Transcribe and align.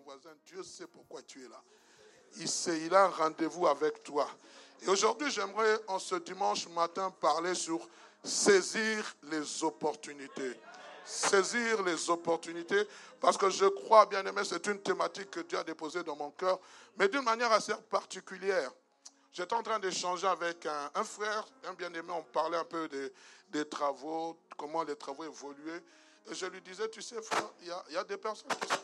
voisin, 0.00 0.30
Dieu 0.44 0.62
sait 0.62 0.86
pourquoi 0.86 1.22
tu 1.22 1.44
es 1.44 1.48
là. 1.48 1.62
Il 2.38 2.48
sait, 2.48 2.80
il 2.82 2.94
a 2.94 3.04
un 3.04 3.08
rendez-vous 3.08 3.66
avec 3.66 4.02
toi. 4.02 4.28
Et 4.82 4.88
aujourd'hui, 4.88 5.30
j'aimerais, 5.30 5.78
en 5.88 5.98
ce 5.98 6.16
dimanche 6.16 6.68
matin, 6.68 7.10
parler 7.10 7.54
sur 7.54 7.88
saisir 8.22 9.16
les 9.24 9.64
opportunités. 9.64 10.58
Saisir 11.04 11.82
les 11.84 12.10
opportunités, 12.10 12.86
parce 13.20 13.36
que 13.36 13.48
je 13.48 13.66
crois, 13.66 14.06
bien 14.06 14.26
aimé, 14.26 14.42
c'est 14.44 14.66
une 14.66 14.80
thématique 14.80 15.30
que 15.30 15.40
Dieu 15.40 15.56
a 15.56 15.64
déposée 15.64 16.02
dans 16.02 16.16
mon 16.16 16.32
cœur, 16.32 16.58
mais 16.98 17.08
d'une 17.08 17.22
manière 17.22 17.52
assez 17.52 17.72
particulière. 17.88 18.72
J'étais 19.32 19.54
en 19.54 19.62
train 19.62 19.78
d'échanger 19.78 20.26
avec 20.26 20.66
un, 20.66 21.04
frère, 21.04 21.46
un 21.64 21.74
bien-aimé, 21.74 22.10
on 22.10 22.22
parlait 22.22 22.56
un 22.56 22.64
peu 22.64 22.88
des, 23.48 23.68
travaux, 23.68 24.36
comment 24.56 24.82
les 24.82 24.96
travaux 24.96 25.24
évoluaient. 25.24 25.82
Et 26.28 26.34
je 26.34 26.46
lui 26.46 26.60
disais, 26.60 26.88
tu 26.88 27.00
sais, 27.00 27.22
frère, 27.22 27.50
il 27.60 27.66
y, 27.66 27.94
y 27.94 27.96
a, 27.96 28.02
des 28.02 28.16
personnes 28.16 28.48
qui 28.60 28.66
sont 28.66 28.80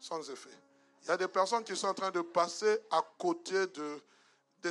sans 0.00 0.28
effet. 0.30 0.50
Il 1.02 1.08
y 1.08 1.10
a 1.10 1.16
des 1.16 1.28
personnes 1.28 1.64
qui 1.64 1.76
sont 1.76 1.88
en 1.88 1.94
train 1.94 2.10
de 2.10 2.20
passer 2.20 2.78
à 2.90 3.02
côté 3.18 3.66
de, 3.68 4.00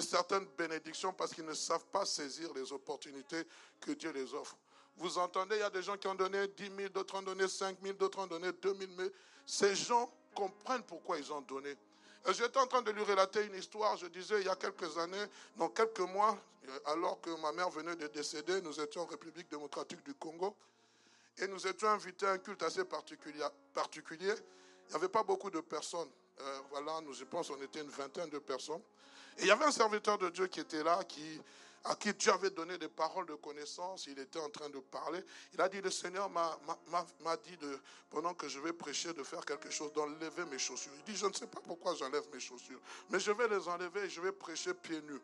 certaines 0.01 0.45
bénédictions 0.57 1.13
parce 1.13 1.33
qu'ils 1.33 1.45
ne 1.45 1.53
savent 1.53 1.85
pas 1.85 2.05
saisir 2.05 2.53
les 2.53 2.71
opportunités 2.71 3.43
que 3.79 3.91
Dieu 3.91 4.11
les 4.11 4.33
offre. 4.33 4.55
Vous 4.97 5.17
entendez, 5.17 5.55
il 5.55 5.59
y 5.59 5.63
a 5.63 5.69
des 5.69 5.81
gens 5.81 5.97
qui 5.97 6.07
ont 6.07 6.16
donné 6.16 6.47
10 6.47 6.71
000, 6.75 6.89
d'autres 6.89 7.16
ont 7.16 7.21
donné 7.21 7.47
5 7.47 7.77
000, 7.81 7.93
d'autres 7.95 8.19
ont 8.19 8.27
donné 8.27 8.51
2 8.51 8.75
000. 8.75 8.91
Mais 8.97 9.11
ces 9.45 9.75
gens 9.75 10.11
comprennent 10.35 10.83
pourquoi 10.83 11.17
ils 11.17 11.31
ont 11.31 11.41
donné. 11.41 11.75
J'étais 12.29 12.57
en 12.57 12.67
train 12.67 12.81
de 12.81 12.91
lui 12.91 13.03
relater 13.03 13.45
une 13.45 13.55
histoire. 13.55 13.95
Je 13.97 14.07
disais, 14.07 14.41
il 14.41 14.47
y 14.47 14.49
a 14.49 14.55
quelques 14.55 14.97
années, 14.97 15.25
non, 15.55 15.69
quelques 15.69 15.99
mois, 15.99 16.37
alors 16.85 17.21
que 17.21 17.29
ma 17.41 17.51
mère 17.51 17.69
venait 17.69 17.95
de 17.95 18.07
décéder, 18.07 18.61
nous 18.61 18.79
étions 18.79 19.03
en 19.03 19.05
République 19.05 19.49
démocratique 19.49 20.03
du 20.03 20.13
Congo. 20.13 20.55
Et 21.37 21.47
nous 21.47 21.66
étions 21.67 21.87
invités 21.89 22.25
à 22.25 22.31
un 22.31 22.37
culte 22.39 22.63
assez 22.63 22.83
particulier. 22.83 24.33
Il 24.87 24.91
n'y 24.91 24.95
avait 24.95 25.09
pas 25.09 25.23
beaucoup 25.23 25.49
de 25.49 25.59
personnes. 25.59 26.09
Euh, 26.39 26.59
voilà, 26.69 27.01
nous, 27.01 27.13
je 27.13 27.23
pense, 27.25 27.49
on 27.49 27.61
était 27.61 27.81
une 27.81 27.89
vingtaine 27.89 28.29
de 28.29 28.39
personnes. 28.39 28.81
Et 29.37 29.41
il 29.41 29.47
y 29.47 29.51
avait 29.51 29.65
un 29.65 29.71
serviteur 29.71 30.17
de 30.17 30.29
Dieu 30.29 30.47
qui 30.47 30.59
était 30.59 30.83
là, 30.83 31.03
qui, 31.03 31.41
à 31.83 31.95
qui 31.95 32.13
Dieu 32.13 32.31
avait 32.31 32.49
donné 32.49 32.77
des 32.77 32.87
paroles 32.87 33.25
de 33.25 33.35
connaissance. 33.35 34.07
Il 34.07 34.17
était 34.19 34.39
en 34.39 34.49
train 34.49 34.69
de 34.69 34.79
parler. 34.79 35.23
Il 35.53 35.61
a 35.61 35.69
dit, 35.69 35.81
le 35.81 35.91
Seigneur 35.91 36.29
m'a 36.29 37.37
dit, 37.43 37.57
de, 37.57 37.79
pendant 38.09 38.33
que 38.33 38.47
je 38.47 38.59
vais 38.59 38.73
prêcher, 38.73 39.13
de 39.13 39.23
faire 39.23 39.45
quelque 39.45 39.69
chose, 39.69 39.91
d'enlever 39.93 40.45
mes 40.45 40.59
chaussures. 40.59 40.91
Il 40.95 41.03
dit, 41.03 41.17
je 41.17 41.25
ne 41.25 41.33
sais 41.33 41.47
pas 41.47 41.59
pourquoi 41.65 41.95
j'enlève 41.95 42.23
mes 42.33 42.39
chaussures, 42.39 42.79
mais 43.09 43.19
je 43.19 43.31
vais 43.31 43.47
les 43.47 43.67
enlever 43.67 44.01
et 44.01 44.09
je 44.09 44.21
vais 44.21 44.31
prêcher 44.31 44.73
pieds 44.73 45.01
nus. 45.01 45.21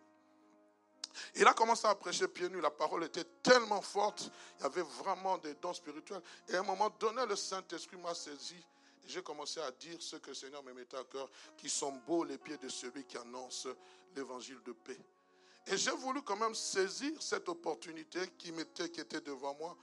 Il 1.35 1.47
a 1.47 1.53
commencé 1.53 1.87
à 1.87 1.95
prêcher 1.95 2.27
pieds 2.27 2.49
nus. 2.49 2.61
La 2.61 2.71
parole 2.71 3.03
était 3.03 3.25
tellement 3.41 3.81
forte. 3.81 4.31
Il 4.59 4.63
y 4.63 4.65
avait 4.65 4.81
vraiment 4.81 5.37
des 5.37 5.53
dons 5.55 5.73
spirituels. 5.73 6.21
Et 6.49 6.55
à 6.55 6.59
un 6.59 6.63
moment 6.63 6.89
donné, 6.99 7.25
le 7.25 7.35
Saint-Esprit 7.35 7.97
m'a 7.97 8.15
saisi 8.15 8.63
j'ai 9.05 9.21
commencé 9.21 9.59
à 9.59 9.71
dire 9.71 10.01
ce 10.01 10.15
que 10.17 10.29
le 10.29 10.35
Seigneur 10.35 10.63
me 10.63 10.73
mettait 10.73 10.97
à 10.97 11.03
cœur, 11.03 11.29
qui 11.57 11.69
sont 11.69 11.91
beaux 11.91 12.23
les 12.23 12.37
pieds 12.37 12.57
de 12.57 12.69
celui 12.69 13.05
qui 13.05 13.17
annonce 13.17 13.67
l'évangile 14.15 14.61
de 14.63 14.71
paix. 14.71 14.99
Et 15.67 15.77
j'ai 15.77 15.91
voulu 15.91 16.21
quand 16.21 16.35
même 16.35 16.55
saisir 16.55 17.21
cette 17.21 17.47
opportunité 17.47 18.19
qui, 18.37 18.49
était, 18.49 19.21
devant 19.21 19.55
moi, 19.55 19.77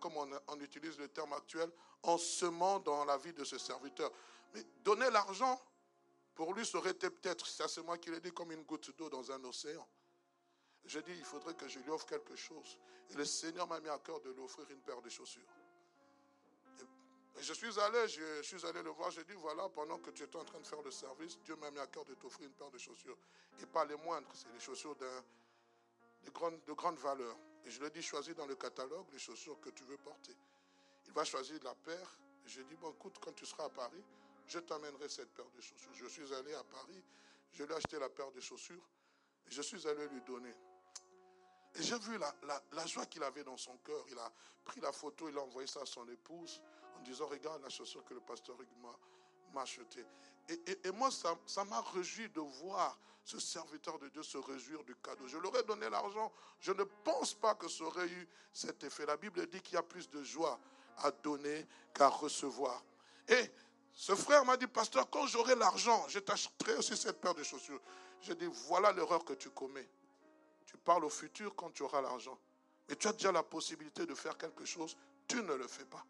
comme 0.00 0.16
on, 0.48 0.60
utilise 0.60 0.98
le 0.98 1.08
terme 1.08 1.32
actuel, 1.32 1.68
en 2.02 2.18
semant 2.18 2.78
dans 2.78 3.04
la 3.04 3.16
vie 3.18 3.32
de 3.32 3.44
ce 3.44 3.58
serviteur. 3.58 4.10
Mais 4.54 4.64
donner 4.84 5.10
l'argent, 5.10 5.60
pour 6.34 6.54
lui, 6.54 6.64
serait 6.64 6.94
peut-être, 6.94 7.46
c'est 7.46 7.82
moi 7.82 7.98
qui 7.98 8.10
l'ai 8.10 8.20
dit, 8.20 8.32
comme 8.32 8.52
une 8.52 8.62
goutte 8.62 8.96
d'eau 8.96 9.08
dans 9.08 9.30
un 9.32 9.42
océan. 9.44 9.86
J'ai 10.84 11.02
dit, 11.02 11.12
il 11.16 11.24
faudrait 11.24 11.54
que 11.54 11.66
je 11.66 11.78
lui 11.78 11.90
offre 11.90 12.06
quelque 12.06 12.36
chose. 12.36 12.78
Et 13.10 13.14
le 13.14 13.24
Seigneur 13.24 13.66
m'a 13.66 13.80
mis 13.80 13.88
à 13.88 13.98
cœur 13.98 14.20
de 14.20 14.30
lui 14.30 14.40
offrir 14.40 14.66
une 14.70 14.80
paire 14.80 15.00
de 15.00 15.08
chaussures. 15.08 15.42
Je 17.40 17.52
suis 17.52 17.78
allé, 17.80 18.08
je, 18.08 18.42
suis 18.42 18.64
allé 18.64 18.82
le 18.82 18.90
voir, 18.90 19.10
je 19.10 19.20
dit 19.22 19.32
voilà, 19.34 19.68
pendant 19.68 19.98
que 19.98 20.10
tu 20.10 20.22
étais 20.22 20.36
en 20.36 20.44
train 20.44 20.60
de 20.60 20.66
faire 20.66 20.82
le 20.82 20.90
service, 20.90 21.38
Dieu 21.40 21.56
m'a 21.56 21.70
mis 21.70 21.80
à 21.80 21.86
cœur 21.86 22.04
de 22.04 22.14
t'offrir 22.14 22.46
une 22.46 22.54
paire 22.54 22.70
de 22.70 22.78
chaussures. 22.78 23.16
Et 23.60 23.66
pas 23.66 23.84
les 23.84 23.96
moindres, 23.96 24.28
c'est 24.32 24.52
les 24.52 24.60
chaussures 24.60 24.94
de, 24.96 26.30
grande, 26.30 26.58
de 26.64 26.72
grande 26.72 26.96
valeur. 26.98 27.36
Et 27.66 27.70
je 27.70 27.80
lui 27.80 27.86
ai 27.86 27.90
dit, 27.90 28.02
choisis 28.02 28.34
dans 28.34 28.46
le 28.46 28.54
catalogue 28.54 29.06
les 29.12 29.18
chaussures 29.18 29.60
que 29.60 29.70
tu 29.70 29.84
veux 29.84 29.96
porter. 29.96 30.36
Il 31.06 31.12
va 31.12 31.24
choisir 31.24 31.58
la 31.64 31.74
paire. 31.74 32.18
J'ai 32.46 32.62
dit, 32.64 32.76
bon, 32.76 32.90
écoute, 32.92 33.16
quand 33.20 33.32
tu 33.32 33.46
seras 33.46 33.64
à 33.64 33.70
Paris, 33.70 34.02
je 34.46 34.58
t'amènerai 34.60 35.08
cette 35.08 35.30
paire 35.34 35.50
de 35.56 35.60
chaussures. 35.60 35.94
Je 35.94 36.06
suis 36.06 36.32
allé 36.34 36.54
à 36.54 36.62
Paris, 36.64 37.02
je 37.52 37.64
lui 37.64 37.72
ai 37.72 37.76
acheté 37.76 37.98
la 37.98 38.08
paire 38.08 38.30
de 38.30 38.40
chaussures 38.40 38.88
et 39.46 39.50
je 39.50 39.62
suis 39.62 39.86
allé 39.88 40.06
lui 40.08 40.20
donner. 40.22 40.54
Et 41.76 41.82
j'ai 41.82 41.98
vu 41.98 42.18
la, 42.18 42.86
joie 42.86 43.06
qu'il 43.06 43.22
avait 43.22 43.42
dans 43.42 43.56
son 43.56 43.76
cœur. 43.78 44.04
Il 44.10 44.18
a 44.18 44.30
pris 44.64 44.80
la 44.80 44.92
photo, 44.92 45.28
il 45.28 45.36
a 45.36 45.42
envoyé 45.42 45.66
ça 45.66 45.80
à 45.80 45.86
son 45.86 46.08
épouse 46.08 46.60
disant, 47.04 47.26
regarde 47.26 47.62
la 47.62 47.68
chaussure 47.68 48.04
que 48.04 48.14
le 48.14 48.20
pasteur 48.20 48.56
m'a 49.52 49.62
achetée. 49.62 50.04
Et, 50.48 50.88
et, 50.88 50.90
moi, 50.90 51.10
ça 51.10 51.64
m'a 51.64 51.80
réjoui 51.80 52.28
de 52.28 52.40
voir 52.40 52.98
ce 53.24 53.38
serviteur 53.40 53.98
de 53.98 54.08
Dieu 54.08 54.22
se 54.22 54.36
réjouir 54.36 54.84
du 54.84 54.94
cadeau. 54.96 55.26
Je 55.26 55.38
leur 55.38 55.56
ai 55.56 55.62
donné 55.62 55.88
l'argent. 55.88 56.30
Je 56.60 56.72
ne 56.72 56.84
pense 56.84 57.32
pas 57.34 57.54
que 57.54 57.68
ça 57.68 57.84
aurait 57.84 58.08
eu 58.08 58.28
cet 58.52 58.84
effet. 58.84 59.06
La 59.06 59.16
Bible 59.16 59.46
dit 59.46 59.60
qu'il 59.62 59.74
y 59.74 59.78
a 59.78 59.82
plus 59.82 60.10
de 60.10 60.22
joie 60.22 60.58
à 60.98 61.10
donner 61.10 61.66
qu'à 61.94 62.08
recevoir. 62.08 62.84
Et 63.28 63.50
ce 63.94 64.14
frère 64.14 64.44
m'a 64.44 64.56
dit, 64.56 64.66
pasteur, 64.66 65.08
quand 65.08 65.26
j'aurai 65.26 65.54
l'argent, 65.54 66.04
je 66.08 66.18
t'achèterai 66.18 66.76
aussi 66.76 66.96
cette 66.96 67.20
paire 67.20 67.34
de 67.34 67.42
chaussures. 67.42 67.80
J'ai 68.20 68.34
dit, 68.34 68.48
voilà 68.66 68.92
l'erreur 68.92 69.24
que 69.24 69.32
tu 69.32 69.50
commets. 69.50 69.88
Tu 70.66 70.76
parles 70.76 71.04
au 71.04 71.10
futur 71.10 71.54
quand 71.54 71.70
tu 71.70 71.82
auras 71.82 72.02
l'argent. 72.02 72.38
Mais 72.88 72.96
tu 72.96 73.08
as 73.08 73.12
déjà 73.12 73.32
la 73.32 73.42
possibilité 73.42 74.04
de 74.04 74.14
faire 74.14 74.36
quelque 74.36 74.64
chose, 74.64 74.96
tu 75.26 75.42
ne 75.42 75.54
le 75.54 75.66
fais 75.66 75.84
pas. 75.86 76.04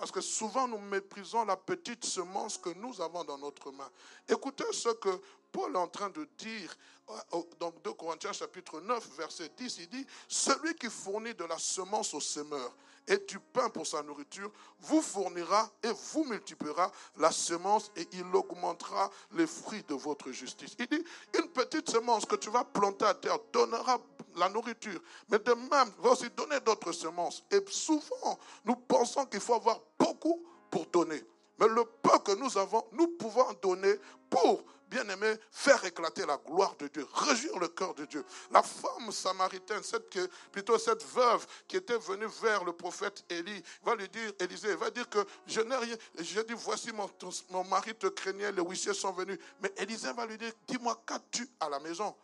Parce 0.00 0.12
que 0.12 0.22
souvent 0.22 0.66
nous 0.66 0.78
méprisons 0.78 1.44
la 1.44 1.58
petite 1.58 2.06
semence 2.06 2.56
que 2.56 2.70
nous 2.70 3.02
avons 3.02 3.22
dans 3.22 3.36
notre 3.36 3.70
main. 3.70 3.90
Écoutez 4.26 4.64
ce 4.72 4.88
que 4.94 5.10
Paul 5.52 5.74
est 5.74 5.78
en 5.78 5.88
train 5.88 6.08
de 6.08 6.26
dire 6.38 6.74
euh, 7.10 7.42
dans 7.58 7.70
2 7.84 7.92
Corinthiens 7.92 8.32
chapitre 8.32 8.80
9, 8.80 9.10
verset 9.18 9.50
10. 9.58 9.76
Il 9.80 9.88
dit, 9.90 10.06
celui 10.26 10.74
qui 10.76 10.88
fournit 10.88 11.34
de 11.34 11.44
la 11.44 11.58
semence 11.58 12.14
au 12.14 12.20
semeur 12.20 12.74
et 13.06 13.18
du 13.18 13.38
pain 13.38 13.68
pour 13.68 13.86
sa 13.86 14.02
nourriture, 14.02 14.50
vous 14.78 15.02
fournira 15.02 15.70
et 15.82 15.90
vous 16.12 16.24
multipliera 16.24 16.90
la 17.18 17.30
semence 17.30 17.92
et 17.94 18.08
il 18.12 18.34
augmentera 18.34 19.10
les 19.32 19.46
fruits 19.46 19.84
de 19.86 19.94
votre 19.94 20.32
justice. 20.32 20.76
Il 20.78 20.86
dit, 20.86 21.04
une 21.38 21.48
petite 21.48 21.90
semence 21.90 22.24
que 22.24 22.36
tu 22.36 22.48
vas 22.48 22.64
planter 22.64 23.04
à 23.04 23.12
terre 23.12 23.38
donnera 23.52 24.00
la 24.36 24.48
nourriture, 24.48 25.00
mais 25.28 25.38
de 25.38 25.52
même 25.52 25.92
va 25.98 26.10
aussi 26.10 26.30
donner 26.30 26.60
d'autres 26.60 26.92
semences. 26.92 27.44
Et 27.50 27.60
souvent, 27.68 28.38
nous 28.64 28.76
pensons 28.76 29.26
qu'il 29.26 29.40
faut 29.40 29.54
avoir 29.54 29.80
beaucoup 29.98 30.44
pour 30.70 30.86
donner. 30.86 31.22
Mais 31.60 31.68
le 31.68 31.84
peu 31.84 32.18
que 32.20 32.32
nous 32.32 32.56
avons, 32.56 32.84
nous 32.92 33.06
pouvons 33.18 33.52
donner 33.60 33.94
pour, 34.30 34.64
bien 34.88 35.06
aimé, 35.10 35.34
faire 35.52 35.84
éclater 35.84 36.24
la 36.24 36.38
gloire 36.38 36.74
de 36.78 36.88
Dieu, 36.88 37.06
réjouir 37.12 37.58
le 37.58 37.68
cœur 37.68 37.94
de 37.94 38.06
Dieu. 38.06 38.24
La 38.50 38.62
femme 38.62 39.12
samaritaine, 39.12 39.82
cette, 39.82 40.08
plutôt 40.50 40.78
cette 40.78 41.04
veuve 41.04 41.46
qui 41.68 41.76
était 41.76 41.98
venue 41.98 42.26
vers 42.42 42.64
le 42.64 42.72
prophète 42.72 43.24
Élie, 43.28 43.62
va 43.84 43.94
lui 43.94 44.08
dire, 44.08 44.32
Élisée, 44.40 44.74
va 44.74 44.90
dire 44.90 45.08
que 45.08 45.24
je 45.46 45.60
n'ai 45.60 45.76
rien. 45.76 45.96
Je 46.18 46.40
dis, 46.40 46.54
voici 46.56 46.92
mon, 46.92 47.08
mon 47.50 47.64
mari 47.64 47.94
te 47.94 48.06
craignait, 48.06 48.52
les 48.52 48.62
huissiers 48.62 48.94
sont 48.94 49.12
venus. 49.12 49.38
Mais 49.62 49.70
Élisée 49.76 50.12
va 50.14 50.24
lui 50.24 50.38
dire, 50.38 50.52
dis-moi, 50.66 51.00
qu'as-tu 51.06 51.46
à 51.60 51.68
la 51.68 51.78
maison? 51.78 52.14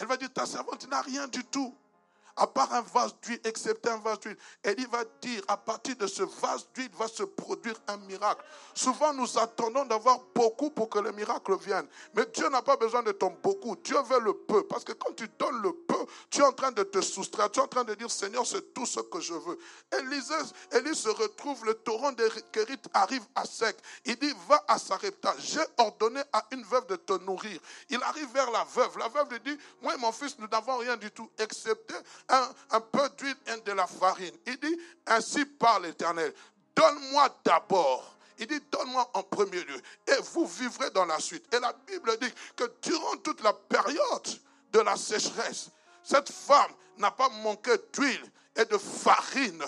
Elle 0.00 0.06
va 0.06 0.16
dire, 0.16 0.32
ta 0.32 0.46
servante 0.46 0.88
n'a 0.88 1.02
rien 1.02 1.26
du 1.28 1.44
tout 1.44 1.74
à 2.38 2.46
part 2.46 2.72
un 2.72 2.82
vase 2.82 3.14
d'huile, 3.22 3.40
excepté 3.44 3.90
un 3.90 3.98
vase 3.98 4.20
d'huile. 4.20 4.36
Et 4.64 4.74
il 4.78 4.88
va 4.88 5.04
dire, 5.20 5.42
à 5.48 5.56
partir 5.56 5.96
de 5.96 6.06
ce 6.06 6.22
vase 6.22 6.68
d'huile 6.74 6.90
va 6.98 7.08
se 7.08 7.24
produire 7.24 7.74
un 7.88 7.96
miracle. 7.98 8.44
Souvent, 8.74 9.12
nous 9.12 9.38
attendons 9.38 9.84
d'avoir 9.84 10.20
beaucoup 10.34 10.70
pour 10.70 10.88
que 10.88 10.98
le 10.98 11.12
miracle 11.12 11.56
vienne. 11.58 11.86
Mais 12.14 12.24
Dieu 12.26 12.48
n'a 12.48 12.62
pas 12.62 12.76
besoin 12.76 13.02
de 13.02 13.12
ton 13.12 13.36
beaucoup. 13.42 13.76
Dieu 13.76 14.00
veut 14.02 14.20
le 14.20 14.34
peu. 14.34 14.66
Parce 14.66 14.84
que 14.84 14.92
quand 14.92 15.12
tu 15.14 15.28
donnes 15.38 15.60
le 15.62 15.72
peu, 15.72 16.06
tu 16.30 16.40
es 16.40 16.44
en 16.44 16.52
train 16.52 16.72
de 16.72 16.82
te 16.84 17.00
soustraire. 17.00 17.50
Tu 17.50 17.58
es 17.58 17.62
en 17.62 17.68
train 17.68 17.84
de 17.84 17.94
dire, 17.94 18.10
Seigneur, 18.10 18.46
c'est 18.46 18.72
tout 18.72 18.86
ce 18.86 19.00
que 19.00 19.20
je 19.20 19.34
veux. 19.34 19.58
Élie 19.98 20.94
se 20.94 21.08
retrouve, 21.08 21.64
le 21.64 21.74
torrent 21.74 22.12
des 22.12 22.28
Kérit 22.52 22.78
arrive 22.94 23.24
à 23.34 23.44
sec. 23.44 23.76
Il 24.04 24.16
dit, 24.16 24.32
va 24.48 24.64
à 24.68 24.78
Sarepta. 24.78 25.34
J'ai 25.38 25.60
ordonné 25.76 26.20
à 26.32 26.44
une 26.52 26.62
veuve 26.64 26.86
de 26.86 26.96
te 26.96 27.12
nourrir. 27.24 27.60
Il 27.90 28.02
arrive 28.02 28.32
vers 28.32 28.50
la 28.50 28.64
veuve. 28.64 28.96
La 28.98 29.08
veuve 29.08 29.30
lui 29.30 29.40
dit, 29.40 29.58
moi 29.82 29.94
et 29.94 29.98
mon 29.98 30.12
fils, 30.12 30.38
nous 30.38 30.46
n'avons 30.46 30.76
rien 30.78 30.96
du 30.96 31.10
tout, 31.10 31.28
excepté 31.38 31.94
un, 32.28 32.80
peu 32.80 33.08
d'huile 33.16 33.36
et 33.46 33.60
de 33.60 33.72
la 33.72 33.86
farine. 33.86 34.36
Il 34.46 34.58
dit, 34.58 34.78
ainsi 35.06 35.44
par 35.44 35.80
l'Éternel, 35.80 36.32
donne-moi 36.74 37.28
d'abord. 37.44 38.16
Il 38.38 38.46
dit, 38.46 38.60
donne-moi 38.70 39.10
en 39.14 39.22
premier 39.22 39.64
lieu. 39.64 39.80
Et 40.06 40.20
vous 40.32 40.46
vivrez 40.46 40.90
dans 40.90 41.06
la 41.06 41.18
suite. 41.18 41.44
Et 41.54 41.58
la 41.58 41.72
Bible 41.86 42.16
dit 42.20 42.32
que 42.56 42.64
durant 42.82 43.16
toute 43.16 43.42
la 43.42 43.52
période 43.52 44.28
de 44.72 44.80
la 44.80 44.96
sécheresse, 44.96 45.70
cette 46.02 46.30
femme 46.30 46.72
n'a 46.98 47.10
pas 47.10 47.28
manqué 47.28 47.72
d'huile 47.92 48.30
et 48.56 48.64
de 48.64 48.78
farine 48.78 49.64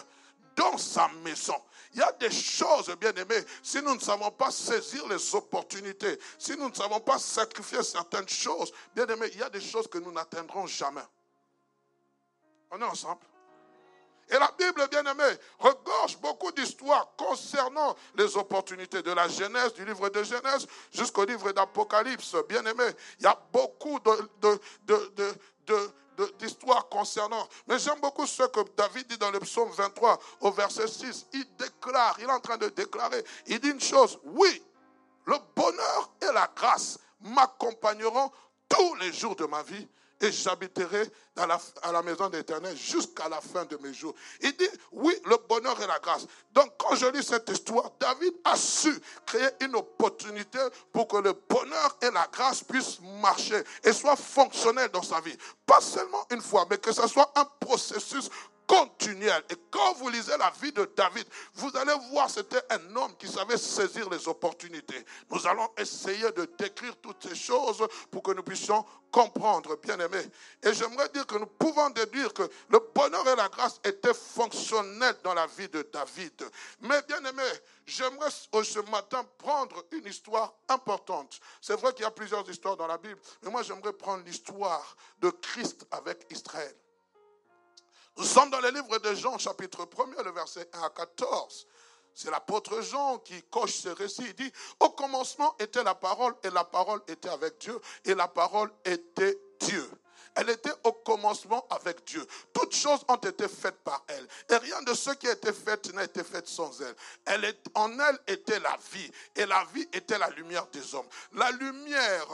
dans 0.56 0.76
sa 0.78 1.08
maison. 1.24 1.56
Il 1.92 1.98
y 1.98 2.02
a 2.02 2.12
des 2.12 2.30
choses, 2.30 2.94
bien 3.00 3.12
aimées, 3.14 3.44
si 3.62 3.82
nous 3.82 3.94
ne 3.94 4.00
savons 4.00 4.30
pas 4.30 4.50
saisir 4.50 5.08
les 5.08 5.34
opportunités, 5.34 6.18
si 6.38 6.56
nous 6.56 6.68
ne 6.68 6.74
savons 6.74 7.00
pas 7.00 7.18
sacrifier 7.18 7.82
certaines 7.82 8.28
choses, 8.28 8.72
bien 8.94 9.06
aimés, 9.06 9.28
il 9.32 9.40
y 9.40 9.42
a 9.42 9.50
des 9.50 9.60
choses 9.60 9.88
que 9.88 9.98
nous 9.98 10.12
n'atteindrons 10.12 10.66
jamais. 10.66 11.02
On 12.70 12.80
est 12.80 12.84
ensemble. 12.84 13.20
Et 14.30 14.38
la 14.38 14.52
Bible, 14.56 14.86
bien 14.88 15.04
aimée, 15.04 15.36
regorge 15.58 16.16
beaucoup 16.18 16.52
d'histoires 16.52 17.08
concernant 17.16 17.96
les 18.14 18.36
opportunités 18.36 19.02
de 19.02 19.10
la 19.10 19.26
Genèse, 19.26 19.74
du 19.74 19.84
livre 19.84 20.08
de 20.08 20.22
Genèse 20.22 20.68
jusqu'au 20.92 21.24
livre 21.24 21.50
d'Apocalypse. 21.50 22.36
Bien 22.48 22.64
aimé, 22.64 22.84
il 23.18 23.24
y 23.24 23.26
a 23.26 23.36
beaucoup 23.52 23.98
d'histoires 26.38 26.88
concernant. 26.88 27.48
Mais 27.66 27.80
j'aime 27.80 27.98
beaucoup 28.00 28.24
ce 28.24 28.44
que 28.44 28.60
David 28.76 29.08
dit 29.08 29.18
dans 29.18 29.32
le 29.32 29.40
psaume 29.40 29.70
23 29.70 30.20
au 30.42 30.52
verset 30.52 30.86
6. 30.86 31.26
Il 31.32 31.56
déclare, 31.56 32.14
il 32.20 32.24
est 32.26 32.32
en 32.32 32.40
train 32.40 32.56
de 32.56 32.68
déclarer, 32.68 33.24
il 33.46 33.58
dit 33.58 33.70
une 33.70 33.80
chose, 33.80 34.20
oui, 34.22 34.62
le 35.26 35.36
bonheur 35.56 36.12
et 36.22 36.32
la 36.32 36.48
grâce 36.54 36.98
m'accompagneront 37.20 38.30
tous 38.68 38.94
les 38.96 39.12
jours 39.12 39.34
de 39.34 39.46
ma 39.46 39.64
vie 39.64 39.88
et 40.20 40.30
j'habiterai 40.30 41.10
à 41.36 41.92
la 41.92 42.02
maison 42.02 42.28
d'Éternel 42.28 42.76
jusqu'à 42.76 43.28
la 43.28 43.40
fin 43.40 43.64
de 43.64 43.76
mes 43.78 43.94
jours. 43.94 44.14
Il 44.42 44.54
dit, 44.56 44.68
oui, 44.92 45.14
le 45.24 45.36
bonheur 45.48 45.80
et 45.80 45.86
la 45.86 45.98
grâce. 45.98 46.26
Donc, 46.52 46.72
quand 46.78 46.94
je 46.94 47.06
lis 47.06 47.22
cette 47.22 47.48
histoire, 47.48 47.90
David 47.98 48.34
a 48.44 48.56
su 48.56 48.92
créer 49.24 49.48
une 49.62 49.74
opportunité 49.76 50.58
pour 50.92 51.08
que 51.08 51.16
le 51.16 51.32
bonheur 51.32 51.96
et 52.02 52.10
la 52.10 52.28
grâce 52.30 52.62
puissent 52.62 53.00
marcher 53.22 53.62
et 53.84 53.92
soient 53.92 54.16
fonctionnels 54.16 54.90
dans 54.90 55.02
sa 55.02 55.20
vie. 55.20 55.36
Pas 55.64 55.80
seulement 55.80 56.26
une 56.30 56.42
fois, 56.42 56.66
mais 56.68 56.78
que 56.78 56.92
ce 56.92 57.06
soit 57.08 57.32
un 57.36 57.44
processus 57.60 58.28
Et 59.50 59.56
quand 59.70 59.94
vous 59.94 60.08
lisez 60.08 60.36
la 60.38 60.50
vie 60.62 60.72
de 60.72 60.88
David, 60.96 61.26
vous 61.54 61.70
allez 61.76 61.94
voir 62.10 62.30
c'était 62.30 62.62
un 62.70 62.96
homme 62.96 63.16
qui 63.16 63.26
savait 63.26 63.56
saisir 63.56 64.08
les 64.08 64.28
opportunités. 64.28 65.04
Nous 65.30 65.46
allons 65.46 65.68
essayer 65.76 66.30
de 66.32 66.48
décrire 66.58 66.96
toutes 66.96 67.28
ces 67.28 67.34
choses 67.34 67.86
pour 68.10 68.22
que 68.22 68.32
nous 68.32 68.42
puissions 68.42 68.84
comprendre, 69.10 69.76
bien 69.76 69.98
aimé. 69.98 70.20
Et 70.62 70.72
j'aimerais 70.72 71.08
dire 71.08 71.26
que 71.26 71.36
nous 71.36 71.46
pouvons 71.46 71.90
déduire 71.90 72.32
que 72.32 72.48
le 72.68 72.80
bonheur 72.94 73.26
et 73.28 73.36
la 73.36 73.48
grâce 73.48 73.80
étaient 73.84 74.14
fonctionnels 74.14 75.16
dans 75.24 75.34
la 75.34 75.46
vie 75.46 75.68
de 75.68 75.82
David. 75.92 76.48
Mais 76.82 77.02
bien 77.02 77.24
aimé, 77.24 77.42
j'aimerais 77.86 78.30
ce 78.30 78.90
matin 78.90 79.24
prendre 79.38 79.84
une 79.90 80.06
histoire 80.06 80.54
importante. 80.68 81.40
C'est 81.60 81.78
vrai 81.78 81.92
qu'il 81.92 82.04
y 82.04 82.06
a 82.06 82.12
plusieurs 82.12 82.48
histoires 82.48 82.76
dans 82.76 82.86
la 82.86 82.98
Bible, 82.98 83.20
mais 83.42 83.50
moi 83.50 83.62
j'aimerais 83.62 83.92
prendre 83.92 84.24
l'histoire 84.24 84.96
de 85.20 85.30
Christ 85.30 85.86
avec 85.90 86.26
Israël. 86.30 86.74
Nous 88.20 88.26
sommes 88.26 88.50
dans 88.50 88.60
le 88.60 88.68
livre 88.68 88.98
de 88.98 89.14
Jean, 89.14 89.38
chapitre 89.38 89.88
1, 90.18 90.22
le 90.22 90.30
verset 90.32 90.68
1 90.74 90.82
à 90.82 90.90
14. 90.90 91.66
C'est 92.14 92.30
l'apôtre 92.30 92.82
Jean 92.82 93.16
qui 93.20 93.42
coche 93.44 93.76
ce 93.76 93.88
récit. 93.88 94.24
Il 94.26 94.34
dit, 94.34 94.52
au 94.78 94.90
commencement 94.90 95.56
était 95.58 95.82
la 95.82 95.94
parole 95.94 96.34
et 96.44 96.50
la 96.50 96.64
parole 96.64 97.00
était 97.08 97.30
avec 97.30 97.56
Dieu 97.56 97.80
et 98.04 98.14
la 98.14 98.28
parole 98.28 98.70
était 98.84 99.38
Dieu. 99.60 99.90
Elle 100.34 100.50
était 100.50 100.72
au 100.84 100.92
commencement 100.92 101.66
avec 101.70 102.04
Dieu. 102.04 102.22
Toutes 102.52 102.74
choses 102.74 103.00
ont 103.08 103.16
été 103.16 103.48
faites 103.48 103.82
par 103.82 104.04
elle. 104.08 104.28
Et 104.50 104.56
rien 104.56 104.82
de 104.82 104.92
ce 104.92 105.12
qui 105.12 105.26
a 105.26 105.32
été 105.32 105.54
fait 105.54 105.90
n'a 105.94 106.04
été 106.04 106.22
fait 106.22 106.46
sans 106.46 106.78
elle. 106.82 106.94
elle 107.24 107.46
est, 107.46 107.58
en 107.74 107.98
elle 107.98 108.18
était 108.26 108.60
la 108.60 108.76
vie. 108.92 109.10
Et 109.34 109.46
la 109.46 109.64
vie 109.72 109.88
était 109.94 110.18
la 110.18 110.28
lumière 110.28 110.66
des 110.66 110.94
hommes. 110.94 111.08
La 111.32 111.50
lumière 111.52 112.28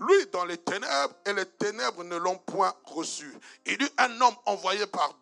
lui 0.00 0.26
dans 0.32 0.44
les 0.44 0.58
ténèbres, 0.58 1.14
et 1.26 1.32
les 1.32 1.46
ténèbres 1.46 2.04
ne 2.04 2.16
l'ont 2.16 2.38
point 2.38 2.74
reçu. 2.84 3.32
Il 3.66 3.82
eut 3.82 3.90
un 3.98 4.20
homme 4.20 4.36
envoyé 4.46 4.86
par 4.86 5.14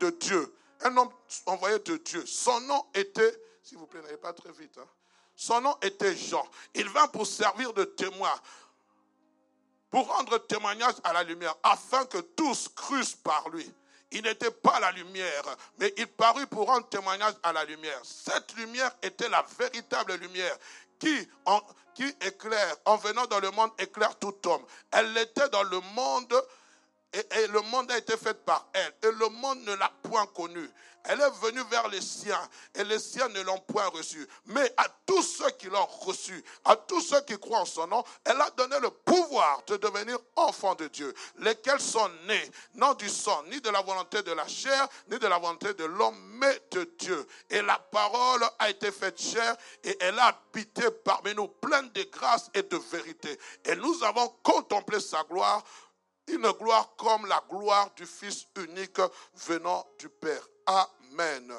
de, 0.00 0.10
Dieu, 0.10 0.54
un 0.80 0.96
homme 0.96 1.10
envoyé 1.46 1.78
de 1.80 1.96
Dieu. 1.98 2.24
Son 2.26 2.60
nom 2.62 2.84
était, 2.94 3.40
s'il 3.62 3.78
vous 3.78 3.86
plaît, 3.86 4.02
n'allez 4.02 4.16
pas 4.16 4.32
très 4.32 4.52
vite, 4.52 4.76
hein. 4.78 4.86
son 5.36 5.60
nom 5.60 5.76
était 5.82 6.16
Jean. 6.16 6.46
Il 6.74 6.88
vint 6.88 7.08
pour 7.08 7.26
servir 7.26 7.72
de 7.72 7.84
témoin, 7.84 8.34
pour 9.90 10.08
rendre 10.08 10.38
témoignage 10.38 10.94
à 11.04 11.12
la 11.12 11.22
lumière, 11.22 11.54
afin 11.62 12.04
que 12.06 12.18
tous 12.18 12.68
crussent 12.74 13.14
par 13.14 13.48
lui. 13.50 13.72
Il 14.14 14.22
n'était 14.22 14.50
pas 14.50 14.78
la 14.78 14.92
lumière, 14.92 15.44
mais 15.78 15.92
il 15.96 16.06
parut 16.06 16.46
pour 16.46 16.66
rendre 16.66 16.86
témoignage 16.88 17.32
à 17.42 17.52
la 17.52 17.64
lumière. 17.64 17.98
Cette 18.04 18.54
lumière 18.56 18.94
était 19.02 19.28
la 19.28 19.42
véritable 19.58 20.14
lumière 20.16 20.54
qui, 21.02 21.28
en, 21.46 21.60
éclaire, 22.20 22.76
en 22.84 22.96
venant 22.96 23.26
dans 23.26 23.40
le 23.40 23.50
monde, 23.50 23.70
éclaire 23.78 24.16
tout 24.20 24.34
homme. 24.46 24.62
Elle 24.92 25.16
était 25.18 25.48
dans 25.48 25.64
le 25.64 25.80
monde 25.96 26.32
et, 27.12 27.46
le 27.48 27.60
monde 27.62 27.90
a 27.90 27.98
été 27.98 28.16
fait 28.16 28.34
par 28.44 28.68
elle. 28.72 28.94
Et 29.02 29.12
le 29.12 29.28
monde 29.28 29.58
ne 29.64 29.74
l'a 29.74 29.90
point 30.02 30.26
connue. 30.26 30.70
Elle 31.04 31.20
est 31.20 31.30
venue 31.40 31.62
vers 31.70 31.88
les 31.88 32.00
siens 32.00 32.48
et 32.74 32.84
les 32.84 32.98
siens 32.98 33.28
ne 33.28 33.40
l'ont 33.40 33.58
point 33.58 33.86
reçue. 33.88 34.26
Mais 34.46 34.72
à 34.76 34.86
tous 35.06 35.22
ceux 35.22 35.50
qui 35.50 35.66
l'ont 35.66 35.86
reçue, 35.86 36.44
à 36.64 36.76
tous 36.76 37.00
ceux 37.00 37.20
qui 37.22 37.38
croient 37.38 37.60
en 37.60 37.64
son 37.64 37.86
nom, 37.86 38.04
elle 38.24 38.40
a 38.40 38.50
donné 38.50 38.78
le 38.80 38.90
pouvoir 38.90 39.62
de 39.66 39.76
devenir 39.76 40.18
enfants 40.36 40.74
de 40.74 40.86
Dieu, 40.88 41.12
lesquels 41.38 41.80
sont 41.80 42.08
nés, 42.26 42.50
non 42.74 42.94
du 42.94 43.08
sang, 43.08 43.42
ni 43.50 43.60
de 43.60 43.70
la 43.70 43.82
volonté 43.82 44.22
de 44.22 44.32
la 44.32 44.46
chair, 44.46 44.88
ni 45.10 45.18
de 45.18 45.26
la 45.26 45.38
volonté 45.38 45.74
de 45.74 45.84
l'homme, 45.84 46.18
mais 46.34 46.60
de 46.70 46.84
Dieu. 46.98 47.26
Et 47.50 47.62
la 47.62 47.78
parole 47.78 48.44
a 48.58 48.70
été 48.70 48.92
faite 48.92 49.20
chair 49.20 49.56
et 49.84 49.96
elle 50.00 50.18
a 50.18 50.28
habité 50.54 50.90
parmi 51.04 51.34
nous, 51.34 51.48
pleine 51.48 51.90
de 51.90 52.02
grâce 52.04 52.50
et 52.54 52.62
de 52.62 52.76
vérité. 52.76 53.38
Et 53.64 53.74
nous 53.76 54.02
avons 54.04 54.28
contemplé 54.42 55.00
sa 55.00 55.22
gloire 55.24 55.62
une 56.28 56.50
gloire 56.52 56.94
comme 56.96 57.26
la 57.26 57.42
gloire 57.48 57.90
du 57.96 58.06
Fils 58.06 58.46
unique 58.56 59.00
venant 59.34 59.86
du 59.98 60.08
Père. 60.08 60.46
Amen. 60.66 61.52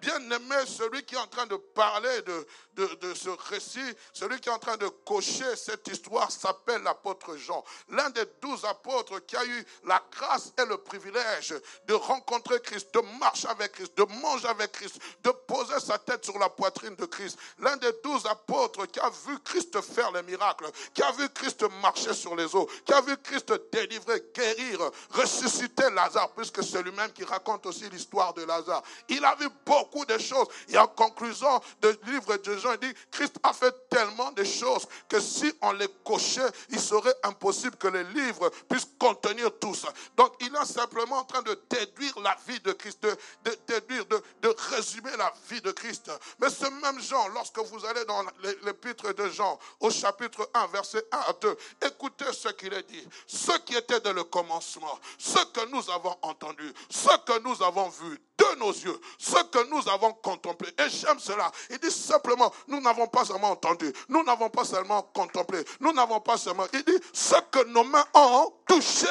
Bien-aimé, 0.00 0.56
celui 0.66 1.04
qui 1.04 1.14
est 1.14 1.18
en 1.18 1.26
train 1.26 1.46
de 1.46 1.56
parler 1.56 2.22
de, 2.22 2.46
de, 2.76 3.14
ce 3.14 3.30
récit, 3.50 3.80
celui 4.12 4.40
qui 4.40 4.48
est 4.48 4.52
en 4.52 4.58
train 4.58 4.76
de 4.76 4.86
cocher 5.04 5.56
cette 5.56 5.88
histoire 5.88 6.30
s'appelle 6.30 6.82
l'apôtre 6.82 7.36
Jean. 7.36 7.64
L'un 7.88 8.10
des 8.10 8.24
douze 8.40 8.64
apôtres 8.64 9.24
qui 9.26 9.36
a 9.36 9.44
eu 9.44 9.66
la 9.84 10.02
grâce 10.12 10.52
et 10.58 10.64
le 10.66 10.78
privilège 10.78 11.54
de 11.86 11.94
rencontrer 11.94 12.60
Christ, 12.60 12.94
de 12.94 13.00
marcher 13.18 13.48
avec 13.48 13.72
Christ, 13.72 13.96
de 13.96 14.04
manger 14.20 14.48
avec 14.48 14.72
Christ, 14.72 14.98
de 15.24 15.30
poser 15.30 15.80
sa 15.80 15.98
tête 15.98 16.24
sur 16.24 16.38
la 16.38 16.48
poitrine 16.48 16.94
de 16.94 17.06
Christ. 17.06 17.38
L'un 17.58 17.76
des 17.76 17.92
douze 18.04 18.26
apôtres 18.26 18.86
qui 18.86 19.00
a 19.00 19.10
vu 19.26 19.38
Christ 19.40 19.80
faire 19.80 20.12
les 20.12 20.22
miracles, 20.22 20.70
qui 20.94 21.02
a 21.02 21.10
vu 21.12 21.28
Christ 21.30 21.64
marcher 21.82 22.14
sur 22.14 22.36
les 22.36 22.54
eaux, 22.54 22.68
qui 22.84 22.92
a 22.92 23.00
vu 23.00 23.16
Christ 23.16 23.52
délivrer, 23.72 24.22
guérir, 24.34 24.90
ressusciter 25.10 25.90
Lazare, 25.90 26.30
puisque 26.34 26.62
c'est 26.62 26.82
lui-même 26.82 27.12
qui 27.12 27.24
raconte 27.24 27.66
aussi 27.66 27.88
l'histoire 27.90 28.34
de 28.34 28.44
Lazare. 28.44 28.82
Il 29.08 29.24
a 29.24 29.34
vu 29.34 29.48
beaucoup 29.66 29.87
beaucoup 29.88 30.04
de 30.04 30.18
choses. 30.18 30.46
Et 30.68 30.78
en 30.78 30.86
conclusion 30.86 31.60
du 31.82 31.88
livre 32.10 32.36
de 32.36 32.56
Jean, 32.56 32.72
il 32.74 32.88
dit, 32.88 32.94
Christ 33.10 33.36
a 33.42 33.52
fait 33.52 33.74
tellement 33.88 34.32
de 34.32 34.44
choses 34.44 34.86
que 35.08 35.20
si 35.20 35.52
on 35.62 35.72
les 35.72 35.88
cochait, 36.04 36.48
il 36.70 36.80
serait 36.80 37.14
impossible 37.22 37.76
que 37.76 37.88
les 37.88 38.04
livres 38.04 38.50
puissent 38.68 38.88
contenir 38.98 39.50
tout 39.58 39.74
ça. 39.74 39.88
Donc 40.16 40.34
il 40.40 40.54
est 40.54 40.64
simplement 40.66 41.18
en 41.18 41.24
train 41.24 41.42
de 41.42 41.58
déduire 41.68 42.18
la 42.20 42.36
vie 42.46 42.60
de 42.60 42.72
Christ, 42.72 43.02
de, 43.02 43.58
déduire, 43.66 44.04
de, 44.06 44.22
de, 44.42 44.54
résumer 44.70 45.16
la 45.16 45.32
vie 45.50 45.60
de 45.60 45.70
Christ. 45.72 46.10
Mais 46.40 46.50
ce 46.50 46.64
même 46.64 47.00
Jean, 47.00 47.28
lorsque 47.28 47.58
vous 47.58 47.84
allez 47.86 48.04
dans 48.04 48.24
l'épître 48.64 49.12
de 49.14 49.28
Jean, 49.30 49.58
au 49.80 49.90
chapitre 49.90 50.48
1, 50.54 50.66
verset 50.68 51.04
1 51.12 51.18
à 51.18 51.32
2, 51.32 51.56
écoutez 51.86 52.32
ce 52.32 52.48
qu'il 52.48 52.74
a 52.74 52.82
dit. 52.82 53.06
Ce 53.26 53.52
qui 53.58 53.76
était 53.76 54.00
dans 54.00 54.12
le 54.12 54.24
commencement, 54.24 54.98
ce 55.18 55.44
que 55.46 55.66
nous 55.70 55.90
avons 55.90 56.16
entendu, 56.22 56.72
ce 56.90 57.16
que 57.24 57.38
nous 57.40 57.62
avons 57.62 57.88
vu 57.88 58.20
de 58.38 58.58
nos 58.58 58.72
yeux, 58.72 58.98
ce 59.18 59.42
que 59.44 59.68
nous 59.68 59.88
avons 59.88 60.12
contemplé. 60.14 60.68
Et 60.78 60.88
j'aime 60.88 61.18
cela. 61.18 61.50
Il 61.70 61.78
dit 61.78 61.90
simplement, 61.90 62.52
nous 62.68 62.80
n'avons 62.80 63.06
pas 63.06 63.24
seulement 63.24 63.50
entendu, 63.50 63.92
nous 64.08 64.22
n'avons 64.22 64.48
pas 64.48 64.64
seulement 64.64 65.02
contemplé, 65.14 65.64
nous 65.80 65.92
n'avons 65.92 66.20
pas 66.20 66.38
seulement. 66.38 66.66
Il 66.72 66.84
dit, 66.84 66.98
ce 67.12 67.34
que 67.50 67.64
nos 67.66 67.84
mains 67.84 68.04
ont 68.14 68.52
touché. 68.66 69.06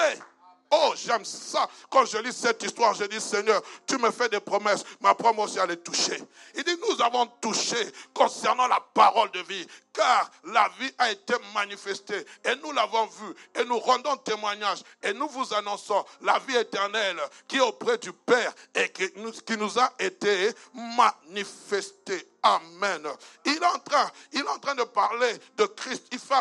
Oh, 0.70 0.94
j'aime 0.96 1.24
ça. 1.24 1.70
Quand 1.90 2.06
je 2.06 2.18
lis 2.18 2.34
cette 2.34 2.62
histoire, 2.62 2.94
je 2.94 3.06
dis, 3.06 3.22
Seigneur, 3.22 3.62
tu 3.86 3.98
me 3.98 4.12
fais 4.12 4.28
des 4.28 4.42
promesses. 4.42 4.84
Ma 5.00 5.16
promesse 5.16 5.56
elle 5.56 5.72
est 5.72 5.84
touchée. 5.84 6.22
Il 6.56 6.64
dit, 6.64 6.78
nous 6.90 7.02
avons 7.02 7.26
touché 7.40 7.78
concernant 8.14 8.68
la 8.68 8.80
parole 8.94 9.32
de 9.32 9.40
vie, 9.44 9.66
car 9.98 10.30
la 10.44 10.70
vie 10.80 10.94
a 11.00 11.12
été 11.12 11.34
manifestée 11.56 12.24
et 12.46 12.56
nous 12.58 12.72
l'avons 12.72 13.08
vue 13.08 13.34
et 13.56 13.66
nous 13.66 13.80
rendons 13.80 14.16
témoignage 14.18 14.84
et 15.02 15.12
nous 15.14 15.28
vous 15.28 15.54
annonçons 15.56 16.06
la 16.22 16.38
vie 16.40 16.56
éternelle 16.56 17.20
qui 17.48 17.58
est 17.58 17.62
auprès 17.62 17.98
du 17.98 18.14
Père 18.14 18.54
et 18.76 18.90
qui 18.90 19.10
nous, 19.16 19.80
a 19.80 19.92
été 20.00 20.52
manifestée. 20.74 22.28
Amen. 22.44 23.08
Il 23.46 23.54
est 23.54 23.66
en 23.66 23.80
train, 23.80 24.12
il 24.34 24.40
est 24.40 24.48
en 24.48 24.60
train 24.60 24.76
de 24.76 24.84
parler 24.84 25.34
de 25.58 25.66
Christ. 25.66 26.04
Il 26.12 26.20
fait, 26.20 26.36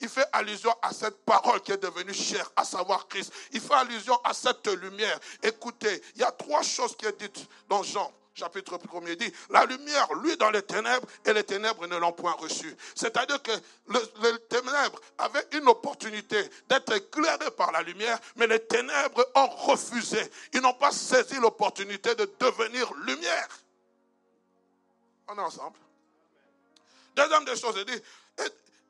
il 0.00 0.08
fait 0.08 0.26
allusion 0.32 0.74
à 0.82 0.92
cette 0.92 1.24
parole 1.24 1.60
qui 1.62 1.70
est 1.72 1.82
devenue 1.82 2.12
chère, 2.12 2.50
à 2.56 2.64
savoir 2.64 3.06
Christ. 3.06 3.32
Il 3.52 3.60
fait 3.60 3.74
allusion 3.74 4.18
à 4.24 4.34
cette 4.34 4.66
lumière. 4.66 5.18
Écoutez, 5.42 6.02
il 6.16 6.20
y 6.20 6.24
a 6.24 6.32
trois 6.32 6.62
choses 6.62 6.96
qui 6.96 7.06
sont 7.06 7.12
dites 7.18 7.46
dans 7.68 7.82
Jean 7.82 8.12
chapitre 8.34 8.78
1 8.92 9.14
dit, 9.14 9.32
la 9.50 9.64
lumière, 9.64 10.12
lui, 10.14 10.36
dans 10.36 10.50
les 10.50 10.62
ténèbres, 10.62 11.06
et 11.24 11.32
les 11.32 11.44
ténèbres 11.44 11.86
ne 11.86 11.96
l'ont 11.96 12.12
point 12.12 12.32
reçu. 12.32 12.74
C'est-à-dire 12.94 13.42
que 13.42 13.52
les 13.88 14.38
ténèbres 14.48 15.00
avaient 15.18 15.46
une 15.52 15.68
opportunité 15.68 16.50
d'être 16.68 16.92
éclairés 16.92 17.50
par 17.50 17.72
la 17.72 17.82
lumière, 17.82 18.18
mais 18.36 18.46
les 18.46 18.60
ténèbres 18.60 19.26
ont 19.34 19.46
refusé. 19.46 20.20
Ils 20.52 20.60
n'ont 20.60 20.74
pas 20.74 20.92
saisi 20.92 21.34
l'opportunité 21.36 22.14
de 22.14 22.30
devenir 22.38 22.92
lumière. 23.06 23.48
On 25.28 25.36
est 25.36 25.40
ensemble. 25.40 25.78
Deuxième 27.14 27.44
des 27.44 27.56
choses, 27.56 27.74
il 27.76 27.84
dit, 27.84 28.02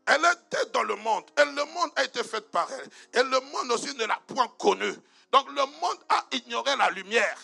elle 0.06 0.24
était 0.24 0.70
dans 0.72 0.82
le 0.82 0.96
monde, 0.96 1.24
et 1.38 1.44
le 1.44 1.64
monde 1.64 1.90
a 1.96 2.04
été 2.04 2.24
fait 2.24 2.50
par 2.50 2.68
elle, 2.72 3.20
et 3.20 3.22
le 3.22 3.40
monde 3.40 3.70
aussi 3.70 3.94
ne 3.96 4.04
l'a 4.04 4.20
point 4.26 4.48
connue. 4.58 4.94
Donc 5.30 5.48
le 5.48 5.64
monde 5.64 5.98
a 6.08 6.24
ignoré 6.32 6.76
la 6.76 6.90
lumière. 6.90 7.38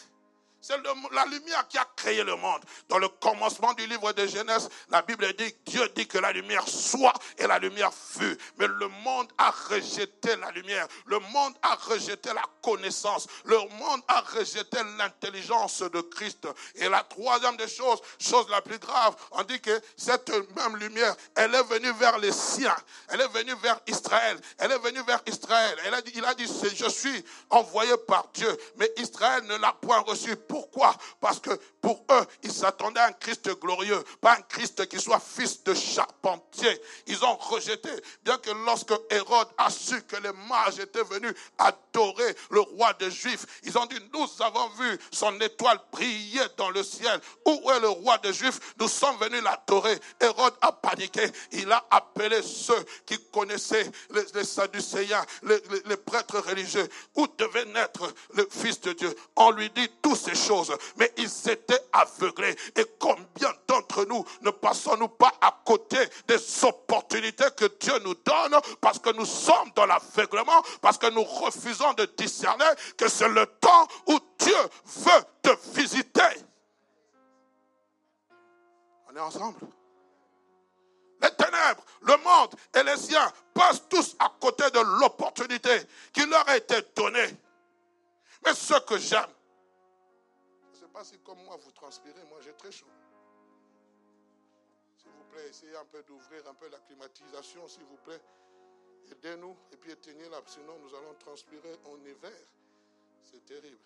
C'est 0.60 0.76
la 1.12 1.24
lumière 1.26 1.66
qui 1.68 1.78
a 1.78 1.86
créé 1.96 2.24
le 2.24 2.34
monde. 2.34 2.60
Dans 2.88 2.98
le 2.98 3.08
commencement 3.08 3.72
du 3.74 3.86
livre 3.86 4.12
de 4.12 4.26
Genèse, 4.26 4.68
la 4.90 5.02
Bible 5.02 5.32
dit, 5.34 5.54
Dieu 5.66 5.88
dit 5.94 6.06
que 6.06 6.18
la 6.18 6.32
lumière 6.32 6.66
soit 6.68 7.12
et 7.38 7.46
la 7.46 7.58
lumière 7.60 7.92
fut. 7.94 8.36
Mais 8.58 8.66
le 8.66 8.88
monde 8.88 9.28
a 9.38 9.50
rejeté 9.50 10.34
la 10.36 10.50
lumière. 10.50 10.88
Le 11.06 11.20
monde 11.20 11.54
a 11.62 11.76
rejeté 11.76 12.32
la 12.34 12.42
connaissance. 12.60 13.28
Le 13.44 13.56
monde 13.56 14.02
a 14.08 14.20
rejeté 14.20 14.78
l'intelligence 14.98 15.82
de 15.82 16.00
Christ. 16.00 16.48
Et 16.74 16.88
la 16.88 17.04
troisième 17.04 17.56
des 17.56 17.68
choses, 17.68 18.00
chose 18.18 18.48
la 18.50 18.60
plus 18.60 18.78
grave, 18.78 19.14
on 19.32 19.44
dit 19.44 19.60
que 19.60 19.80
cette 19.96 20.30
même 20.56 20.76
lumière, 20.76 21.14
elle 21.36 21.54
est 21.54 21.62
venue 21.64 21.92
vers 21.92 22.18
les 22.18 22.32
siens. 22.32 22.76
Elle 23.08 23.20
est 23.20 23.28
venue 23.28 23.54
vers 23.62 23.80
Israël. 23.86 24.38
Elle 24.58 24.72
est 24.72 24.78
venue 24.78 25.02
vers 25.06 25.22
Israël. 25.26 25.78
Elle 25.84 25.94
a 25.94 26.02
dit, 26.02 26.12
il 26.16 26.24
a 26.24 26.34
dit, 26.34 26.46
je 26.74 26.88
suis 26.88 27.24
envoyé 27.50 27.96
par 28.08 28.26
Dieu. 28.34 28.56
Mais 28.76 28.90
Israël 28.96 29.44
ne 29.44 29.56
l'a 29.56 29.72
point 29.72 30.00
reçu 30.00 30.36
pourquoi? 30.48 30.94
Parce 31.20 31.38
que 31.38 31.50
pour 31.80 32.04
eux, 32.10 32.26
ils 32.42 32.52
s'attendaient 32.52 33.00
à 33.00 33.06
un 33.06 33.12
Christ 33.12 33.48
glorieux, 33.60 34.02
pas 34.20 34.32
un 34.32 34.42
Christ 34.42 34.86
qui 34.88 34.98
soit 34.98 35.20
fils 35.20 35.62
de 35.62 35.74
charpentier. 35.74 36.80
Ils 37.06 37.24
ont 37.24 37.36
rejeté, 37.36 37.90
bien 38.22 38.38
que 38.38 38.50
lorsque 38.64 38.92
Hérode 39.10 39.48
a 39.58 39.70
su 39.70 40.02
que 40.02 40.16
les 40.16 40.32
mages 40.48 40.78
étaient 40.78 41.04
venus 41.04 41.34
adorer 41.58 42.34
le 42.50 42.60
roi 42.60 42.92
des 42.94 43.10
Juifs, 43.10 43.46
ils 43.62 43.76
ont 43.78 43.86
dit, 43.86 43.98
nous 44.12 44.26
avons 44.40 44.68
vu 44.70 44.98
son 45.12 45.38
étoile 45.40 45.78
briller 45.92 46.46
dans 46.56 46.70
le 46.70 46.82
ciel. 46.82 47.20
Où 47.46 47.70
est 47.70 47.80
le 47.80 47.88
roi 47.88 48.18
des 48.18 48.32
Juifs? 48.32 48.58
Nous 48.78 48.88
sommes 48.88 49.18
venus 49.18 49.42
l'adorer. 49.42 49.98
Hérode 50.20 50.54
a 50.60 50.72
paniqué. 50.72 51.26
Il 51.52 51.70
a 51.70 51.84
appelé 51.90 52.42
ceux 52.42 52.84
qui 53.06 53.18
connaissaient 53.32 53.90
les, 54.10 54.24
les 54.34 54.44
Sadducéens, 54.44 55.24
les, 55.42 55.60
les 55.84 55.96
prêtres 55.96 56.38
religieux, 56.40 56.88
où 57.16 57.26
devait 57.36 57.66
naître 57.66 58.12
le 58.34 58.48
Fils 58.50 58.80
de 58.80 58.92
Dieu? 58.92 59.14
On 59.36 59.50
lui 59.50 59.70
dit 59.70 59.88
tous 60.02 60.16
ces 60.16 60.34
choses, 60.38 60.74
mais 60.96 61.12
ils 61.16 61.50
étaient 61.50 61.80
aveuglés. 61.92 62.56
Et 62.76 62.84
combien 62.98 63.52
d'entre 63.66 64.04
nous 64.04 64.24
ne 64.42 64.50
passons-nous 64.50 65.08
pas 65.08 65.32
à 65.40 65.54
côté 65.64 65.98
des 66.26 66.64
opportunités 66.64 67.50
que 67.56 67.66
Dieu 67.80 67.98
nous 68.04 68.14
donne 68.14 68.58
parce 68.80 68.98
que 68.98 69.10
nous 69.10 69.26
sommes 69.26 69.70
dans 69.74 69.86
l'aveuglement, 69.86 70.62
parce 70.80 70.98
que 70.98 71.10
nous 71.10 71.24
refusons 71.24 71.92
de 71.94 72.06
discerner 72.16 72.64
que 72.96 73.08
c'est 73.08 73.28
le 73.28 73.46
temps 73.46 73.88
où 74.06 74.18
Dieu 74.38 74.56
veut 74.84 75.24
te 75.42 75.50
visiter? 75.78 76.22
On 79.10 79.16
est 79.16 79.20
ensemble. 79.20 79.58
Les 81.20 81.30
ténèbres, 81.30 81.82
le 82.02 82.16
monde 82.18 82.54
et 82.74 82.82
les 82.84 82.96
siens 82.96 83.32
passent 83.52 83.82
tous 83.88 84.14
à 84.20 84.32
côté 84.40 84.70
de 84.70 84.78
l'opportunité 85.00 85.80
qui 86.12 86.24
leur 86.26 86.48
a 86.48 86.56
été 86.56 86.76
donnée. 86.94 87.28
Mais 88.44 88.54
ce 88.54 88.78
que 88.80 88.98
j'aime, 88.98 89.26
si 91.04 91.18
comme 91.20 91.42
moi 91.44 91.56
vous 91.56 91.72
transpirez, 91.72 92.24
moi 92.24 92.38
j'ai 92.40 92.54
très 92.54 92.72
chaud. 92.72 92.86
S'il 94.96 95.10
vous 95.10 95.24
plaît, 95.30 95.48
essayez 95.48 95.76
un 95.76 95.84
peu 95.84 96.02
d'ouvrir 96.02 96.46
un 96.48 96.54
peu 96.54 96.68
la 96.68 96.78
climatisation, 96.78 97.66
s'il 97.68 97.84
vous 97.84 97.96
plaît. 97.98 98.20
Aidez-nous 99.10 99.56
et 99.72 99.76
puis 99.76 99.92
éteignez-la, 99.92 100.40
sinon 100.46 100.78
nous 100.80 100.94
allons 100.94 101.14
transpirer 101.14 101.78
en 101.86 101.96
hiver. 102.04 102.32
C'est 103.22 103.44
terrible. 103.44 103.78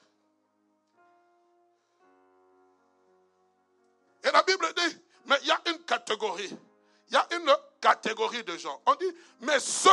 Et 4.24 4.30
la 4.30 4.42
Bible 4.42 4.66
dit, 4.76 4.98
mais 5.26 5.36
il 5.42 5.48
y 5.48 5.50
a 5.50 5.60
une 5.66 5.84
catégorie. 5.84 6.56
Il 7.08 7.14
y 7.14 7.16
a 7.16 7.26
une 7.36 7.54
catégorie 7.80 8.44
de 8.44 8.56
gens. 8.56 8.80
On 8.86 8.94
dit, 8.94 9.12
mais 9.40 9.58
ceux, 9.60 9.90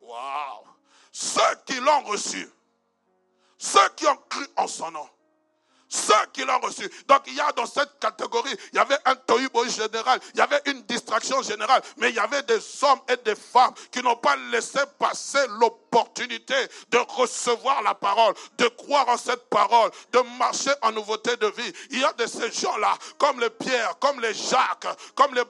waouh, 0.00 0.64
ceux 1.12 1.56
qui 1.66 1.74
l'ont 1.76 2.02
reçu, 2.04 2.50
ceux 3.58 3.88
qui 3.90 4.06
ont 4.06 4.16
cru 4.28 4.46
en 4.56 4.66
son 4.66 4.90
nom, 4.90 5.08
ceux 5.88 6.14
qui 6.32 6.44
l'ont 6.44 6.58
reçu. 6.60 6.88
Donc 7.08 7.22
il 7.26 7.34
y 7.34 7.40
a 7.40 7.52
dans 7.52 7.66
cette 7.66 7.98
catégorie, 8.00 8.54
il 8.72 8.76
y 8.76 8.78
avait 8.78 8.98
un 9.04 9.14
tohubo 9.14 9.66
général, 9.68 10.20
il 10.34 10.38
y 10.38 10.42
avait 10.42 10.60
une 10.66 10.82
distraction 10.82 11.42
générale, 11.42 11.82
mais 11.98 12.10
il 12.10 12.16
y 12.16 12.18
avait 12.18 12.42
des 12.42 12.60
hommes 12.82 13.00
et 13.08 13.16
des 13.24 13.36
femmes 13.36 13.74
qui 13.90 14.02
n'ont 14.02 14.16
pas 14.16 14.36
laissé 14.50 14.80
passer 14.98 15.46
l'opportunité 15.48 15.85
de 16.90 16.98
recevoir 16.98 17.82
la 17.82 17.94
parole, 17.94 18.34
de 18.58 18.68
croire 18.68 19.08
en 19.08 19.16
cette 19.16 19.48
parole, 19.48 19.90
de 20.12 20.20
marcher 20.38 20.72
en 20.82 20.92
nouveauté 20.92 21.36
de 21.36 21.46
vie. 21.48 21.72
Il 21.90 22.00
y 22.00 22.04
a 22.04 22.12
de 22.12 22.26
ces 22.26 22.50
gens-là, 22.52 22.96
comme 23.18 23.40
les 23.40 23.50
Pierre, 23.50 23.98
comme 23.98 24.20
les 24.20 24.34
Jacques, 24.34 24.86
comme 25.14 25.34
les, 25.34 25.42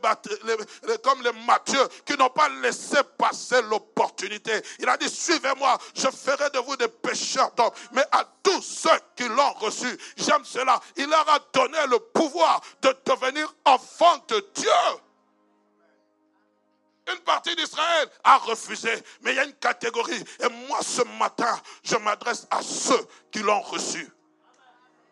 comme 1.03 1.23
les 1.23 1.33
Matthieu, 1.47 1.89
qui 2.05 2.17
n'ont 2.17 2.31
pas 2.31 2.49
laissé 2.63 2.99
passer 3.19 3.61
l'opportunité. 3.63 4.53
Il 4.79 4.89
a 4.89 4.97
dit, 4.97 5.09
suivez-moi, 5.09 5.79
je 5.95 6.09
ferai 6.09 6.51
de 6.51 6.59
vous 6.61 6.77
des 6.77 6.89
pécheurs 6.89 7.51
d'hommes. 7.57 7.71
Mais 7.93 8.05
à 8.13 8.25
tous 8.43 8.63
ceux 8.63 8.99
qui 9.17 9.29
l'ont 9.29 9.53
reçu, 9.55 9.99
j'aime 10.17 10.45
cela, 10.45 10.81
il 10.97 11.09
leur 11.09 11.29
a 11.29 11.39
donné 11.53 11.79
le 11.89 11.99
pouvoir 11.99 12.61
de 12.83 12.95
devenir 13.05 13.53
enfants 13.65 14.25
de 14.29 14.47
Dieu. 14.55 14.71
Une 17.13 17.21
partie 17.21 17.55
d'Israël 17.55 18.09
a 18.25 18.39
refusé, 18.39 18.93
mais 19.23 19.33
il 19.33 19.37
y 19.37 19.41
a 19.41 19.45
une 19.45 19.55
catégorie. 19.55 20.25
Et 20.41 20.49
moi, 20.69 20.81
ce 20.83 21.03
matin, 21.19 21.61
je 21.85 21.97
m'adresse 21.97 22.47
à 22.51 22.63
ceux 22.63 23.07
qui 23.31 23.41
l'ont 23.41 23.61
reçu. 23.61 24.09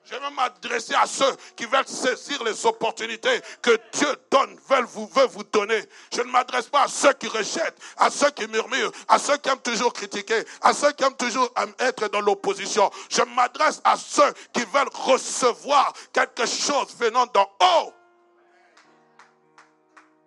Je 0.05 0.15
vais 0.17 0.31
m'adresser 0.31 0.95
à 0.95 1.07
ceux 1.07 1.35
qui 1.57 1.65
veulent 1.65 1.89
saisir 1.89 2.43
les 2.45 2.67
opportunités 2.67 3.41
que 3.63 3.71
Dieu 3.93 4.15
donne, 4.31 4.59
veut 4.69 4.83
vous, 4.83 5.07
veut 5.07 5.27
vous 5.27 5.45
donner. 5.45 5.83
Je 6.15 6.21
ne 6.21 6.31
m'adresse 6.31 6.67
pas 6.67 6.83
à 6.83 6.89
ceux 6.89 7.15
qui 7.15 7.27
rejettent, 7.27 7.79
à 7.97 8.11
ceux 8.11 8.31
qui 8.31 8.47
murmurent, 8.49 8.93
à 9.09 9.19
ceux 9.19 9.39
qui 9.39 9.49
aiment 9.49 9.63
toujours 9.63 9.95
critiquer, 9.95 10.45
à 10.61 10.75
ceux 10.75 10.93
qui 10.93 11.05
aiment 11.05 11.17
toujours 11.17 11.49
être 11.79 12.09
dans 12.09 12.21
l'opposition. 12.21 12.91
Je 13.09 13.23
m'adresse 13.23 13.81
à 13.83 13.97
ceux 13.97 14.31
qui 14.53 14.65
veulent 14.67 14.91
recevoir 14.93 15.95
quelque 16.13 16.45
chose 16.45 16.95
venant 16.99 17.25
d'en 17.27 17.49
haut. 17.61 17.95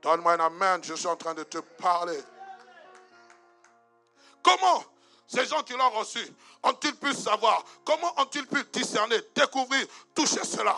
Donne-moi 0.08 0.36
un 0.36 0.40
amen, 0.40 0.82
je 0.86 0.94
suis 0.94 1.08
en 1.08 1.18
train 1.18 1.34
de 1.34 1.44
te 1.44 1.58
parler. 1.58 2.18
Comment 4.42 4.82
ces 5.28 5.46
gens 5.46 5.62
qui 5.64 5.74
l'ont 5.74 5.90
reçu 5.90 6.26
ont-ils 6.64 6.96
pu 6.96 7.14
savoir? 7.14 7.62
Comment 7.84 8.18
ont-ils 8.22 8.48
pu 8.48 8.64
discerner, 8.72 9.18
découvrir, 9.36 9.86
toucher 10.16 10.46
cela? 10.46 10.78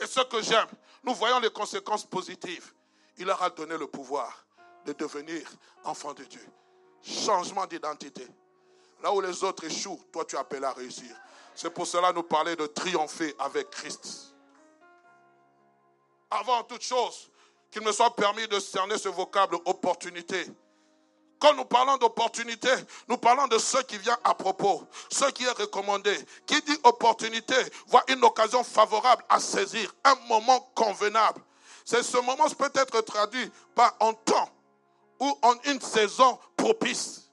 Et 0.00 0.06
ce 0.08 0.22
que 0.22 0.42
j'aime, 0.42 0.66
nous 1.04 1.14
voyons 1.14 1.38
les 1.38 1.50
conséquences 1.50 2.04
positives. 2.04 2.72
Il 3.16 3.26
leur 3.26 3.40
a 3.44 3.48
donné 3.48 3.78
le 3.78 3.86
pouvoir 3.86 4.44
de 4.86 4.92
devenir 4.92 5.48
enfants 5.84 6.12
de 6.12 6.24
Dieu. 6.24 6.44
Changement 7.04 7.66
d'identité. 7.66 8.26
Là 9.04 9.12
où 9.12 9.20
les 9.20 9.44
autres 9.44 9.62
échouent, 9.62 10.02
toi 10.12 10.24
tu 10.24 10.36
appelles 10.36 10.64
à 10.64 10.72
réussir. 10.72 11.14
C'est 11.54 11.70
pour 11.70 11.86
cela 11.86 12.12
nous 12.12 12.24
parler 12.24 12.56
de 12.56 12.66
triompher 12.66 13.36
avec 13.38 13.70
Christ. 13.70 14.34
Avant 16.28 16.64
toute 16.64 16.82
chose, 16.82 17.30
qu'il 17.76 17.84
me 17.84 17.92
soit 17.92 18.16
permis 18.16 18.48
de 18.48 18.58
cerner 18.58 18.96
ce 18.96 19.10
vocable 19.10 19.58
opportunité. 19.66 20.46
Quand 21.38 21.52
nous 21.52 21.66
parlons 21.66 21.98
d'opportunité, 21.98 22.70
nous 23.06 23.18
parlons 23.18 23.46
de 23.48 23.58
ce 23.58 23.76
qui 23.82 23.98
vient 23.98 24.16
à 24.24 24.32
propos, 24.32 24.82
ce 25.10 25.26
qui 25.32 25.44
est 25.44 25.50
recommandé. 25.50 26.16
Qui 26.46 26.58
dit 26.62 26.78
opportunité 26.84 27.54
voit 27.88 28.02
une 28.08 28.24
occasion 28.24 28.64
favorable 28.64 29.22
à 29.28 29.38
saisir, 29.40 29.94
un 30.04 30.14
moment 30.26 30.58
convenable. 30.74 31.42
C'est 31.84 32.02
ce 32.02 32.16
moment 32.16 32.48
peut 32.48 32.72
être 32.74 33.02
traduit 33.02 33.52
par 33.74 33.94
un 34.00 34.14
temps 34.14 34.48
ou 35.20 35.38
en 35.42 35.54
une 35.66 35.80
saison 35.82 36.38
propice 36.56 37.25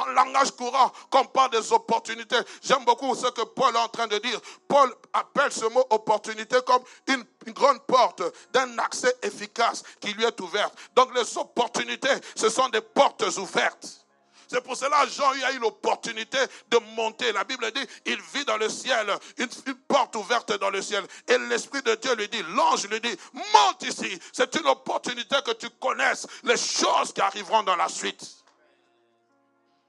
en 0.00 0.06
langage 0.12 0.50
courant, 0.52 0.92
qu'on 1.10 1.24
parle 1.24 1.50
des 1.50 1.72
opportunités. 1.72 2.38
J'aime 2.62 2.84
beaucoup 2.84 3.14
ce 3.14 3.26
que 3.28 3.42
Paul 3.42 3.74
est 3.74 3.78
en 3.78 3.88
train 3.88 4.06
de 4.06 4.18
dire. 4.18 4.40
Paul 4.66 4.94
appelle 5.12 5.52
ce 5.52 5.66
mot 5.66 5.84
opportunité 5.90 6.56
comme 6.66 6.82
une, 7.06 7.24
grande 7.52 7.80
porte 7.86 8.22
d'un 8.52 8.78
accès 8.78 9.14
efficace 9.22 9.82
qui 10.00 10.12
lui 10.12 10.24
est 10.24 10.40
ouverte. 10.40 10.74
Donc 10.94 11.14
les 11.14 11.38
opportunités, 11.38 12.08
ce 12.34 12.48
sont 12.48 12.68
des 12.68 12.80
portes 12.80 13.24
ouvertes. 13.38 14.00
C'est 14.46 14.60
pour 14.62 14.76
cela 14.76 15.04
que 15.04 15.12
Jean 15.12 15.30
a 15.30 15.52
eu 15.52 15.58
l'opportunité 15.58 16.38
de 16.70 16.78
monter. 16.96 17.30
La 17.32 17.44
Bible 17.44 17.70
dit, 17.70 17.86
il 18.06 18.20
vit 18.34 18.44
dans 18.44 18.56
le 18.56 18.68
ciel, 18.68 19.06
une, 19.38 19.48
une, 19.66 19.74
porte 19.74 20.16
ouverte 20.16 20.58
dans 20.58 20.70
le 20.70 20.82
ciel. 20.82 21.04
Et 21.28 21.38
l'Esprit 21.38 21.82
de 21.82 21.94
Dieu 21.94 22.14
lui 22.16 22.28
dit, 22.28 22.42
l'ange 22.56 22.88
lui 22.88 23.00
dit, 23.00 23.16
monte 23.32 23.82
ici. 23.84 24.18
C'est 24.32 24.52
une 24.56 24.66
opportunité 24.66 25.36
que 25.46 25.52
tu 25.52 25.70
connaisses 25.80 26.26
les 26.42 26.56
choses 26.56 27.12
qui 27.12 27.20
arriveront 27.20 27.62
dans 27.62 27.76
la 27.76 27.88
suite. 27.88 28.39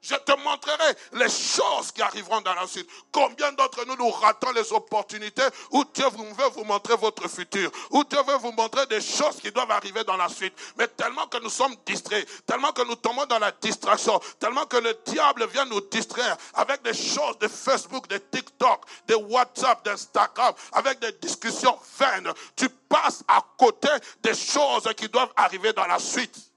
Je 0.01 0.15
te 0.15 0.31
montrerai 0.43 0.95
les 1.13 1.29
choses 1.29 1.91
qui 1.93 2.01
arriveront 2.01 2.41
dans 2.41 2.55
la 2.55 2.65
suite. 2.65 2.89
Combien 3.11 3.51
d'entre 3.51 3.85
nous 3.85 3.95
nous 3.97 4.09
ratons 4.09 4.51
les 4.51 4.73
opportunités 4.73 5.45
où 5.69 5.85
Dieu 5.93 6.05
veut 6.05 6.49
vous 6.55 6.63
montrer 6.63 6.95
votre 6.95 7.29
futur, 7.29 7.71
où 7.91 8.03
Dieu 8.05 8.17
veut 8.27 8.37
vous 8.37 8.51
montrer 8.51 8.87
des 8.87 8.99
choses 8.99 9.35
qui 9.39 9.51
doivent 9.51 9.69
arriver 9.69 10.03
dans 10.03 10.17
la 10.17 10.27
suite. 10.27 10.53
Mais 10.77 10.87
tellement 10.87 11.27
que 11.27 11.37
nous 11.43 11.51
sommes 11.51 11.75
distraits, 11.85 12.27
tellement 12.47 12.71
que 12.71 12.81
nous 12.87 12.95
tombons 12.95 13.27
dans 13.27 13.37
la 13.37 13.51
distraction, 13.51 14.19
tellement 14.39 14.65
que 14.65 14.77
le 14.77 14.97
diable 15.05 15.45
vient 15.47 15.65
nous 15.65 15.81
distraire 15.81 16.35
avec 16.55 16.81
des 16.81 16.95
choses 16.95 17.37
de 17.37 17.47
Facebook, 17.47 18.07
de 18.07 18.17
TikTok, 18.17 18.83
de 19.07 19.13
WhatsApp, 19.13 19.85
d'Instagram, 19.85 20.55
avec 20.73 20.99
des 20.99 21.11
discussions 21.13 21.77
vaines. 21.99 22.33
Tu 22.55 22.67
passes 22.89 23.23
à 23.27 23.45
côté 23.55 23.89
des 24.23 24.33
choses 24.33 24.89
qui 24.97 25.07
doivent 25.09 25.33
arriver 25.35 25.73
dans 25.73 25.85
la 25.85 25.99
suite. 25.99 26.50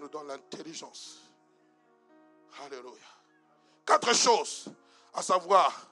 Nous 0.00 0.08
donne 0.08 0.28
l'intelligence. 0.28 1.18
Alléluia. 2.64 2.92
Quatre 3.84 4.14
choses 4.14 4.66
à 5.14 5.22
savoir 5.22 5.86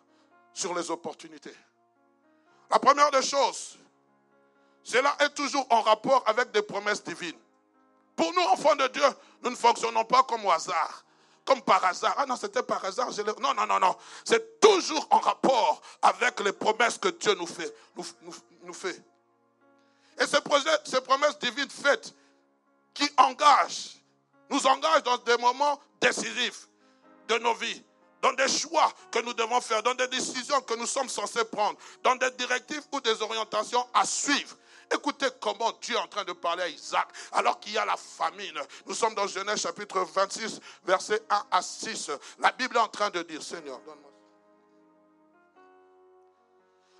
sur 0.52 0.74
les 0.74 0.90
opportunités. 0.90 1.54
La 2.70 2.78
première 2.78 3.10
des 3.10 3.22
choses, 3.22 3.78
cela 4.82 5.14
est 5.20 5.34
toujours 5.34 5.66
en 5.70 5.82
rapport 5.82 6.22
avec 6.26 6.50
des 6.52 6.62
promesses 6.62 7.02
divines. 7.02 7.38
Pour 8.16 8.32
nous, 8.32 8.42
enfants 8.42 8.76
de 8.76 8.86
Dieu, 8.88 9.06
nous 9.42 9.50
ne 9.50 9.56
fonctionnons 9.56 10.04
pas 10.04 10.22
comme 10.22 10.44
au 10.44 10.50
hasard, 10.50 11.04
comme 11.44 11.62
par 11.62 11.84
hasard. 11.84 12.14
Ah 12.16 12.26
non, 12.26 12.36
c'était 12.36 12.62
par 12.62 12.84
hasard. 12.84 13.10
Non, 13.40 13.54
non, 13.54 13.66
non, 13.66 13.80
non. 13.80 13.96
C'est 14.24 14.60
toujours 14.60 15.06
en 15.10 15.18
rapport 15.18 15.82
avec 16.02 16.40
les 16.40 16.52
promesses 16.52 16.98
que 16.98 17.08
Dieu 17.08 17.34
nous 17.34 17.46
fait. 17.46 17.74
Nous, 17.96 18.72
fait. 18.72 19.02
Et 20.18 20.26
ces 20.26 21.00
promesses 21.00 21.38
divines 21.38 21.70
faites 21.70 22.14
qui 23.00 23.10
engagent, 23.16 23.96
nous 24.50 24.66
engagent 24.66 25.02
dans 25.04 25.16
des 25.18 25.36
moments 25.38 25.80
décisifs 26.00 26.68
de 27.28 27.38
nos 27.38 27.54
vies 27.54 27.82
dans 28.22 28.34
des 28.34 28.48
choix 28.48 28.92
que 29.10 29.18
nous 29.20 29.32
devons 29.32 29.62
faire, 29.62 29.82
dans 29.82 29.94
des 29.94 30.08
décisions 30.08 30.60
que 30.60 30.74
nous 30.74 30.86
sommes 30.86 31.08
censés 31.08 31.44
prendre, 31.44 31.78
dans 32.02 32.16
des 32.16 32.30
directives 32.32 32.82
ou 32.92 33.00
des 33.00 33.22
orientations 33.22 33.86
à 33.94 34.04
suivre. 34.04 34.56
Écoutez 34.92 35.28
comment 35.40 35.72
Dieu 35.80 35.94
est 35.94 35.98
en 35.98 36.06
train 36.06 36.24
de 36.24 36.32
parler 36.32 36.64
à 36.64 36.68
Isaac 36.68 37.08
alors 37.32 37.58
qu'il 37.60 37.72
y 37.72 37.78
a 37.78 37.84
la 37.84 37.96
famine. 37.96 38.60
Nous 38.86 38.94
sommes 38.94 39.14
dans 39.14 39.26
Genèse 39.26 39.62
chapitre 39.62 40.00
26, 40.00 40.60
versets 40.84 41.22
1 41.30 41.46
à 41.50 41.62
6. 41.62 42.10
La 42.40 42.52
Bible 42.52 42.76
est 42.76 42.80
en 42.80 42.88
train 42.88 43.08
de 43.08 43.22
dire, 43.22 43.42
Seigneur. 43.42 43.80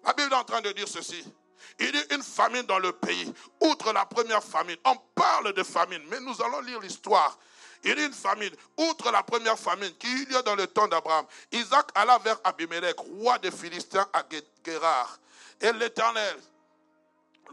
La 0.04 0.12
Bible 0.14 0.32
est 0.32 0.36
en 0.36 0.44
train 0.44 0.60
de 0.60 0.72
dire 0.72 0.88
ceci. 0.88 1.22
Il 1.78 1.94
y 1.94 1.98
a 1.98 2.14
une 2.14 2.22
famine 2.22 2.62
dans 2.62 2.78
le 2.78 2.92
pays. 2.92 3.32
Outre 3.60 3.92
la 3.92 4.04
première 4.04 4.42
famine, 4.42 4.76
on 4.84 4.96
parle 5.14 5.52
de 5.52 5.62
famine, 5.62 6.02
mais 6.10 6.20
nous 6.20 6.40
allons 6.42 6.60
lire 6.60 6.80
l'histoire. 6.80 7.38
Il 7.84 7.98
y 7.98 8.02
a 8.02 8.06
une 8.06 8.12
famine. 8.12 8.54
Outre 8.76 9.10
la 9.10 9.22
première 9.22 9.58
famine 9.58 9.92
qui 9.98 10.06
eut 10.06 10.26
lieu 10.26 10.42
dans 10.42 10.54
le 10.54 10.66
temps 10.66 10.88
d'Abraham, 10.88 11.24
Isaac 11.52 11.88
alla 11.94 12.18
vers 12.18 12.38
Abimelech, 12.44 12.98
roi 12.98 13.38
des 13.38 13.50
Philistins 13.50 14.06
à 14.12 14.22
Guérard. 14.64 15.18
Et 15.60 15.72
l'Éternel 15.72 16.36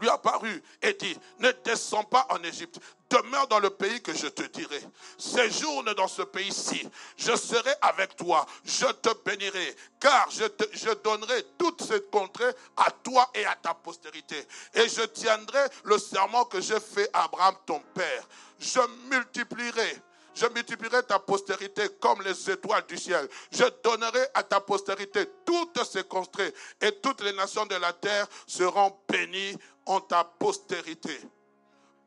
lui 0.00 0.08
apparut 0.08 0.62
et 0.82 0.92
dit, 0.94 1.16
ne 1.38 1.50
descends 1.64 2.04
pas 2.04 2.26
en 2.30 2.42
Égypte, 2.42 2.78
demeure 3.10 3.48
dans 3.48 3.58
le 3.58 3.70
pays 3.70 4.00
que 4.02 4.14
je 4.14 4.26
te 4.26 4.42
dirai. 4.42 4.80
Séjourne 5.16 5.92
dans 5.94 6.08
ce 6.08 6.22
pays-ci, 6.22 6.88
je 7.16 7.34
serai 7.36 7.72
avec 7.80 8.16
toi, 8.16 8.46
je 8.64 8.86
te 8.86 9.10
bénirai, 9.24 9.76
car 10.00 10.30
je, 10.30 10.44
je 10.72 10.90
donnerai 11.02 11.44
toute 11.58 11.82
cette 11.82 12.10
contrée 12.10 12.52
à 12.76 12.90
toi 12.90 13.30
et 13.34 13.44
à 13.44 13.54
ta 13.54 13.74
postérité. 13.74 14.46
Et 14.74 14.88
je 14.88 15.02
tiendrai 15.02 15.66
le 15.84 15.98
serment 15.98 16.44
que 16.44 16.60
j'ai 16.60 16.80
fait 16.80 17.08
à 17.12 17.24
Abraham 17.24 17.54
ton 17.66 17.80
père. 17.94 18.28
Je 18.58 18.80
multiplierai 19.10 20.02
je 20.38 20.46
multiplierai 20.54 21.02
ta 21.02 21.18
postérité 21.18 21.88
comme 22.00 22.22
les 22.22 22.50
étoiles 22.50 22.84
du 22.86 22.96
ciel. 22.96 23.28
Je 23.50 23.64
donnerai 23.82 24.20
à 24.34 24.44
ta 24.44 24.60
postérité 24.60 25.26
toutes 25.44 25.82
ces 25.84 26.04
contrées 26.04 26.54
et 26.80 26.92
toutes 27.00 27.22
les 27.22 27.32
nations 27.32 27.66
de 27.66 27.74
la 27.74 27.92
terre 27.92 28.28
seront 28.46 28.96
bénies 29.08 29.56
en 29.88 30.00
ta 30.00 30.22
postérité. 30.24 31.18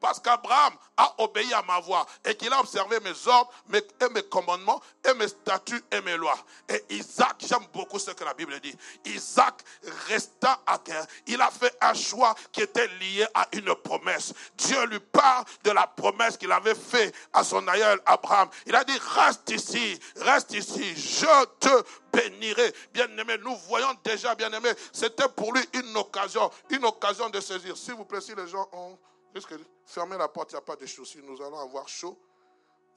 Parce 0.01 0.19
qu'Abraham 0.19 0.73
a 0.97 1.13
obéi 1.19 1.53
à 1.53 1.61
ma 1.61 1.79
voix 1.79 2.05
et 2.25 2.35
qu'il 2.35 2.51
a 2.51 2.59
observé 2.59 2.99
mes 3.01 3.27
ordres 3.27 3.51
mes, 3.69 3.77
et 3.77 4.09
mes 4.11 4.23
commandements 4.23 4.81
et 5.07 5.13
mes 5.13 5.27
statuts 5.27 5.83
et 5.91 6.01
mes 6.01 6.17
lois. 6.17 6.37
Et 6.67 6.83
Isaac, 6.95 7.35
j'aime 7.39 7.65
beaucoup 7.71 7.99
ce 7.99 8.11
que 8.11 8.23
la 8.23 8.33
Bible 8.33 8.59
dit. 8.59 8.75
Isaac 9.05 9.61
resta 10.07 10.59
à 10.65 10.79
terre. 10.79 11.05
Il 11.27 11.39
a 11.39 11.51
fait 11.51 11.75
un 11.81 11.93
choix 11.93 12.33
qui 12.51 12.61
était 12.61 12.87
lié 12.99 13.25
à 13.35 13.47
une 13.53 13.73
promesse. 13.75 14.33
Dieu 14.57 14.83
lui 14.87 14.99
parle 14.99 15.45
de 15.63 15.69
la 15.71 15.85
promesse 15.85 16.35
qu'il 16.35 16.51
avait 16.51 16.75
fait 16.75 17.13
à 17.31 17.43
son 17.43 17.67
aïeul 17.67 18.01
Abraham. 18.07 18.49
Il 18.65 18.75
a 18.75 18.83
dit, 18.83 18.97
reste 19.15 19.51
ici, 19.51 19.99
reste 20.17 20.53
ici, 20.53 20.95
je 20.95 21.45
te 21.59 21.83
bénirai. 22.11 22.73
Bien-aimé, 22.91 23.37
nous 23.43 23.55
voyons 23.67 23.95
déjà, 24.03 24.33
bien-aimé, 24.33 24.71
c'était 24.91 25.29
pour 25.29 25.53
lui 25.53 25.63
une 25.73 25.95
occasion, 25.95 26.49
une 26.71 26.85
occasion 26.85 27.29
de 27.29 27.39
saisir. 27.39 27.77
S'il 27.77 27.93
vous 27.93 28.05
plaît, 28.05 28.21
si 28.21 28.33
les 28.33 28.47
gens 28.47 28.67
ont 28.71 28.97
Puisque 29.31 29.55
fermez 29.85 30.17
la 30.17 30.27
porte, 30.27 30.51
il 30.51 30.55
n'y 30.55 30.59
a 30.59 30.61
pas 30.61 30.75
de 30.75 30.85
chaussures, 30.85 31.23
nous 31.23 31.41
allons 31.41 31.59
avoir 31.59 31.87
chaud. 31.87 32.19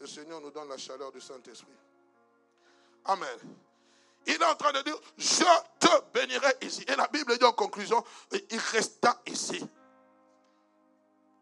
Le 0.01 0.07
Seigneur 0.07 0.41
nous 0.41 0.51
donne 0.51 0.69
la 0.69 0.77
chaleur 0.77 1.13
du 1.13 1.21
Saint-Esprit. 1.21 1.73
Amen. 3.05 3.39
Il 4.27 4.35
est 4.35 4.45
en 4.45 4.55
train 4.55 4.73
de 4.73 4.81
dire, 4.83 4.99
je 5.17 5.45
te 5.79 6.13
bénirai 6.13 6.57
ici. 6.63 6.85
Et 6.89 6.97
la 6.97 7.07
Bible 7.09 7.37
dit 7.39 7.45
en 7.45 7.53
conclusion, 7.53 8.03
il 8.33 8.59
resta 8.59 9.21
ici. 9.27 9.65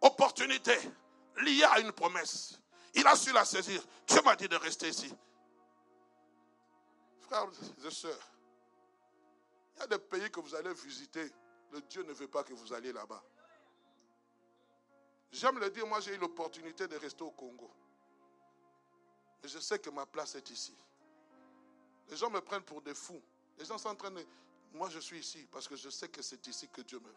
Opportunité 0.00 0.76
liée 1.38 1.64
à 1.64 1.78
une 1.80 1.92
promesse. 1.92 2.58
Il 2.94 3.06
a 3.06 3.16
su 3.16 3.32
la 3.32 3.44
saisir. 3.44 3.82
Dieu 4.06 4.20
m'a 4.22 4.36
dit 4.36 4.48
de 4.48 4.56
rester 4.56 4.88
ici. 4.88 5.14
Frères 7.20 7.46
et 7.86 7.90
sœurs, 7.90 8.32
il 9.76 9.80
y 9.80 9.82
a 9.84 9.86
des 9.86 9.98
pays 9.98 10.30
que 10.30 10.40
vous 10.40 10.54
allez 10.54 10.74
visiter. 10.74 11.32
Le 11.70 11.80
Dieu 11.82 12.02
ne 12.02 12.12
veut 12.12 12.28
pas 12.28 12.42
que 12.42 12.52
vous 12.52 12.72
alliez 12.74 12.92
là-bas. 12.92 13.22
J'aime 15.32 15.58
le 15.58 15.70
dire, 15.70 15.86
moi 15.86 16.00
j'ai 16.00 16.14
eu 16.14 16.18
l'opportunité 16.18 16.86
de 16.86 16.96
rester 16.96 17.24
au 17.24 17.30
Congo. 17.30 17.70
Mais 19.42 19.48
je 19.48 19.58
sais 19.58 19.78
que 19.78 19.88
ma 19.88 20.04
place 20.04 20.34
est 20.34 20.50
ici. 20.50 20.76
Les 22.10 22.16
gens 22.16 22.28
me 22.28 22.40
prennent 22.40 22.62
pour 22.62 22.82
des 22.82 22.94
fous. 22.94 23.20
Les 23.58 23.64
gens 23.64 23.76
de... 23.76 24.26
Moi 24.74 24.90
je 24.90 24.98
suis 24.98 25.18
ici 25.18 25.48
parce 25.50 25.66
que 25.66 25.74
je 25.74 25.88
sais 25.88 26.08
que 26.08 26.20
c'est 26.20 26.46
ici 26.46 26.68
que 26.68 26.82
Dieu 26.82 26.98
me 26.98 27.08
veut. 27.08 27.14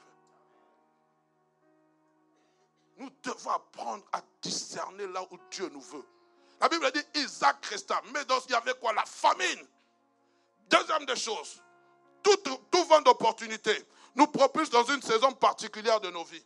Nous 2.98 3.10
devons 3.22 3.52
apprendre 3.52 4.06
à 4.14 4.22
discerner 4.42 5.08
là 5.08 5.22
où 5.30 5.38
Dieu 5.52 5.68
nous 5.70 5.82
veut. 5.82 6.06
La 6.62 6.70
Bible 6.70 6.90
dit 6.94 7.20
Isaac 7.20 7.66
resta. 7.66 8.02
Mais 8.14 8.24
dans 8.24 8.40
il 8.40 8.52
y 8.52 8.56
avait 8.56 8.76
quoi? 8.76 8.94
La 8.94 9.06
famine. 9.06 9.68
Deuxième 10.70 11.06
des 11.06 11.18
choses. 11.18 11.62
Tout, 12.24 12.38
tout 12.72 12.84
vent 12.86 13.02
d'opportunité 13.02 13.76
nous 14.16 14.28
propulse 14.28 14.70
dans 14.70 14.86
une 14.86 15.02
saison 15.02 15.34
particulière 15.34 16.00
de 16.00 16.10
nos 16.10 16.24
vies 16.24 16.44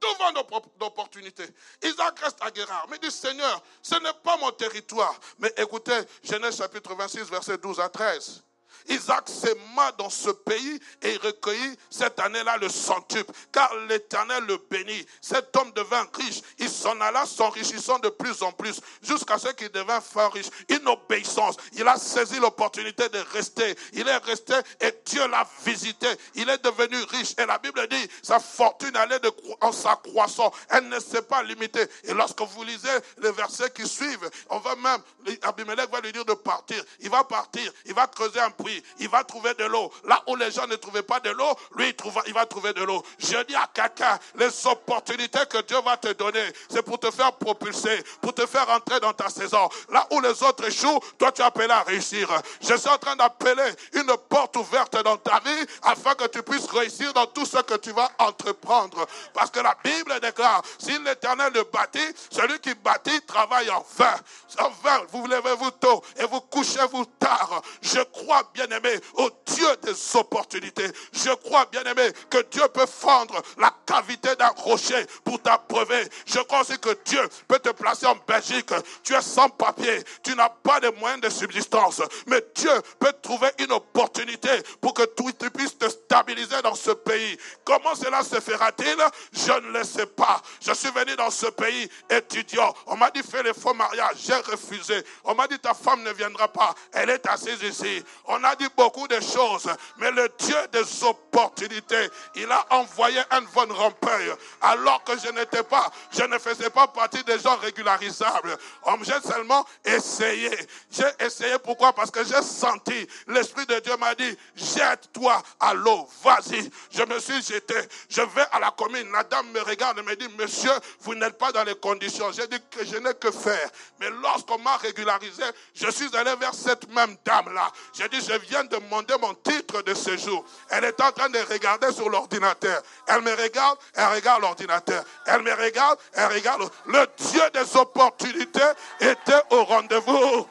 devant 0.00 0.32
d'opportunités. 0.78 1.46
Isaac 1.82 2.18
reste 2.20 2.38
à 2.40 2.50
Guérard, 2.50 2.86
mais 2.90 2.98
dit 2.98 3.10
Seigneur, 3.10 3.62
ce 3.82 3.96
n'est 3.96 4.12
pas 4.22 4.36
mon 4.38 4.50
territoire. 4.52 5.18
Mais 5.38 5.52
écoutez, 5.56 5.98
Genèse 6.22 6.56
chapitre 6.56 6.94
26, 6.94 7.30
verset 7.30 7.58
12 7.58 7.80
à 7.80 7.88
13. 7.88 8.42
Isaac 8.90 9.28
s'aima 9.28 9.92
dans 9.92 10.10
ce 10.10 10.30
pays 10.30 10.80
et 11.02 11.16
recueillit 11.16 11.76
cette 11.88 12.18
année-là 12.18 12.56
le 12.58 12.68
centuple, 12.68 13.32
car 13.52 13.72
l'Éternel 13.88 14.44
le 14.44 14.58
bénit. 14.70 15.06
Cet 15.20 15.56
homme 15.56 15.70
devint 15.72 16.06
riche. 16.14 16.40
Il 16.58 16.68
s'en 16.68 17.00
alla 17.00 17.24
s'enrichissant 17.24 17.98
de 18.00 18.08
plus 18.08 18.42
en 18.42 18.52
plus, 18.52 18.80
jusqu'à 19.02 19.38
ce 19.38 19.48
qu'il 19.48 19.70
devint 19.70 20.00
fort 20.00 20.32
riche. 20.32 20.48
Une 20.68 20.86
obéissance. 20.88 21.56
Il 21.74 21.86
a 21.86 21.96
saisi 21.96 22.38
l'opportunité 22.40 23.08
de 23.08 23.18
rester. 23.32 23.76
Il 23.92 24.08
est 24.08 24.16
resté 24.18 24.54
et 24.80 24.92
Dieu 25.06 25.26
l'a 25.28 25.46
visité. 25.64 26.08
Il 26.34 26.48
est 26.48 26.62
devenu 26.64 26.96
riche. 27.04 27.34
Et 27.38 27.46
la 27.46 27.58
Bible 27.58 27.86
dit, 27.88 28.08
sa 28.22 28.40
fortune 28.40 28.96
allait 28.96 29.20
de, 29.20 29.30
en 29.60 29.72
s'accroissant. 29.72 30.52
Elle 30.68 30.88
ne 30.88 30.98
s'est 30.98 31.22
pas 31.22 31.42
limitée. 31.42 31.86
Et 32.04 32.12
lorsque 32.12 32.40
vous 32.40 32.64
lisez 32.64 32.88
les 33.18 33.30
versets 33.30 33.70
qui 33.70 33.86
suivent, 33.86 34.28
on 34.48 34.58
va 34.58 34.74
même, 34.76 35.00
Abimelech 35.42 35.90
va 35.90 36.00
lui 36.00 36.12
dire 36.12 36.24
de 36.24 36.34
partir. 36.34 36.82
Il 37.00 37.10
va 37.10 37.22
partir. 37.22 37.72
Il 37.86 37.94
va 37.94 38.06
creuser 38.08 38.40
un 38.40 38.50
puits 38.50 38.79
il 38.98 39.08
va 39.08 39.24
trouver 39.24 39.54
de 39.54 39.64
l'eau. 39.64 39.90
Là 40.04 40.22
où 40.26 40.36
les 40.36 40.50
gens 40.50 40.66
ne 40.66 40.76
trouvaient 40.76 41.02
pas 41.02 41.20
de 41.20 41.30
l'eau, 41.30 41.54
lui, 41.76 41.88
il, 41.88 42.12
il 42.26 42.34
va 42.34 42.46
trouver 42.46 42.72
de 42.72 42.82
l'eau. 42.82 43.02
Je 43.18 43.42
dis 43.44 43.54
à 43.54 43.68
quelqu'un, 43.72 44.18
les 44.36 44.66
opportunités 44.66 45.46
que 45.48 45.62
Dieu 45.62 45.78
va 45.84 45.96
te 45.96 46.12
donner, 46.12 46.44
c'est 46.68 46.82
pour 46.82 46.98
te 46.98 47.10
faire 47.10 47.32
propulser, 47.34 48.02
pour 48.20 48.34
te 48.34 48.46
faire 48.46 48.68
entrer 48.70 49.00
dans 49.00 49.12
ta 49.12 49.28
saison. 49.28 49.68
Là 49.90 50.06
où 50.10 50.20
les 50.20 50.42
autres 50.42 50.66
échouent, 50.66 51.00
toi, 51.18 51.32
tu 51.32 51.42
appelles 51.42 51.70
à 51.70 51.82
réussir. 51.82 52.28
Je 52.60 52.74
suis 52.74 52.88
en 52.88 52.98
train 52.98 53.16
d'appeler 53.16 53.70
une 53.94 54.14
porte 54.28 54.56
ouverte 54.56 55.02
dans 55.02 55.16
ta 55.16 55.40
vie 55.40 55.66
afin 55.82 56.14
que 56.14 56.26
tu 56.26 56.42
puisses 56.42 56.70
réussir 56.70 57.12
dans 57.12 57.26
tout 57.26 57.46
ce 57.46 57.58
que 57.58 57.74
tu 57.76 57.92
vas 57.92 58.10
entreprendre. 58.18 59.06
Parce 59.34 59.50
que 59.50 59.60
la 59.60 59.76
Bible 59.82 60.18
déclare, 60.20 60.62
si 60.78 60.98
l'éternel 60.98 61.52
le 61.54 61.64
bâtit, 61.64 62.14
celui 62.30 62.58
qui 62.60 62.74
bâtit 62.74 63.20
travaille 63.22 63.70
en 63.70 63.84
vain. 63.96 64.14
En 64.58 64.70
vain, 64.82 65.02
vous 65.10 65.26
levez-vous 65.26 65.70
tôt 65.72 66.02
et 66.18 66.24
vous 66.26 66.40
couchez-vous 66.40 67.04
tard. 67.18 67.62
Je 67.82 68.00
crois 68.00 68.42
bien 68.54 68.59
bien-aimé, 68.66 69.00
au 69.14 69.30
Dieu 69.46 69.66
des 69.82 70.16
opportunités. 70.16 70.86
Je 71.12 71.30
crois, 71.30 71.66
bien-aimé, 71.66 72.10
que 72.28 72.42
Dieu 72.50 72.62
peut 72.72 72.86
fendre 72.86 73.40
la 73.58 73.72
cavité 73.86 74.34
d'un 74.36 74.48
rocher 74.56 75.04
pour 75.24 75.40
t'approuver. 75.40 76.02
Je 76.26 76.38
crois 76.40 76.60
aussi 76.60 76.78
que 76.78 76.96
Dieu 77.04 77.20
peut 77.48 77.58
te 77.58 77.70
placer 77.70 78.06
en 78.06 78.16
Belgique. 78.26 78.70
Tu 79.02 79.14
es 79.14 79.22
sans 79.22 79.48
papier, 79.48 80.02
tu 80.22 80.34
n'as 80.34 80.48
pas 80.48 80.80
de 80.80 80.88
moyens 80.98 81.22
de 81.22 81.30
subsistance, 81.30 82.02
mais 82.26 82.42
Dieu 82.54 82.72
peut 82.98 83.12
trouver 83.22 83.48
une 83.58 83.72
opportunité 83.72 84.50
pour 84.80 84.94
que 84.94 85.02
tu, 85.16 85.32
tu 85.34 85.50
puisses 85.50 85.78
te 85.78 85.88
stabiliser 85.88 86.60
dans 86.62 86.74
ce 86.74 86.90
pays. 86.90 87.38
Comment 87.64 87.94
cela 87.94 88.22
se 88.22 88.40
fera-t-il? 88.40 88.96
Je 89.32 89.52
ne 89.52 89.78
le 89.78 89.84
sais 89.84 90.06
pas. 90.06 90.40
Je 90.60 90.72
suis 90.72 90.90
venu 90.90 91.16
dans 91.16 91.30
ce 91.30 91.46
pays 91.46 91.88
étudiant. 92.10 92.74
On 92.86 92.96
m'a 92.96 93.10
dit 93.10 93.22
fais 93.22 93.42
les 93.42 93.54
faux 93.54 93.74
mariages, 93.74 94.16
j'ai 94.26 94.34
refusé. 94.34 95.02
On 95.24 95.34
m'a 95.34 95.46
dit 95.46 95.58
ta 95.58 95.74
femme 95.74 96.02
ne 96.02 96.12
viendra 96.12 96.48
pas, 96.48 96.74
elle 96.92 97.10
est 97.10 97.26
assise 97.26 97.62
ici. 97.62 98.02
On 98.26 98.42
a 98.44 98.49
a 98.50 98.56
dit 98.56 98.68
beaucoup 98.76 99.06
de 99.08 99.20
choses, 99.20 99.68
mais 99.98 100.10
le 100.10 100.28
Dieu 100.38 100.56
des 100.72 101.04
opportunités, 101.04 102.08
il 102.34 102.50
a 102.50 102.66
envoyé 102.70 103.20
un 103.30 103.40
von 103.40 103.66
Rompuy 103.72 104.30
alors 104.60 105.02
que 105.04 105.12
je 105.18 105.30
n'étais 105.30 105.62
pas, 105.62 105.90
je 106.12 106.22
ne 106.24 106.38
faisais 106.38 106.70
pas 106.70 106.86
partie 106.88 107.22
des 107.24 107.38
gens 107.38 107.56
régularisables. 107.56 108.56
J'ai 109.02 109.20
seulement 109.28 109.64
essayé. 109.84 110.50
J'ai 110.90 111.10
essayé 111.20 111.58
pourquoi? 111.58 111.92
Parce 111.92 112.10
que 112.10 112.24
j'ai 112.24 112.42
senti, 112.42 113.06
l'Esprit 113.28 113.66
de 113.66 113.78
Dieu 113.80 113.96
m'a 113.96 114.14
dit, 114.14 114.36
jette-toi 114.54 115.42
à 115.58 115.74
l'eau, 115.74 116.08
vas-y. 116.22 116.70
Je 116.90 117.02
me 117.04 117.18
suis 117.18 117.42
jeté, 117.42 117.74
je 118.08 118.20
vais 118.22 118.46
à 118.52 118.58
la 118.60 118.70
commune. 118.70 119.10
La 119.12 119.24
dame 119.24 119.50
me 119.52 119.60
regarde 119.62 119.98
et 119.98 120.02
me 120.02 120.14
dit, 120.16 120.28
monsieur, 120.38 120.72
vous 121.00 121.14
n'êtes 121.14 121.38
pas 121.38 121.52
dans 121.52 121.64
les 121.64 121.74
conditions. 121.74 122.30
J'ai 122.32 122.46
dit 122.46 122.60
que 122.70 122.84
je 122.84 122.96
n'ai 122.96 123.14
que 123.14 123.30
faire. 123.30 123.70
Mais 124.00 124.10
lorsqu'on 124.10 124.58
m'a 124.58 124.76
régularisé, 124.76 125.44
je 125.74 125.90
suis 125.90 126.14
allé 126.16 126.34
vers 126.36 126.54
cette 126.54 126.88
même 126.92 127.16
dame-là. 127.24 127.70
J'ai 127.92 128.08
dit, 128.08 128.20
je 128.20 128.34
viens 128.40 128.64
de 128.64 128.76
demander 128.76 129.14
mon 129.20 129.34
titre 129.34 129.82
de 129.82 129.94
séjour. 129.94 130.44
Elle 130.70 130.84
est 130.84 131.00
en 131.00 131.12
train 131.12 131.28
de 131.28 131.38
regarder 131.38 131.92
sur 131.92 132.08
l'ordinateur. 132.08 132.82
Elle 133.06 133.22
me 133.22 133.34
regarde, 133.34 133.78
elle 133.94 134.14
regarde 134.14 134.42
l'ordinateur. 134.42 135.04
Elle 135.26 135.42
me 135.42 135.52
regarde, 135.52 135.98
elle 136.12 136.32
regarde. 136.32 136.70
Le 136.86 137.06
Dieu 137.16 137.42
des 137.52 137.76
opportunités 137.76 138.60
était 139.00 139.42
au 139.50 139.64
rendez-vous. 139.64 140.48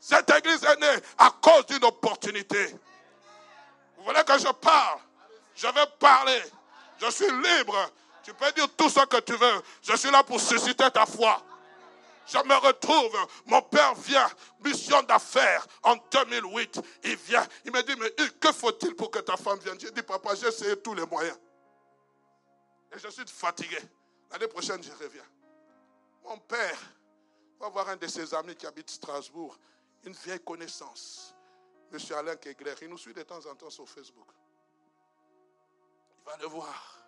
Cette 0.00 0.30
église 0.30 0.62
est 0.62 0.80
née 0.80 1.02
à 1.18 1.30
cause 1.42 1.66
d'une 1.66 1.84
opportunité. 1.84 2.76
Vous 3.96 4.04
voulez 4.04 4.22
que 4.24 4.38
je 4.38 4.52
parle? 4.52 5.00
Je 5.56 5.66
vais 5.66 5.86
parler. 5.98 6.42
Je 7.00 7.10
suis 7.10 7.26
libre. 7.26 7.90
Tu 8.22 8.32
peux 8.34 8.50
dire 8.52 8.68
tout 8.76 8.88
ce 8.88 9.04
que 9.06 9.20
tu 9.20 9.34
veux. 9.34 9.62
Je 9.82 9.96
suis 9.96 10.10
là 10.10 10.22
pour 10.22 10.40
susciter 10.40 10.90
ta 10.90 11.06
foi. 11.06 11.42
Je 12.26 12.38
me 12.38 12.54
retrouve, 12.56 13.16
mon 13.46 13.62
père 13.62 13.94
vient, 13.94 14.28
mission 14.64 15.00
d'affaires 15.04 15.66
en 15.84 15.96
2008. 16.10 16.80
Il 17.04 17.16
vient, 17.16 17.46
il 17.64 17.72
me 17.72 17.82
dit, 17.82 17.94
mais 17.96 18.10
que 18.40 18.52
faut-il 18.52 18.96
pour 18.96 19.12
que 19.12 19.20
ta 19.20 19.36
femme 19.36 19.60
vienne? 19.60 19.78
J'ai 19.78 19.92
dit, 19.92 20.02
papa, 20.02 20.34
j'ai 20.34 20.48
essayé 20.48 20.76
tous 20.80 20.94
les 20.94 21.06
moyens. 21.06 21.38
Et 22.92 22.98
je 22.98 23.08
suis 23.08 23.26
fatigué. 23.26 23.78
L'année 24.30 24.48
prochaine, 24.48 24.82
je 24.82 24.90
reviens. 24.90 25.24
Mon 26.24 26.38
père 26.38 26.78
va 27.60 27.68
voir 27.68 27.88
un 27.90 27.96
de 27.96 28.06
ses 28.08 28.34
amis 28.34 28.56
qui 28.56 28.66
habite 28.66 28.90
Strasbourg, 28.90 29.56
une 30.02 30.12
vieille 30.12 30.40
connaissance, 30.40 31.32
M. 31.92 31.98
Alain 32.16 32.34
Kegler. 32.34 32.74
Il 32.82 32.88
nous 32.88 32.98
suit 32.98 33.14
de 33.14 33.22
temps 33.22 33.46
en 33.46 33.54
temps 33.54 33.70
sur 33.70 33.88
Facebook. 33.88 34.28
Il 36.18 36.24
va 36.24 36.36
le 36.38 36.46
voir. 36.48 37.04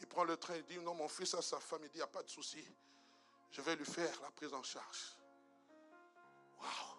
Il 0.00 0.06
prend 0.06 0.24
le 0.24 0.36
train, 0.36 0.56
il 0.56 0.64
dit, 0.64 0.78
non, 0.78 0.92
mon 0.92 1.08
fils 1.08 1.32
a 1.32 1.40
sa 1.40 1.58
femme, 1.60 1.80
il 1.84 1.88
dit, 1.88 1.94
il 1.94 1.98
n'y 1.98 2.02
a 2.02 2.06
pas 2.06 2.22
de 2.22 2.28
souci. 2.28 2.62
Je 3.54 3.60
vais 3.60 3.76
lui 3.76 3.84
faire 3.84 4.20
la 4.20 4.32
prise 4.32 4.52
en 4.52 4.64
charge. 4.64 5.16
Waouh! 6.58 6.98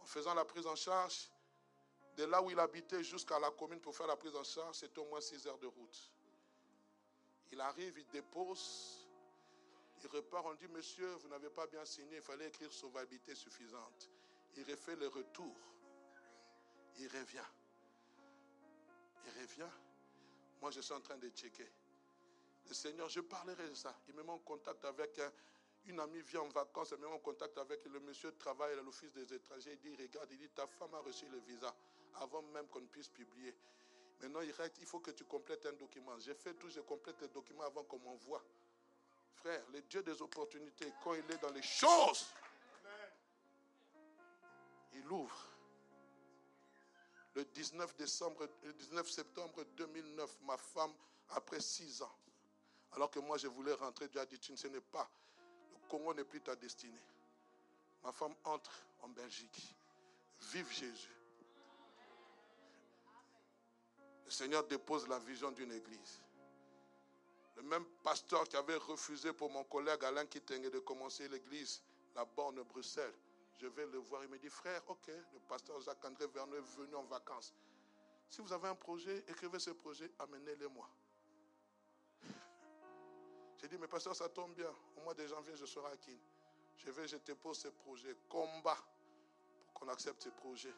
En 0.00 0.04
faisant 0.04 0.34
la 0.34 0.44
prise 0.44 0.66
en 0.66 0.74
charge, 0.74 1.30
de 2.16 2.24
là 2.24 2.42
où 2.42 2.50
il 2.50 2.58
habitait 2.58 3.04
jusqu'à 3.04 3.38
la 3.38 3.52
commune 3.52 3.80
pour 3.80 3.96
faire 3.96 4.08
la 4.08 4.16
prise 4.16 4.34
en 4.34 4.42
charge, 4.42 4.74
c'est 4.74 4.98
au 4.98 5.04
moins 5.04 5.20
6 5.20 5.46
heures 5.46 5.58
de 5.58 5.68
route. 5.68 6.10
Il 7.52 7.60
arrive, 7.60 7.96
il 7.96 8.08
dépose, 8.08 9.06
il 10.02 10.08
repart, 10.08 10.46
on 10.46 10.54
dit, 10.54 10.66
monsieur, 10.66 11.12
vous 11.14 11.28
n'avez 11.28 11.50
pas 11.50 11.68
bien 11.68 11.84
signé, 11.84 12.16
il 12.16 12.22
fallait 12.22 12.48
écrire 12.48 12.72
sauvabilité 12.72 13.36
suffisante. 13.36 14.10
Il 14.56 14.68
refait 14.68 14.96
le 14.96 15.06
retour. 15.06 15.56
Il 16.98 17.06
revient. 17.06 17.38
Il 19.26 19.40
revient. 19.40 19.70
Moi, 20.60 20.72
je 20.72 20.80
suis 20.80 20.92
en 20.92 21.00
train 21.00 21.18
de 21.18 21.28
checker. 21.28 21.70
Seigneur, 22.74 23.08
je 23.08 23.20
parlerai 23.20 23.68
de 23.68 23.74
ça. 23.74 23.94
Il 24.08 24.14
me 24.14 24.22
met 24.22 24.30
en 24.30 24.38
contact 24.38 24.84
avec 24.84 25.20
une 25.86 25.98
amie 26.00 26.20
vient 26.22 26.42
en 26.42 26.48
vacances, 26.48 26.92
elle 26.92 26.98
me 26.98 27.06
met 27.06 27.14
en 27.14 27.18
contact 27.18 27.56
avec 27.58 27.84
le 27.86 28.00
monsieur 28.00 28.30
de 28.30 28.36
travail 28.36 28.78
à 28.78 28.82
l'office 28.82 29.12
des 29.12 29.32
étrangers. 29.32 29.72
Il 29.72 29.96
dit, 29.96 30.02
regarde, 30.02 30.28
il 30.30 30.38
dit, 30.38 30.48
ta 30.50 30.66
femme 30.66 30.94
a 30.94 31.00
reçu 31.00 31.26
le 31.28 31.38
visa 31.38 31.74
avant 32.16 32.42
même 32.42 32.66
qu'on 32.68 32.84
puisse 32.86 33.08
publier. 33.08 33.54
Maintenant, 34.20 34.40
il 34.42 34.52
reste, 34.52 34.76
il 34.80 34.86
faut 34.86 35.00
que 35.00 35.10
tu 35.10 35.24
complètes 35.24 35.64
un 35.66 35.72
document. 35.72 36.18
J'ai 36.18 36.34
fait 36.34 36.54
tout, 36.54 36.68
je 36.68 36.80
complète 36.80 37.20
le 37.22 37.28
document 37.28 37.62
avant 37.62 37.84
qu'on 37.84 37.98
m'envoie. 37.98 38.44
Frère, 39.34 39.64
le 39.72 39.80
Dieu 39.82 40.02
des 40.02 40.20
opportunités, 40.20 40.92
quand 41.02 41.14
il 41.14 41.30
est 41.30 41.38
dans 41.38 41.52
les 41.52 41.62
choses, 41.62 42.26
il 44.92 45.10
ouvre 45.10 45.46
le 47.34 47.44
19, 47.44 47.96
décembre, 47.96 48.46
le 48.62 48.72
19 48.74 49.08
septembre 49.08 49.64
2009, 49.76 50.36
ma 50.42 50.58
femme, 50.58 50.92
après 51.30 51.60
six 51.60 52.02
ans, 52.02 52.14
alors 52.92 53.10
que 53.10 53.18
moi 53.20 53.36
je 53.38 53.46
voulais 53.46 53.74
rentrer, 53.74 54.08
Dieu 54.08 54.20
a 54.20 54.26
dit, 54.26 54.38
tu 54.38 54.52
ne 54.52 54.56
sais 54.56 54.68
pas, 54.92 55.08
le 55.72 55.88
Congo 55.88 56.14
n'est 56.14 56.24
plus 56.24 56.40
ta 56.40 56.56
destinée. 56.56 57.00
Ma 58.02 58.12
femme 58.12 58.34
entre 58.44 58.72
en 59.02 59.08
Belgique. 59.08 59.76
Vive 60.52 60.70
Jésus. 60.72 61.14
Le 64.24 64.30
Seigneur 64.30 64.64
dépose 64.64 65.06
la 65.08 65.18
vision 65.18 65.50
d'une 65.50 65.72
église. 65.72 66.22
Le 67.56 67.62
même 67.62 67.84
pasteur 68.02 68.48
qui 68.48 68.56
avait 68.56 68.76
refusé 68.76 69.32
pour 69.32 69.50
mon 69.50 69.64
collègue 69.64 70.02
Alain 70.04 70.24
Kitenge 70.24 70.70
de 70.70 70.78
commencer 70.78 71.28
l'église, 71.28 71.82
la 72.14 72.24
borne 72.24 72.62
Bruxelles, 72.62 73.12
je 73.58 73.66
vais 73.66 73.86
le 73.86 73.98
voir. 73.98 74.24
Il 74.24 74.30
me 74.30 74.38
dit, 74.38 74.48
frère, 74.48 74.82
ok, 74.88 75.08
le 75.08 75.40
pasteur 75.48 75.80
Jacques-André 75.80 76.26
Vernet 76.28 76.56
est 76.56 76.76
venu 76.78 76.94
en 76.94 77.02
vacances. 77.04 77.52
Si 78.30 78.40
vous 78.40 78.52
avez 78.52 78.68
un 78.68 78.74
projet, 78.74 79.24
écrivez 79.28 79.58
ce 79.58 79.70
projet, 79.70 80.10
amenez-le-moi. 80.20 80.88
J'ai 83.60 83.68
dit, 83.68 83.76
mais 83.78 83.88
pasteur, 83.88 84.16
ça 84.16 84.28
tombe 84.28 84.54
bien. 84.54 84.72
Au 84.96 85.00
mois 85.02 85.14
de 85.14 85.26
janvier, 85.26 85.54
je 85.56 85.66
serai 85.66 85.92
à 85.92 85.96
Kin. 85.96 86.16
Je 86.76 86.90
vais, 86.90 87.06
je 87.06 87.16
te 87.18 87.32
pose 87.32 87.58
ce 87.58 87.68
projet. 87.68 88.16
Combat 88.28 88.78
pour 89.64 89.74
qu'on 89.74 89.88
accepte 89.88 90.22
ce 90.22 90.28
projet. 90.30 90.72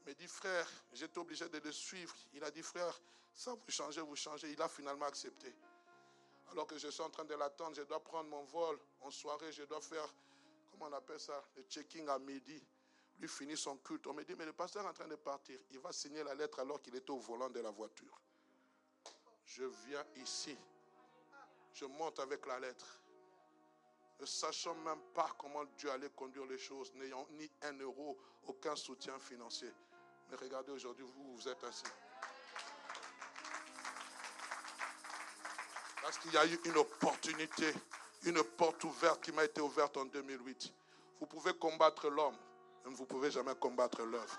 Il 0.00 0.10
me 0.10 0.14
dit, 0.14 0.28
frère, 0.28 0.68
j'étais 0.92 1.18
obligé 1.18 1.48
de 1.48 1.58
le 1.58 1.72
suivre. 1.72 2.14
Il 2.32 2.44
a 2.44 2.50
dit, 2.50 2.62
frère, 2.62 3.00
ça 3.34 3.54
vous 3.54 3.70
changez, 3.70 4.00
vous 4.00 4.16
changez. 4.16 4.52
Il 4.52 4.62
a 4.62 4.68
finalement 4.68 5.06
accepté. 5.06 5.52
Alors 6.50 6.66
que 6.66 6.78
je 6.78 6.88
suis 6.88 7.02
en 7.02 7.10
train 7.10 7.24
de 7.24 7.34
l'attendre, 7.34 7.74
je 7.74 7.82
dois 7.82 8.02
prendre 8.02 8.28
mon 8.28 8.44
vol. 8.44 8.78
En 9.00 9.10
soirée, 9.10 9.52
je 9.52 9.64
dois 9.64 9.80
faire 9.80 10.12
on 10.80 10.92
appelle 10.92 11.20
ça, 11.20 11.42
le 11.56 11.62
checking 11.64 12.08
à 12.08 12.18
midi. 12.18 12.62
Lui 13.18 13.28
finit 13.28 13.56
son 13.56 13.76
culte. 13.78 14.06
On 14.06 14.14
me 14.14 14.24
dit, 14.24 14.34
mais 14.34 14.46
le 14.46 14.52
pasteur 14.52 14.84
est 14.84 14.88
en 14.88 14.92
train 14.92 15.08
de 15.08 15.16
partir. 15.16 15.60
Il 15.70 15.78
va 15.78 15.92
signer 15.92 16.24
la 16.24 16.34
lettre 16.34 16.60
alors 16.60 16.80
qu'il 16.80 16.96
est 16.96 17.10
au 17.10 17.18
volant 17.18 17.50
de 17.50 17.60
la 17.60 17.70
voiture. 17.70 18.18
Je 19.44 19.64
viens 19.86 20.04
ici. 20.16 20.56
Je 21.74 21.84
monte 21.84 22.18
avec 22.18 22.46
la 22.46 22.60
lettre. 22.60 23.00
Ne 24.20 24.26
sachant 24.26 24.74
même 24.74 25.00
pas 25.14 25.30
comment 25.38 25.64
Dieu 25.78 25.90
allait 25.90 26.10
conduire 26.10 26.44
les 26.46 26.58
choses, 26.58 26.92
n'ayant 26.94 27.26
ni 27.32 27.50
un 27.62 27.72
euro, 27.78 28.18
aucun 28.46 28.76
soutien 28.76 29.18
financier. 29.18 29.72
Mais 30.30 30.36
regardez 30.36 30.72
aujourd'hui, 30.72 31.04
vous, 31.04 31.36
vous 31.36 31.48
êtes 31.48 31.64
assis. 31.64 31.84
Parce 36.02 36.18
qu'il 36.18 36.32
y 36.32 36.36
a 36.36 36.46
eu 36.46 36.60
une 36.64 36.76
opportunité 36.76 37.72
une 38.24 38.42
porte 38.42 38.84
ouverte 38.84 39.22
qui 39.22 39.32
m'a 39.32 39.44
été 39.44 39.60
ouverte 39.60 39.96
en 39.96 40.04
2008. 40.04 40.72
Vous 41.20 41.26
pouvez 41.26 41.54
combattre 41.54 42.08
l'homme, 42.08 42.36
mais 42.84 42.92
vous 42.92 43.02
ne 43.02 43.08
pouvez 43.08 43.30
jamais 43.30 43.54
combattre 43.54 44.02
l'œuvre. 44.02 44.38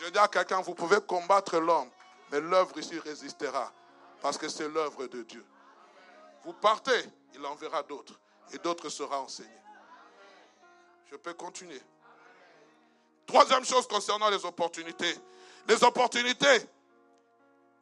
Je 0.00 0.06
dis 0.06 0.18
à 0.18 0.28
quelqu'un, 0.28 0.60
vous 0.62 0.74
pouvez 0.74 1.00
combattre 1.02 1.58
l'homme, 1.58 1.90
mais 2.30 2.40
l'œuvre 2.40 2.78
ici 2.78 2.98
résistera, 2.98 3.72
parce 4.22 4.38
que 4.38 4.48
c'est 4.48 4.68
l'œuvre 4.68 5.06
de 5.08 5.22
Dieu. 5.22 5.44
Vous 6.44 6.52
partez, 6.54 7.04
il 7.34 7.44
enverra 7.44 7.82
d'autres, 7.82 8.18
et 8.52 8.58
d'autres 8.58 8.88
seront 8.88 9.16
enseignés. 9.16 9.50
Je 11.10 11.16
peux 11.16 11.34
continuer. 11.34 11.80
Troisième 13.26 13.64
chose 13.64 13.86
concernant 13.86 14.30
les 14.30 14.44
opportunités. 14.44 15.14
Les 15.68 15.82
opportunités 15.84 16.66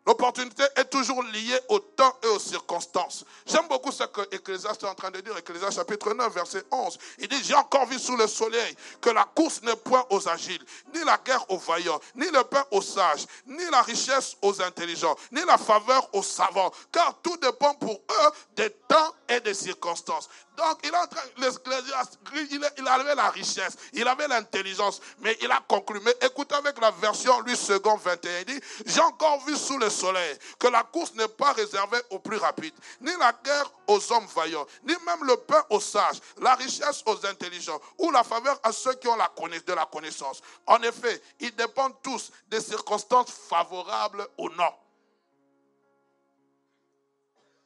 L'opportunité 0.07 0.65
est 0.77 0.87
toujours 0.87 1.23
liée 1.23 1.61
au 1.69 1.79
temps 1.79 2.17
et 2.23 2.27
aux 2.29 2.39
circonstances. 2.39 3.25
J'aime 3.47 3.69
beaucoup 3.69 3.93
ce 3.93 4.05
que 4.05 4.23
Ecclésiaste 4.35 4.83
est 4.83 4.87
en 4.87 4.95
train 4.95 5.11
de 5.11 5.21
dire, 5.21 5.37
Ecclésiaste 5.37 5.77
chapitre 5.77 6.15
9, 6.15 6.33
verset 6.33 6.65
11. 6.71 6.99
Il 7.19 7.29
dit, 7.29 7.43
j'ai 7.45 7.55
encore 7.55 7.87
vu 7.87 7.99
sous 7.99 8.17
le 8.17 8.27
soleil 8.27 8.75
que 9.01 9.11
la 9.11 9.25
course 9.25 9.63
n'est 9.63 9.77
point 9.77 10.05
aux 10.11 10.27
agiles, 10.27 10.65
ni 10.95 11.05
la 11.05 11.19
guerre 11.19 11.45
aux 11.51 11.59
vaillants, 11.59 12.01
ni 12.15 12.27
le 12.31 12.43
pain 12.45 12.65
aux 12.71 12.81
sages, 12.81 13.27
ni 13.47 13.65
la 13.71 13.83
richesse 13.83 14.37
aux 14.41 14.63
intelligents, 14.63 15.17
ni 15.33 15.43
la 15.45 15.59
faveur 15.59 16.09
aux 16.15 16.23
savants, 16.23 16.73
car 16.91 17.19
tout 17.23 17.37
dépend 17.37 17.75
pour 17.75 17.93
eux 17.93 18.31
des 18.57 18.71
temps 18.71 19.15
et 19.29 19.41
des 19.41 19.55
circonstances. 19.55 20.29
Donc, 20.57 20.79
il, 20.85 20.91
est 20.91 22.75
il, 22.79 22.89
avait 22.89 23.15
la 23.15 23.31
richesse, 23.31 23.77
il 23.95 24.07
avait 24.07 24.29
l'intelligence, 24.29 25.01
mais 25.21 25.37
il 25.41 25.51
a 25.51 25.61
conclu. 25.67 26.01
Mais 26.05 26.15
écoutez 26.23 26.55
avec 26.55 26.79
la 26.81 26.91
version, 26.91 27.41
lui, 27.41 27.57
second 27.57 27.97
21, 27.97 28.41
il 28.41 28.45
dit, 28.45 28.61
j'ai 28.85 29.01
encore 29.01 29.43
vu 29.47 29.57
sous 29.57 29.79
le 29.90 29.96
soleil 29.96 30.38
que 30.59 30.68
la 30.68 30.83
course 30.85 31.14
n'est 31.14 31.29
pas 31.29 31.53
réservée 31.53 32.00
aux 32.11 32.18
plus 32.18 32.37
rapides, 32.37 32.74
ni 33.00 33.11
la 33.18 33.33
guerre 33.33 33.70
aux 33.87 34.12
hommes 34.12 34.26
vaillants, 34.26 34.66
ni 34.85 34.94
même 35.05 35.24
le 35.24 35.37
pain 35.37 35.64
aux 35.70 35.81
sages, 35.81 36.20
la 36.38 36.55
richesse 36.55 37.03
aux 37.07 37.26
intelligents, 37.26 37.81
ou 37.98 38.11
la 38.11 38.22
faveur 38.22 38.59
à 38.62 38.72
ceux 38.72 38.94
qui 38.94 39.09
ont 39.09 39.16
la 39.16 39.31
de 39.40 39.72
la 39.72 39.87
connaissance. 39.87 40.42
En 40.66 40.81
effet, 40.83 41.20
ils 41.40 41.55
dépendent 41.57 42.00
tous 42.03 42.31
des 42.48 42.61
circonstances 42.61 43.31
favorables 43.31 44.26
ou 44.38 44.48
non. 44.50 44.72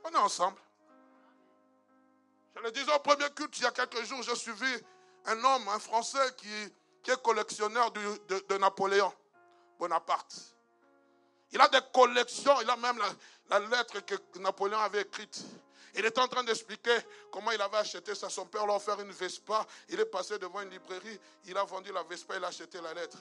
On 0.04 0.10
est 0.10 0.16
ensemble. 0.16 0.56
Je 2.56 2.62
le 2.62 2.70
disais 2.70 2.94
au 2.94 2.98
premier 3.00 3.28
culte, 3.34 3.58
il 3.58 3.64
y 3.64 3.66
a 3.66 3.72
quelques 3.72 4.04
jours, 4.04 4.22
j'ai 4.22 4.36
suivi 4.36 4.72
un 5.26 5.42
homme, 5.42 5.68
un 5.68 5.78
Français 5.78 6.34
qui 6.36 7.10
est 7.10 7.22
collectionneur 7.22 7.90
de, 7.90 8.58
Napoléon 8.58 9.12
Bonaparte. 9.78 10.53
Il 11.54 11.60
a 11.60 11.68
des 11.68 11.80
collections, 11.92 12.60
il 12.62 12.68
a 12.68 12.76
même 12.76 12.98
la, 13.48 13.60
lettre 13.60 14.00
que 14.00 14.38
Napoléon 14.40 14.80
avait 14.80 15.02
écrite. 15.02 15.40
Il 15.94 16.04
est 16.04 16.18
en 16.18 16.26
train 16.26 16.42
d'expliquer 16.42 16.96
comment 17.30 17.52
il 17.52 17.62
avait 17.62 17.76
acheté 17.76 18.12
ça. 18.16 18.28
Son 18.28 18.46
père 18.46 18.66
l'a 18.66 18.74
offert 18.74 19.00
une 19.00 19.12
Vespa. 19.12 19.64
Il 19.88 20.00
est 20.00 20.06
passé 20.06 20.36
devant 20.40 20.62
une 20.62 20.70
librairie. 20.70 21.20
Il 21.46 21.56
a 21.56 21.62
vendu 21.62 21.92
la 21.92 22.02
Vespa. 22.02 22.36
Il 22.36 22.44
a 22.44 22.48
acheté 22.48 22.80
la 22.80 22.92
lettre. 22.92 23.18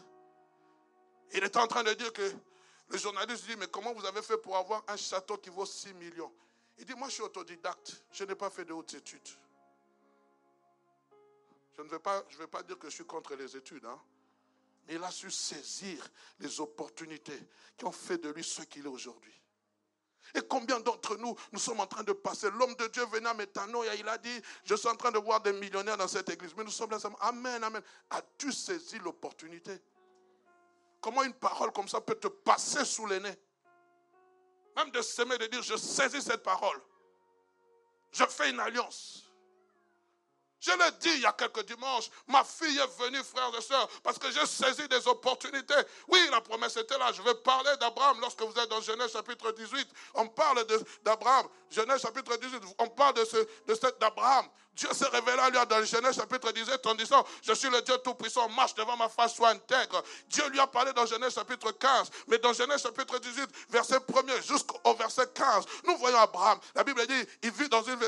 Il 1.34 1.43
est 1.43 1.56
en 1.58 1.67
train 1.67 1.84
de 1.84 1.93
dire 1.93 2.12
que 2.12 2.34
le 2.89 2.98
journaliste 2.98 3.46
dit 3.46 3.56
Mais 3.56 3.67
comment 3.67 3.93
vous 3.93 4.06
avez 4.08 4.24
fait 4.24 4.38
pour 4.38 4.58
avoir 4.58 4.84
un 4.88 4.98
château 4.98 5.38
qui 5.38 5.52
vaut 5.52 5.67
6 5.67 5.93
millions? 5.93 6.34
Il 6.80 6.86
dit 6.86 6.96
Moi, 6.96 7.10
je 7.10 7.13
suis 7.13 7.24
autodidacte. 7.24 8.04
Je 8.12 8.24
n'ai 8.24 8.34
pas 8.34 8.50
fait 8.50 8.65
de 8.65 8.74
hautes 8.74 8.96
études. 8.96 9.30
Je 11.78 11.84
ne 11.84 11.88
vais 11.88 12.00
pas, 12.00 12.24
je 12.30 12.43
pas 12.46 12.63
dire 12.63 12.80
que 12.80 12.89
je 12.89 12.96
suis 12.96 13.06
contre 13.06 13.36
les 13.36 13.56
études, 13.56 13.86
hein. 13.86 14.00
Mais 14.88 14.96
il 14.96 15.04
a 15.04 15.12
su 15.12 15.32
saisir 15.32 16.08
les 16.39 16.60
opportunités 16.60 17.39
qui 17.78 17.86
ont 17.86 17.91
fait 17.91 18.17
de 18.17 18.30
lui 18.30 18.43
ce 18.43 18.62
qu'il 18.63 18.86
est 18.86 18.89
aujourd'hui. 18.89 19.34
Et 20.36 20.41
combien 20.41 20.80
d'entre 20.80 21.17
nous, 21.17 21.36
nous 21.52 21.60
sommes 21.60 21.80
en 21.80 21.88
train 21.88 22.04
de 22.04 22.13
passer? 22.13 22.50
L'homme 22.52 22.76
de 22.76 22.88
Dieu 22.88 23.06
venait 23.06 23.30
à 23.30 23.34
Métanoïa, 23.34 23.93
il 23.96 24.08
a 24.08 24.17
dit, 24.17 24.41
je 24.63 24.74
suis 24.76 24.88
en 24.88 24.96
train 24.96 25.12
de 25.12 25.19
voir 25.19 25.41
des 25.41 25.54
millionnaires 25.54 25.98
dans 25.98 26.08
cette 26.08 26.30
église. 26.30 26.56
Mais 26.56 26.63
nous 26.63 26.72
sommes 26.72 26.89
là, 26.89 26.98
Amen, 27.19 27.63
Amen. 27.63 27.82
As-tu 28.10 28.52
saisi 28.52 28.98
l'opportunité? 29.00 29.80
Comment 31.02 31.24
une 31.24 31.34
parole 31.34 31.72
comme 31.72 31.88
ça 31.88 32.02
peut 32.02 32.15
te 32.15 32.28
passer 32.28 32.84
sous 32.86 33.06
les 33.06 33.19
nez? 33.19 33.38
Même 34.76 34.89
de 34.89 35.02
s'aimer, 35.02 35.38
de 35.38 35.46
dire, 35.48 35.62
je 35.62 35.76
saisis 35.76 36.22
cette 36.22 36.41
parole. 36.41 36.82
Je 38.12 38.26
fais 38.26 38.50
une 38.50 38.60
alliance. 38.60 39.22
Je 40.65 40.71
l'ai 40.71 40.91
dit 40.99 41.10
il 41.15 41.21
y 41.21 41.26
a 41.26 41.34
quelques 41.34 41.65
dimanches, 41.65 42.10
ma 42.28 42.41
fille 42.45 42.80
est 42.80 43.04
venue, 43.04 43.21
frères 43.21 43.52
et 43.58 43.62
sœurs, 43.62 43.89
parce 44.02 44.17
que 44.17 44.32
j'ai 44.32 44.45
saisi 44.45 44.88
des 44.88 45.06
opportunités. 45.10 45.73
Oui, 46.08 46.19
la 46.32 46.39
promesse 46.39 46.78
était 46.78 46.97
là. 46.97 47.12
Je 47.12 47.21
vais 47.21 47.36
parler 47.36 47.71
d'Abraham 47.82 48.21
lorsque 48.21 48.41
vous 48.41 48.58
êtes 48.58 48.69
dans 48.69 48.80
Genèse 48.80 49.12
chapitre 49.12 49.52
18. 49.52 49.89
On 50.13 50.28
parle 50.30 50.65
d'Abraham. 51.04 51.47
Genèse 51.69 52.02
chapitre 52.02 52.38
18, 52.38 52.62
on 52.80 52.88
parle 52.88 53.15
de, 53.15 53.26
ce, 53.26 53.38
de. 53.67 53.73
Dieu 54.75 54.89
s'est 54.93 55.07
révélé 55.07 55.39
à 55.39 55.49
lui 55.49 55.57
dans 55.67 55.83
Genèse 55.83 56.15
chapitre 56.15 56.51
18 56.51 56.86
en 56.88 56.95
disant, 56.95 57.25
je 57.43 57.53
suis 57.53 57.69
le 57.69 57.81
Dieu 57.81 57.95
Tout-Puissant, 58.03 58.49
marche 58.49 58.73
devant 58.73 58.97
ma 58.97 59.07
face, 59.07 59.36
sois 59.36 59.49
intègre. 59.49 60.03
Dieu 60.27 60.47
lui 60.49 60.59
a 60.59 60.67
parlé 60.67 60.91
dans 60.93 61.05
Genèse 61.05 61.36
chapitre 61.36 61.71
15, 61.71 62.09
mais 62.27 62.39
dans 62.39 62.53
Genèse 62.53 62.81
chapitre 62.81 63.19
18, 63.19 63.49
verset 63.69 63.97
1er 63.97 64.47
jusqu'au 64.47 64.93
verset 64.95 65.27
15, 65.33 65.65
nous 65.86 65.97
voyons 65.97 66.17
Abraham. 66.17 66.59
La 66.73 66.83
Bible 66.83 67.05
dit, 67.05 67.27
il 67.43 67.51
vit 67.51 67.69
dans 67.69 67.83
une... 67.83 67.99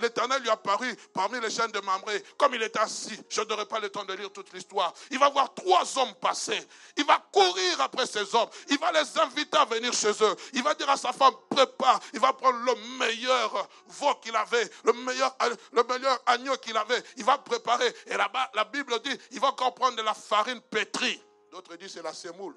L'Éternel 0.00 0.42
lui 0.42 0.48
a 0.48 0.56
paru 0.56 0.96
parmi 1.12 1.40
les 1.40 1.50
chaînes 1.50 1.72
de 1.72 1.80
Mamré, 1.80 2.24
comme 2.38 2.54
il 2.54 2.62
est 2.62 2.76
assis. 2.76 3.18
Je 3.28 3.42
n'aurai 3.42 3.66
pas 3.66 3.78
le 3.78 3.90
temps 3.90 4.04
de 4.04 4.14
lire 4.14 4.32
toute 4.32 4.52
l'histoire. 4.54 4.94
Il 5.10 5.18
va 5.18 5.28
voir 5.28 5.52
trois 5.52 5.84
hommes 5.98 6.14
passer. 6.14 6.58
Il 6.96 7.04
va 7.04 7.22
courir 7.32 7.80
après 7.80 8.06
ces 8.06 8.34
hommes. 8.34 8.48
Il 8.70 8.78
va 8.78 8.92
les 8.92 9.18
inviter 9.18 9.58
à 9.58 9.66
venir 9.66 9.92
chez 9.92 10.12
eux. 10.22 10.36
Il 10.54 10.62
va 10.62 10.74
dire 10.74 10.88
à 10.88 10.96
sa 10.96 11.12
femme, 11.12 11.34
prépare. 11.50 12.00
Il 12.14 12.20
va 12.20 12.32
prendre 12.32 12.58
le 12.60 12.74
meilleur 12.98 13.68
veau 13.88 14.14
qu'il 14.22 14.34
avait, 14.34 14.70
le 14.84 14.92
meilleur, 14.94 15.36
le 15.72 15.82
meilleur 15.84 15.97
agneau 16.26 16.56
qu'il 16.58 16.76
avait, 16.76 17.02
il 17.16 17.24
va 17.24 17.38
préparer. 17.38 17.92
Et 18.06 18.16
là-bas, 18.16 18.50
la 18.54 18.64
Bible 18.64 19.00
dit, 19.02 19.18
il 19.32 19.40
va 19.40 19.48
encore 19.48 19.74
prendre 19.74 19.96
de 19.96 20.02
la 20.02 20.14
farine 20.14 20.60
pétrie. 20.60 21.22
D'autres 21.50 21.76
disent 21.76 21.92
c'est 21.92 22.02
la 22.02 22.12
semoule. 22.12 22.54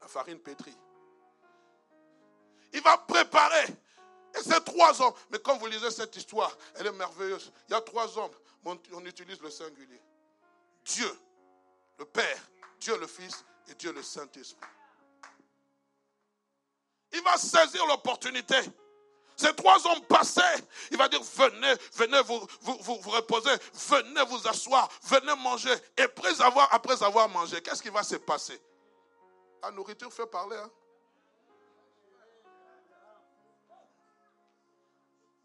La 0.00 0.08
farine 0.08 0.38
pétrie. 0.38 0.76
Il 2.72 2.82
va 2.82 2.98
préparer. 2.98 3.66
Et 4.34 4.42
c'est 4.42 4.64
trois 4.64 5.00
hommes. 5.00 5.14
Mais 5.30 5.38
quand 5.38 5.56
vous 5.56 5.66
lisez 5.66 5.90
cette 5.90 6.14
histoire, 6.16 6.56
elle 6.74 6.86
est 6.86 6.92
merveilleuse. 6.92 7.52
Il 7.68 7.72
y 7.72 7.74
a 7.74 7.80
trois 7.80 8.18
hommes, 8.18 8.32
on 8.64 9.04
utilise 9.04 9.40
le 9.40 9.50
singulier. 9.50 10.00
Dieu, 10.84 11.10
le 11.98 12.04
Père, 12.04 12.38
Dieu 12.80 12.96
le 12.98 13.06
Fils 13.06 13.44
et 13.68 13.74
Dieu 13.74 13.92
le 13.92 14.02
Saint-Esprit. 14.02 14.68
Il 17.12 17.22
va 17.22 17.36
saisir 17.36 17.84
l'opportunité. 17.86 18.56
Ces 19.36 19.54
trois 19.54 19.86
hommes 19.86 20.00
passaient. 20.06 20.64
Il 20.90 20.96
va 20.96 21.08
dire, 21.08 21.22
venez, 21.22 21.74
venez 21.92 22.22
vous, 22.22 22.46
vous, 22.62 22.78
vous, 22.80 23.10
reposer, 23.10 23.50
venez 23.74 24.24
vous 24.24 24.48
asseoir, 24.48 24.88
venez 25.02 25.34
manger. 25.36 25.74
Et 25.98 26.02
après 26.02 26.40
avoir, 26.40 26.72
après 26.72 27.02
avoir 27.02 27.28
mangé, 27.28 27.60
qu'est-ce 27.60 27.82
qui 27.82 27.90
va 27.90 28.02
se 28.02 28.16
passer? 28.16 28.58
La 29.62 29.70
nourriture 29.70 30.12
fait 30.12 30.26
parler. 30.26 30.56
Hein? 30.56 30.70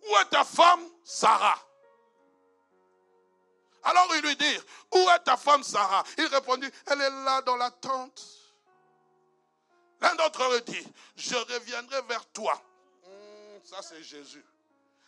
Où 0.03 0.17
est 0.17 0.29
ta 0.29 0.45
femme, 0.45 0.87
Sarah? 1.03 1.59
Alors 3.83 4.07
il 4.15 4.21
lui 4.21 4.35
dit, 4.35 4.59
où 4.93 5.09
est 5.09 5.19
ta 5.19 5.35
femme, 5.35 5.63
Sarah? 5.63 6.03
Il 6.17 6.27
répondit, 6.27 6.69
elle 6.87 7.01
est 7.01 7.09
là 7.09 7.41
dans 7.41 7.57
la 7.57 7.71
tente. 7.71 8.21
L'un 9.99 10.15
d'entre 10.15 10.43
eux 10.43 10.61
dit, 10.61 10.87
je 11.17 11.35
reviendrai 11.35 12.01
vers 12.03 12.25
toi 12.31 12.59
ça 13.63 13.81
c'est 13.81 14.03
Jésus. 14.03 14.43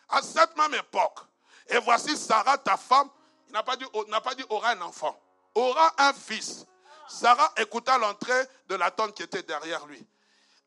À 0.08 0.22
cette 0.22 0.56
même 0.56 0.74
époque, 0.74 1.20
et 1.68 1.78
voici 1.78 2.16
Sarah, 2.16 2.58
ta 2.58 2.76
femme, 2.76 3.08
il 3.48 3.52
n'a 3.52 3.62
pas 3.62 3.76
dit, 3.76 3.86
n'a 4.08 4.20
pas 4.20 4.34
dit 4.34 4.44
aura 4.48 4.70
un 4.70 4.80
enfant, 4.82 5.18
aura 5.54 5.92
un 5.98 6.12
fils. 6.12 6.66
Sarah 7.08 7.52
écouta 7.56 7.98
l'entrée 7.98 8.44
de 8.68 8.74
la 8.74 8.90
tente 8.90 9.14
qui 9.14 9.22
était 9.22 9.42
derrière 9.42 9.84
lui. 9.86 10.04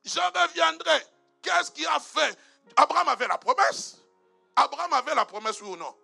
Je 0.06 0.20
reviendrai. 0.20 1.06
Qu'est-ce 1.42 1.72
qui 1.72 1.86
a 1.86 2.00
fait? 2.00 2.38
Abraham 2.76 3.08
avait 3.10 3.28
la 3.28 3.38
promesse. 3.38 3.98
Abraham 4.56 4.94
avait 4.94 5.16
la 5.16 5.26
promesse, 5.26 5.62
oui 5.62 5.70
ou 5.70 5.76
non? 5.76 5.96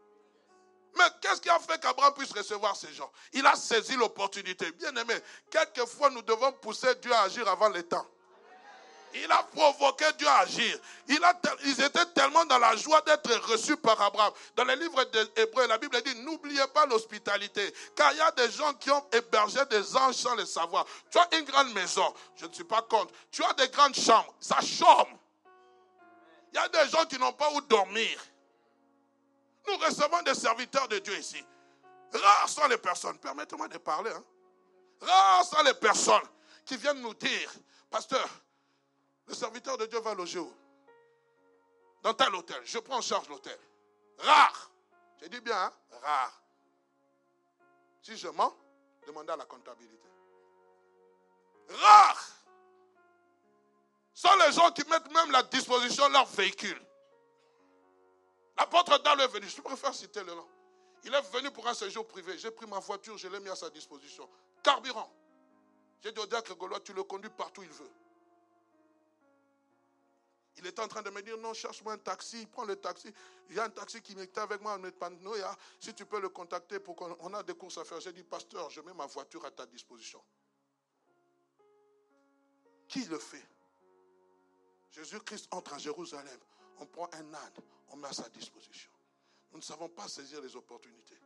Mais 0.96 1.06
qu'est-ce 1.22 1.42
qui 1.42 1.50
a 1.50 1.60
fait 1.60 1.82
qu'Abraham 1.82 2.14
puisse 2.14 2.32
recevoir 2.32 2.76
ces 2.76 2.94
gens? 2.94 3.12
Il 3.34 3.46
a 3.48 3.56
saisi 3.56 3.96
l'opportunité. 3.96 4.72
Bien 4.74 4.96
aimé, 4.96 5.16
quelquefois 5.50 6.10
nous 6.12 6.22
devons 6.22 6.52
pousser 6.54 6.94
Dieu 6.96 7.12
à 7.14 7.22
agir 7.22 7.48
avant 7.48 7.70
le 7.70 7.82
temps. 7.84 8.06
Il 9.16 9.32
a 9.32 9.44
provoqué 9.44 10.06
Dieu 10.18 10.28
à 10.28 10.40
agir. 10.40 10.78
Ils 11.08 11.82
étaient 11.82 12.06
tellement 12.16 12.46
dans 12.46 12.58
la 12.58 12.76
joie 12.76 13.02
d'être 13.02 13.32
reçus 13.52 13.78
par 13.78 14.02
Abraham. 14.02 14.34
Dans 14.56 14.64
les 14.64 14.76
livres 14.76 15.04
d'Hébreu, 15.36 15.68
la 15.68 15.78
Bible 15.78 16.02
dit, 16.02 16.16
n'oubliez 16.22 16.66
pas 16.74 16.86
l'hospitalité. 16.88 17.74
Car 17.96 18.12
il 18.14 18.18
y 18.18 18.22
a 18.22 18.32
des 18.32 18.50
gens 18.52 18.74
qui 18.74 18.90
ont 18.90 19.06
hébergé 19.12 19.64
des 19.70 19.96
anges 19.96 20.16
sans 20.16 20.36
le 20.36 20.46
savoir. 20.46 20.86
Tu 21.12 21.20
as 21.20 21.38
une 21.38 21.46
grande 21.46 21.74
maison, 21.74 22.14
je 22.36 22.46
ne 22.46 22.54
suis 22.54 22.64
pas 22.64 22.82
contre. 22.82 23.14
Tu 23.32 23.44
as 23.44 23.54
des 23.54 23.68
grandes 23.70 23.96
chambres, 23.96 24.34
ça 24.40 24.60
chôme. 24.62 25.18
Il 26.52 26.56
y 26.56 26.60
a 26.60 26.68
des 26.70 26.90
gens 26.90 27.06
qui 27.06 27.20
n'ont 27.20 27.34
pas 27.34 27.52
où 27.52 27.62
dormir. 27.62 28.20
Nous 29.68 29.78
recevons 29.78 30.22
des 30.24 30.36
serviteurs 30.36 30.88
de 30.88 31.00
Dieu 31.00 31.18
ici. 31.18 31.44
Rares 32.14 32.50
sont 32.50 32.68
les 32.68 32.78
personnes, 32.78 33.18
permettez-moi 33.18 33.68
de 33.68 33.78
parler. 33.78 34.12
Hein. 34.12 34.24
Rares 35.02 35.46
sont 35.46 35.64
les 35.64 35.74
personnes 35.74 36.28
qui 36.66 36.78
viennent 36.78 37.02
nous 37.02 37.14
dire, 37.14 37.52
pasteur, 37.90 38.28
le 39.28 39.34
serviteur 39.34 39.78
de 39.78 39.86
Dieu 39.86 40.00
va 40.00 40.14
loger 40.14 40.40
où? 40.40 40.54
Dans 42.02 42.14
tel 42.14 42.34
hôtel. 42.36 42.62
Je 42.66 42.80
prends 42.80 42.98
en 42.98 43.02
charge 43.02 43.30
l'hôtel. 43.30 43.58
Rare. 44.20 44.72
J'ai 45.20 45.30
dit 45.30 45.40
bien, 45.40 45.58
hein? 45.58 45.74
rare. 46.02 46.42
Si 48.02 48.18
je 48.18 48.28
mens, 48.28 48.54
demandez 49.08 49.32
à 49.32 49.38
la 49.38 49.46
comptabilité. 49.46 50.10
Rare. 51.70 52.28
Sont 54.14 54.36
les 54.46 54.52
gens 54.52 54.72
qui 54.72 54.88
mettent 54.90 55.12
même 55.12 55.32
la 55.32 55.44
disposition 55.44 56.08
de 56.10 56.14
leur 56.14 56.26
véhicule. 56.26 56.80
L'apôtre 58.58 59.02
Dan 59.02 59.20
est 59.22 59.28
venu. 59.28 59.48
Je 59.48 59.62
préfère 59.62 59.94
citer 59.94 60.24
le 60.24 60.36
nom. 60.36 60.48
Il 61.06 61.14
est 61.14 61.22
venu 61.34 61.52
pour 61.52 61.68
un 61.68 61.74
séjour 61.74 62.08
privé. 62.08 62.38
J'ai 62.38 62.52
pris 62.52 62.66
ma 62.68 62.80
voiture, 62.80 63.18
je 63.18 63.28
l'ai 63.28 63.40
mis 63.40 63.50
à 63.50 63.56
sa 63.56 63.70
disposition. 63.70 64.30
Carburant. 64.62 65.12
J'ai 66.02 66.12
dit 66.12 66.20
au 66.20 66.26
diacre 66.26 66.56
Gaulois, 66.56 66.80
tu 66.82 66.94
le 66.94 67.04
conduis 67.04 67.30
partout 67.30 67.62
où 67.62 67.64
il 67.64 67.70
veut. 67.70 67.92
Il 70.58 70.68
était 70.68 70.82
en 70.82 70.88
train 70.88 71.02
de 71.02 71.10
me 71.10 71.22
dire, 71.22 71.38
non, 71.38 71.54
cherche-moi 71.54 71.94
un 71.94 71.98
taxi, 71.98 72.46
prends 72.46 72.66
le 72.66 72.76
taxi. 72.76 73.12
Il 73.50 73.56
y 73.56 73.60
a 73.60 73.64
un 73.64 73.70
taxi 73.70 74.02
qui 74.02 74.14
était 74.14 74.40
avec 74.40 74.62
moi, 74.62 74.80
si 75.80 75.94
tu 75.94 76.06
peux 76.06 76.20
le 76.20 76.30
contacter 76.30 76.80
pour 76.80 76.96
qu'on 76.96 77.34
a 77.34 77.44
des 77.44 77.56
courses 77.56 77.78
à 77.80 77.84
faire. 77.84 78.00
J'ai 78.00 78.14
dit, 78.14 78.24
pasteur, 78.24 78.70
je 78.70 78.82
mets 78.82 78.94
ma 78.94 79.08
voiture 79.08 79.44
à 79.46 79.52
ta 79.52 79.66
disposition. 79.66 80.24
Qui 82.88 83.06
le 83.06 83.18
fait? 83.18 83.44
Jésus-Christ 84.92 85.48
entre 85.52 85.74
à 85.74 85.78
Jérusalem. 85.80 86.40
On 86.80 86.86
prend 86.86 87.10
un 87.14 87.34
âne, 87.34 87.54
on 87.90 87.98
met 87.98 88.08
à 88.08 88.14
sa 88.14 88.30
disposition. 88.30 88.92
Nous 89.52 89.58
ne 89.60 89.64
savons 89.64 89.90
pas 89.90 90.08
saisir 90.08 90.42
les 90.42 90.56
opportunités. 90.56 91.18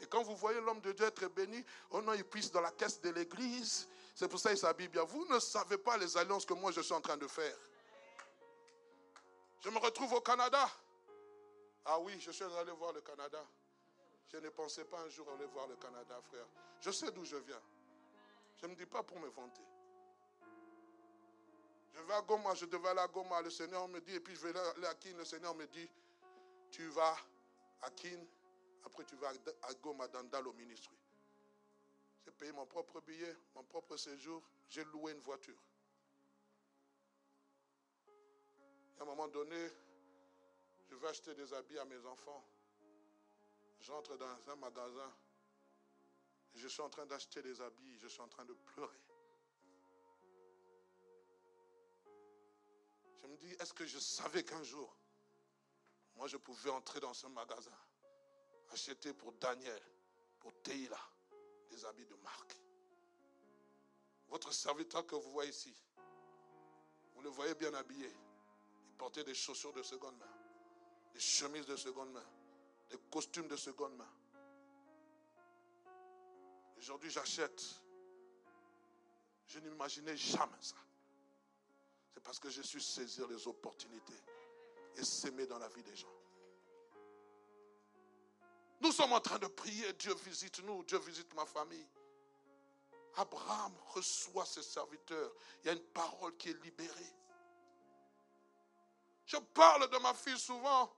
Et 0.00 0.06
quand 0.06 0.22
vous 0.22 0.36
voyez 0.36 0.60
l'homme 0.60 0.80
de 0.80 0.92
Dieu 0.92 1.04
être 1.04 1.28
béni, 1.28 1.62
oh 1.90 2.00
non, 2.00 2.14
il 2.14 2.24
puisse 2.24 2.50
dans 2.50 2.62
la 2.62 2.70
caisse 2.70 3.00
de 3.00 3.10
l'église. 3.10 3.86
C'est 4.14 4.28
pour 4.28 4.40
ça 4.40 4.50
qu'il 4.50 4.58
s'habille 4.58 4.88
bien. 4.88 5.04
Vous 5.04 5.26
ne 5.26 5.38
savez 5.38 5.76
pas 5.76 5.98
les 5.98 6.16
alliances 6.16 6.46
que 6.46 6.54
moi 6.54 6.72
je 6.72 6.80
suis 6.80 6.94
en 6.94 7.00
train 7.00 7.18
de 7.18 7.26
faire. 7.26 7.56
Je 9.60 9.68
me 9.68 9.78
retrouve 9.78 10.12
au 10.14 10.20
Canada. 10.20 10.70
Ah 11.84 11.98
oui, 12.00 12.18
je 12.20 12.30
suis 12.30 12.44
allé 12.44 12.72
voir 12.72 12.92
le 12.92 13.00
Canada. 13.00 13.44
Je 14.32 14.38
ne 14.38 14.48
pensais 14.50 14.84
pas 14.84 15.00
un 15.00 15.08
jour 15.08 15.28
aller 15.32 15.46
voir 15.46 15.66
le 15.66 15.76
Canada, 15.76 16.20
frère. 16.22 16.46
Je 16.80 16.90
sais 16.90 17.10
d'où 17.10 17.24
je 17.24 17.36
viens. 17.36 17.60
Je 18.56 18.66
ne 18.66 18.72
me 18.72 18.76
dis 18.76 18.86
pas 18.86 19.02
pour 19.02 19.18
me 19.18 19.28
vanter. 19.28 19.62
Je 21.92 22.00
vais 22.00 22.14
à 22.14 22.22
Goma, 22.22 22.54
je 22.54 22.66
devais 22.66 22.88
aller 22.88 23.00
à 23.00 23.08
Goma, 23.08 23.42
le 23.42 23.50
Seigneur 23.50 23.86
me 23.88 24.00
dit, 24.00 24.14
et 24.14 24.20
puis 24.20 24.34
je 24.34 24.46
vais 24.46 24.58
aller 24.58 24.86
à 24.86 24.94
Kin, 24.94 25.16
le 25.16 25.24
Seigneur 25.24 25.54
me 25.54 25.66
dit, 25.66 25.88
tu 26.70 26.86
vas 26.88 27.16
à 27.82 27.90
Kin 27.90 28.20
Après, 28.84 29.04
tu 29.04 29.16
vas 29.16 29.30
à 29.62 29.74
Goma, 29.74 30.06
dans 30.08 30.44
au 30.46 30.52
ministre. 30.52 30.90
J'ai 32.24 32.32
payé 32.32 32.52
mon 32.52 32.66
propre 32.66 33.00
billet, 33.00 33.34
mon 33.54 33.64
propre 33.64 33.96
séjour. 33.96 34.42
J'ai 34.68 34.84
loué 34.84 35.12
une 35.12 35.20
voiture. 35.20 35.56
À 39.00 39.02
un 39.02 39.06
moment 39.06 39.28
donné, 39.28 39.70
je 40.86 40.94
vais 40.94 41.08
acheter 41.08 41.34
des 41.34 41.54
habits 41.54 41.78
à 41.78 41.86
mes 41.86 42.04
enfants. 42.04 42.44
J'entre 43.80 44.14
dans 44.18 44.50
un 44.52 44.56
magasin. 44.56 45.10
Je 46.54 46.68
suis 46.68 46.82
en 46.82 46.90
train 46.90 47.06
d'acheter 47.06 47.40
des 47.40 47.62
habits. 47.62 47.98
Je 47.98 48.08
suis 48.08 48.20
en 48.20 48.28
train 48.28 48.44
de 48.44 48.52
pleurer. 48.52 49.00
Je 53.22 53.26
me 53.26 53.36
dis, 53.38 53.50
est-ce 53.52 53.72
que 53.72 53.86
je 53.86 53.98
savais 53.98 54.44
qu'un 54.44 54.62
jour, 54.62 54.94
moi, 56.16 56.26
je 56.26 56.36
pouvais 56.36 56.70
entrer 56.70 57.00
dans 57.00 57.14
ce 57.14 57.26
magasin, 57.28 57.78
acheter 58.70 59.14
pour 59.14 59.32
Daniel, 59.32 59.82
pour 60.38 60.52
Teila, 60.60 61.00
des 61.70 61.86
habits 61.86 62.06
de 62.06 62.16
marque? 62.16 62.54
Votre 64.28 64.52
serviteur 64.52 65.06
que 65.06 65.14
vous 65.14 65.32
voyez 65.32 65.50
ici, 65.50 65.74
vous 67.14 67.22
le 67.22 67.30
voyez 67.30 67.54
bien 67.54 67.72
habillé. 67.72 68.12
Portait 69.00 69.24
des 69.24 69.32
chaussures 69.32 69.72
de 69.72 69.82
seconde 69.82 70.18
main, 70.18 70.28
des 71.14 71.20
chemises 71.20 71.64
de 71.64 71.74
seconde 71.74 72.12
main, 72.12 72.26
des 72.90 72.98
costumes 73.10 73.48
de 73.48 73.56
seconde 73.56 73.96
main. 73.96 74.12
Aujourd'hui, 76.76 77.08
j'achète. 77.10 77.64
Je 79.46 79.58
n'imaginais 79.60 80.18
jamais 80.18 80.60
ça. 80.60 80.76
C'est 82.12 82.22
parce 82.22 82.38
que 82.38 82.50
je 82.50 82.60
suis 82.60 82.82
saisir 82.82 83.26
les 83.26 83.48
opportunités 83.48 84.22
et 84.94 85.02
s'aimer 85.02 85.46
dans 85.46 85.58
la 85.58 85.68
vie 85.68 85.82
des 85.82 85.96
gens. 85.96 86.12
Nous 88.82 88.92
sommes 88.92 89.14
en 89.14 89.20
train 89.22 89.38
de 89.38 89.46
prier, 89.46 89.94
Dieu 89.94 90.14
visite 90.26 90.62
nous, 90.64 90.84
Dieu 90.84 90.98
visite 90.98 91.32
ma 91.32 91.46
famille. 91.46 91.88
Abraham 93.16 93.72
reçoit 93.94 94.44
ses 94.44 94.62
serviteurs. 94.62 95.32
Il 95.62 95.68
y 95.68 95.70
a 95.70 95.72
une 95.72 95.86
parole 95.94 96.36
qui 96.36 96.50
est 96.50 96.62
libérée. 96.62 97.14
Je 99.30 99.36
parle 99.36 99.88
de 99.88 99.98
ma 99.98 100.12
fille 100.12 100.38
souvent. 100.38 100.92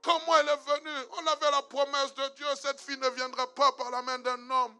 Comment 0.00 0.36
elle 0.36 0.48
est 0.48 0.56
venue 0.56 1.08
On 1.18 1.26
avait 1.26 1.50
la 1.50 1.62
promesse 1.62 2.14
de 2.14 2.34
Dieu, 2.36 2.46
cette 2.54 2.80
fille 2.80 2.98
ne 2.98 3.08
viendra 3.08 3.52
pas 3.52 3.72
par 3.72 3.90
la 3.90 4.00
main 4.00 4.20
d'un 4.20 4.48
homme, 4.48 4.78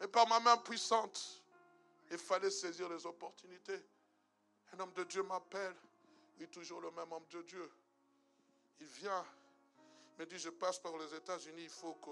mais 0.00 0.08
par 0.08 0.26
ma 0.26 0.40
main 0.40 0.56
puissante. 0.56 1.42
Il 2.10 2.16
fallait 2.16 2.50
saisir 2.50 2.88
les 2.88 3.04
opportunités. 3.04 3.78
Un 4.72 4.80
homme 4.80 4.92
de 4.94 5.04
Dieu 5.04 5.22
m'appelle. 5.22 5.76
Oui, 6.40 6.48
toujours 6.48 6.80
le 6.80 6.90
même 6.92 7.12
homme 7.12 7.26
de 7.30 7.42
Dieu. 7.42 7.70
Il 8.80 8.86
vient, 8.86 9.24
me 10.18 10.24
dit, 10.24 10.38
je 10.38 10.48
passe 10.48 10.78
par 10.78 10.96
les 10.96 11.14
États-Unis, 11.14 11.64
il 11.64 11.68
faut 11.68 11.94
que 11.94 12.10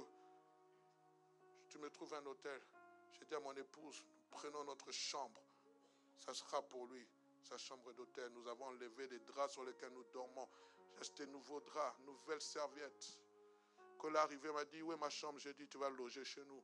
tu 1.70 1.78
me 1.78 1.88
trouves 1.88 2.12
un 2.12 2.26
hôtel. 2.26 2.60
J'ai 3.18 3.24
dit 3.24 3.34
à 3.34 3.40
mon 3.40 3.54
épouse, 3.54 4.04
prenons 4.30 4.62
notre 4.64 4.92
chambre. 4.92 5.40
Ça 6.18 6.34
sera 6.34 6.60
pour 6.60 6.86
lui, 6.86 7.08
sa 7.42 7.58
chambre 7.58 7.92
d'hôtel. 7.92 8.30
Nous 8.32 8.46
avons 8.48 8.66
enlevé 8.66 9.08
les 9.08 9.18
draps 9.20 9.52
sur 9.52 9.64
lesquels 9.64 9.92
nous 9.92 10.04
dormons. 10.12 10.48
J'ai 10.94 11.00
acheté 11.00 11.26
nouveaux 11.26 11.60
draps, 11.60 11.98
nouvelles 12.00 12.40
serviettes. 12.40 13.18
Quand 13.98 14.10
l'arrivée 14.10 14.52
m'a 14.52 14.64
dit, 14.64 14.82
où 14.82 14.92
est 14.92 14.96
ma 14.96 15.10
chambre? 15.10 15.38
J'ai 15.38 15.54
dit, 15.54 15.68
tu 15.68 15.78
vas 15.78 15.90
loger 15.90 16.24
chez 16.24 16.44
nous. 16.44 16.62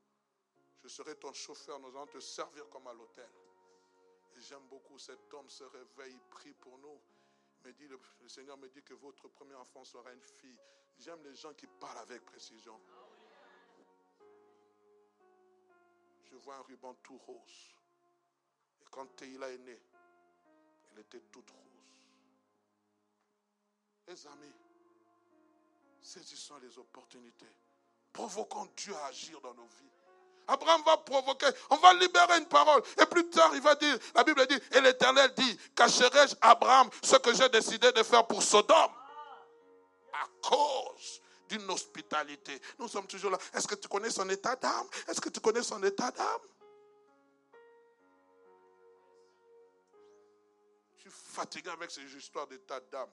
Je 0.82 0.88
serai 0.88 1.16
ton 1.16 1.32
chauffeur, 1.32 1.78
nous 1.80 1.88
allons 1.88 2.06
te 2.06 2.20
servir 2.20 2.68
comme 2.68 2.86
à 2.86 2.92
l'hôtel. 2.92 3.28
Et 4.36 4.40
j'aime 4.40 4.66
beaucoup 4.68 4.98
cet 4.98 5.32
homme 5.34 5.48
se 5.48 5.64
réveille, 5.64 6.12
il 6.12 6.30
prie 6.30 6.54
pour 6.54 6.78
nous. 6.78 7.00
Me 7.64 7.72
dit, 7.72 7.88
le, 7.88 7.98
Seigneur 8.28 8.56
me 8.56 8.68
dit 8.68 8.82
que 8.82 8.94
votre 8.94 9.28
premier 9.28 9.54
enfant 9.54 9.84
sera 9.84 10.12
une 10.12 10.22
fille. 10.22 10.58
J'aime 10.98 11.22
les 11.24 11.34
gens 11.34 11.52
qui 11.54 11.66
parlent 11.66 11.98
avec 11.98 12.24
précision. 12.24 12.80
Je 16.24 16.36
vois 16.36 16.56
un 16.56 16.62
ruban 16.62 16.94
tout 17.02 17.18
rose. 17.18 17.74
Et 18.80 18.84
quand 18.90 19.06
Teila 19.16 19.50
est 19.50 19.58
née, 19.58 19.80
elle 20.98 21.04
était 21.04 21.24
toute 21.30 21.48
rose. 21.50 21.60
Les 24.08 24.26
amis, 24.26 24.52
saisissons 26.02 26.58
les 26.60 26.76
opportunités. 26.78 27.46
Provoquons 28.12 28.68
Dieu 28.76 28.94
à 28.96 29.06
agir 29.06 29.40
dans 29.40 29.54
nos 29.54 29.66
vies. 29.66 29.90
Abraham 30.48 30.82
va 30.82 30.96
provoquer, 30.96 31.46
on 31.70 31.76
va 31.76 31.92
libérer 31.94 32.38
une 32.38 32.48
parole. 32.48 32.82
Et 33.00 33.06
plus 33.06 33.28
tard, 33.28 33.54
il 33.54 33.60
va 33.60 33.74
dire, 33.74 33.96
la 34.14 34.24
Bible 34.24 34.46
dit, 34.46 34.58
et 34.72 34.80
l'Éternel 34.80 35.32
dit, 35.34 35.58
cacherai-je 35.76 36.34
Abraham 36.40 36.88
ce 37.02 37.16
que 37.16 37.34
j'ai 37.34 37.48
décidé 37.50 37.92
de 37.92 38.02
faire 38.02 38.26
pour 38.26 38.42
Sodome? 38.42 38.92
À 40.14 40.26
cause 40.42 41.20
d'une 41.48 41.70
hospitalité. 41.70 42.60
Nous 42.78 42.88
sommes 42.88 43.06
toujours 43.06 43.30
là. 43.30 43.38
Est-ce 43.52 43.68
que 43.68 43.74
tu 43.74 43.88
connais 43.88 44.10
son 44.10 44.28
état 44.30 44.56
d'âme? 44.56 44.88
Est-ce 45.06 45.20
que 45.20 45.28
tu 45.28 45.38
connais 45.38 45.62
son 45.62 45.82
état 45.84 46.10
d'âme? 46.10 46.40
Je 50.98 51.02
suis 51.02 51.10
fatigué 51.10 51.70
avec 51.70 51.90
ces 51.90 52.02
histoires 52.02 52.46
d'état 52.46 52.80
d'âme. 52.80 53.10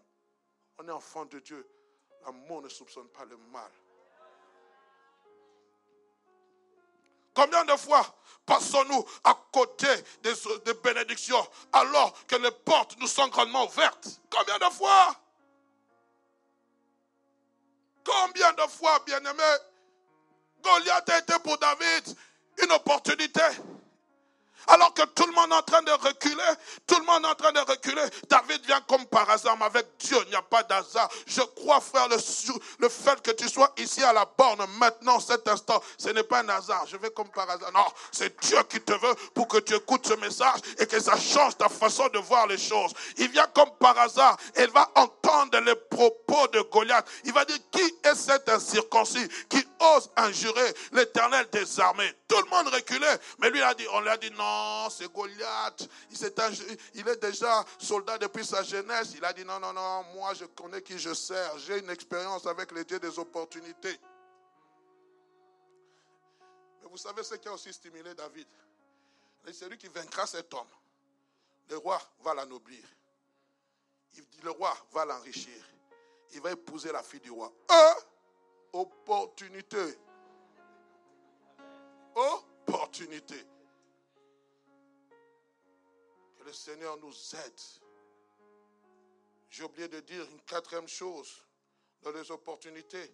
On 0.80 0.88
est 0.88 0.92
enfant 0.92 1.26
de 1.26 1.40
Dieu. 1.40 1.66
L'amour 2.26 2.62
ne 2.64 2.70
soupçonne 2.70 3.08
pas 3.10 3.26
le 3.26 3.38
mal. 3.38 3.72
Combien 7.36 7.66
de 7.66 7.76
fois 7.76 8.16
passons-nous 8.46 9.06
à 9.24 9.38
côté 9.52 9.88
des, 10.24 10.74
bénédictions 10.76 11.48
alors 11.74 12.26
que 12.26 12.36
les 12.38 12.52
portes 12.52 12.98
nous 13.00 13.08
sont 13.08 13.28
grandement 13.28 13.66
ouvertes? 13.66 14.08
Combien 14.32 14.58
de 14.58 14.74
fois? 14.74 15.16
Combien 18.04 18.54
de 18.54 18.62
fois, 18.62 19.00
bien-aimé, 19.06 19.44
Goliath 20.64 21.10
a 21.10 21.20
été 21.20 21.34
pour 21.40 21.58
David 21.58 22.18
une 22.64 22.72
opportunité 22.72 23.42
alors 24.68 24.94
que 24.94 25.04
tout 25.04 25.26
le 25.26 25.34
monde 25.34 25.52
est 25.52 25.56
en 25.56 25.62
train 25.62 25.82
de 25.82 25.92
reculer, 25.92 26.44
tout 26.88 27.00
le 27.00 27.06
monde 27.06 27.24
est 27.24 27.28
en 27.28 27.36
train 27.36 27.52
de 27.52 27.60
reculer, 27.60 28.02
David 28.30 28.66
vient 28.66 28.82
comme 28.88 29.06
par 29.06 29.30
hasard, 29.30 29.58
mais 29.58 29.66
avec 29.66 29.86
Dieu, 30.00 30.18
il 30.26 30.30
n'y 30.30 30.36
a 30.36 30.42
pas 30.42 30.64
d'hasard. 30.64 31.10
Je 31.28 31.42
crois, 31.42 31.80
frère, 31.82 32.08
le, 32.10 32.18
le 32.80 32.90
fait 32.90 33.22
que 33.22 33.32
tu 33.32 33.48
sois 33.50 33.72
ici 33.78 34.04
à 34.04 34.14
la 34.14 34.26
borne 34.38 34.66
maintenant, 34.78 35.20
cet 35.20 35.48
instant, 35.48 35.82
ce 35.98 36.10
n'est 36.10 36.24
pas 36.24 36.40
un 36.42 36.50
hasard. 36.50 36.86
Je 36.88 36.98
vais 36.98 37.12
comme 37.12 37.30
par 37.30 37.50
hasard. 37.50 37.72
Non, 37.74 37.86
c'est 38.12 38.40
Dieu 38.42 38.58
qui 38.70 38.82
te 38.82 38.94
veut 38.94 39.16
pour 39.34 39.48
que 39.48 39.58
tu 39.58 39.76
écoutes 39.76 40.08
ce 40.08 40.14
message 40.16 40.60
et 40.80 40.88
que 40.88 41.00
ça 41.00 41.18
change 41.18 41.58
ta 41.58 41.70
façon 41.70 42.08
de 42.10 42.20
voir 42.20 42.48
les 42.48 42.58
choses. 42.58 42.94
Il 43.18 43.30
vient 43.30 43.48
comme 43.48 43.72
par 43.80 43.98
hasard. 43.98 44.38
Il 44.58 44.70
va 44.72 44.90
entendre 44.96 45.60
les 45.60 45.76
propos 45.76 46.48
de 46.48 46.62
Goliath. 46.62 47.08
Il 47.24 47.34
va 47.34 47.46
dire, 47.46 47.58
qui 47.72 47.96
est 48.04 48.16
cet 48.16 48.50
incirconcis 48.50 49.28
qui 49.50 49.66
ose 49.96 50.10
injurer 50.16 50.74
l'éternel 50.92 51.48
des 51.52 51.80
armées? 51.80 52.12
Tout 52.28 52.42
le 52.42 52.50
monde 52.50 52.68
reculait, 52.68 53.20
mais 53.40 53.50
lui 53.50 53.62
a 53.62 53.74
dit, 53.74 53.88
on 53.92 54.02
lui 54.02 54.10
a 54.10 54.18
dit 54.18 54.32
non 54.32 54.90
c'est 54.90 55.12
Goliath. 55.12 55.88
Il, 56.12 56.78
il 56.96 57.08
est 57.08 57.22
déjà 57.22 57.64
soldat 57.78 58.18
depuis 58.18 58.46
sa 58.46 58.64
jeunesse. 58.64 59.14
Il 59.16 59.24
a 59.26 59.34
dit 59.34 59.46
non, 59.46 59.60
non, 59.60 59.74
non, 59.74 60.04
moi 60.16 60.34
je 60.34 60.46
connais 60.46 60.82
qui 60.82 60.98
je 60.98 61.14
sers. 61.14 61.58
J'ai 61.60 61.80
une 61.80 61.90
expérience 61.90 62.46
avec 62.46 62.72
les 62.72 62.84
dieux 62.86 63.00
des 63.00 63.20
opportunités. 63.20 64.00
Mais 66.82 66.90
vous 66.90 66.98
savez 66.98 67.24
ce 67.24 67.36
qui 67.36 67.48
a 67.48 67.54
aussi 67.54 67.74
stimulé 67.74 68.14
David? 68.16 68.48
C'est 69.54 69.70
lui 69.70 69.78
qui 69.78 69.88
vaincra 69.88 70.26
cet 70.26 70.54
homme. 70.54 70.68
Le 71.70 71.78
roi 71.78 72.02
va 72.22 72.34
l'anoblir. 72.34 72.84
Le 74.44 74.52
roi 74.52 74.76
va 74.92 75.06
l'enrichir. 75.06 75.64
Il 76.34 76.42
va 76.42 76.52
épouser 76.52 76.92
la 76.92 77.04
fille 77.04 77.20
du 77.20 77.32
roi. 77.32 77.52
Opportunité. 78.76 79.98
Opportunité 82.16 83.46
le 86.46 86.54
Seigneur 86.54 86.98
nous 86.98 87.14
aide. 87.36 87.62
J'ai 89.50 89.64
oublié 89.64 89.88
de 89.88 90.00
dire 90.02 90.24
une 90.30 90.42
quatrième 90.42 90.88
chose 90.88 91.44
dans 92.02 92.12
les 92.12 92.30
opportunités. 92.32 93.12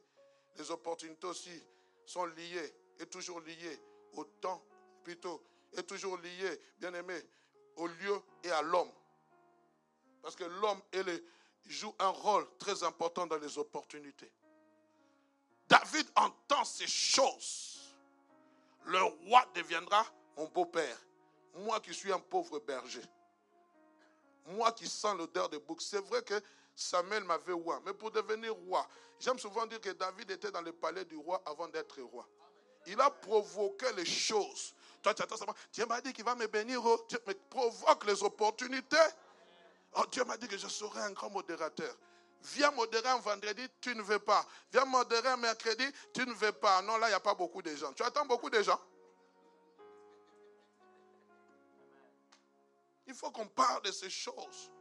Les 0.57 0.69
opportunités 0.69 1.27
aussi 1.27 1.63
sont 2.05 2.25
liées 2.25 2.73
et 2.99 3.05
toujours 3.05 3.39
liées 3.39 3.79
au 4.13 4.25
temps, 4.25 4.61
plutôt, 5.03 5.41
et 5.77 5.83
toujours 5.83 6.17
liées, 6.17 6.59
bien 6.77 6.93
aimé, 6.93 7.19
au 7.77 7.87
lieu 7.87 8.21
et 8.43 8.51
à 8.51 8.61
l'homme. 8.61 8.91
Parce 10.21 10.35
que 10.35 10.43
l'homme 10.43 10.81
joue 11.65 11.95
un 11.99 12.09
rôle 12.09 12.45
très 12.57 12.83
important 12.83 13.25
dans 13.25 13.37
les 13.37 13.57
opportunités. 13.57 14.31
David 15.71 16.05
entend 16.17 16.65
ces 16.65 16.85
choses. 16.85 17.79
Le 18.87 19.01
roi 19.01 19.45
deviendra 19.55 20.05
mon 20.35 20.45
beau-père. 20.49 20.97
Moi 21.55 21.79
qui 21.79 21.93
suis 21.93 22.11
un 22.11 22.19
pauvre 22.19 22.59
berger. 22.59 23.01
Moi 24.47 24.73
qui 24.73 24.85
sens 24.85 25.17
l'odeur 25.17 25.47
de 25.47 25.57
bouc. 25.57 25.81
C'est 25.81 26.03
vrai 26.03 26.21
que 26.23 26.41
Samuel 26.75 27.23
m'avait 27.23 27.53
roi. 27.53 27.81
Mais 27.85 27.93
pour 27.93 28.11
devenir 28.11 28.53
roi, 28.53 28.85
j'aime 29.17 29.39
souvent 29.39 29.65
dire 29.65 29.79
que 29.79 29.91
David 29.91 30.31
était 30.31 30.51
dans 30.51 30.61
le 30.61 30.73
palais 30.73 31.05
du 31.05 31.15
roi 31.15 31.41
avant 31.45 31.69
d'être 31.69 32.01
roi. 32.01 32.27
Il 32.85 32.99
a 32.99 33.09
provoqué 33.09 33.93
les 33.95 34.05
choses. 34.05 34.73
Toi, 35.01 35.13
tu 35.13 35.21
attends. 35.21 35.37
Dieu 35.71 35.85
m'a 35.85 36.01
dit 36.01 36.11
qu'il 36.11 36.25
va 36.25 36.35
me 36.35 36.47
bénir. 36.47 36.81
Oh, 36.83 37.07
mais 37.25 37.35
provoque 37.49 38.05
les 38.07 38.21
opportunités. 38.23 38.97
Oh, 39.93 40.03
Dieu 40.11 40.25
m'a 40.25 40.35
dit 40.35 40.49
que 40.49 40.57
je 40.57 40.67
serai 40.67 40.99
un 40.99 41.11
grand 41.11 41.29
modérateur. 41.29 41.95
Viens 42.43 42.71
modérer 42.71 43.09
un 43.09 43.19
vendredi, 43.19 43.67
tu 43.79 43.95
ne 43.95 44.01
veux 44.01 44.19
pas. 44.19 44.45
Viens 44.71 44.85
modérer 44.85 45.29
un 45.29 45.37
mercredi, 45.37 45.85
tu 46.13 46.25
ne 46.25 46.33
veux 46.33 46.51
pas. 46.51 46.81
Non, 46.81 46.97
là, 46.97 47.07
il 47.07 47.11
n'y 47.11 47.15
a 47.15 47.19
pas 47.19 47.35
beaucoup 47.35 47.61
de 47.61 47.75
gens. 47.75 47.93
Tu 47.93 48.03
attends 48.03 48.25
beaucoup 48.25 48.49
de 48.49 48.61
gens? 48.61 48.79
Il 53.07 53.13
faut 53.13 53.31
qu'on 53.31 53.47
parle 53.47 53.83
de 53.83 53.91
ces 53.91 54.09
choses. 54.09 54.71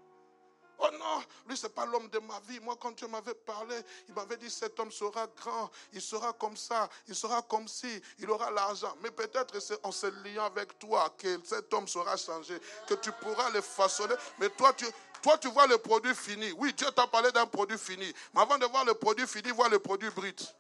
Oh 0.83 0.89
non, 0.99 1.23
lui, 1.47 1.57
ce 1.57 1.67
n'est 1.67 1.73
pas 1.73 1.85
l'homme 1.85 2.09
de 2.09 2.19
ma 2.21 2.41
vie. 2.41 2.59
Moi, 2.61 2.75
quand 2.81 2.93
Dieu 2.93 3.07
m'avait 3.07 3.35
parlé, 3.35 3.77
il 4.09 4.15
m'avait 4.15 4.39
dit 4.39 4.51
cet 4.51 4.81
homme 4.81 4.91
sera 4.91 5.27
grand, 5.27 5.71
il 5.93 6.01
sera 6.01 6.33
comme 6.33 6.57
ça, 6.57 6.89
il 7.07 7.15
sera 7.15 7.43
comme 7.43 7.69
si, 7.69 8.01
il 8.19 8.31
aura 8.31 8.51
l'argent. 8.51 8.97
Mais 9.03 9.11
peut-être 9.11 9.61
c'est 9.61 9.79
en 9.85 9.93
se 9.93 10.07
liant 10.25 10.45
avec 10.45 10.79
toi 10.79 11.15
que 11.19 11.39
cet 11.45 11.73
homme 11.75 11.87
sera 11.87 12.17
changé, 12.17 12.59
que 12.87 12.95
tu 12.95 13.13
pourras 13.13 13.51
le 13.51 13.61
façonner. 13.61 14.15
Mais 14.39 14.49
toi, 14.49 14.73
tu, 14.73 14.87
toi, 15.23 15.37
tu 15.39 15.49
vois 15.49 15.67
le 15.67 15.79
produit 15.79 16.15
fini. 16.15 16.53
Oui, 16.57 16.73
Dieu 16.73 16.91
t'a 16.93 17.07
parlé 17.07 17.31
d'un 17.33 17.47
produit 17.47 17.79
fini. 17.79 18.13
Mais 18.35 18.41
avant 18.41 18.59
de 18.59 18.67
voir 18.67 18.85
le 18.85 18.95
produit 18.95 19.27
fini, 19.27 19.51
vois 19.51 19.69
le 19.69 19.79
produit 19.79 20.11
brut. 20.11 20.55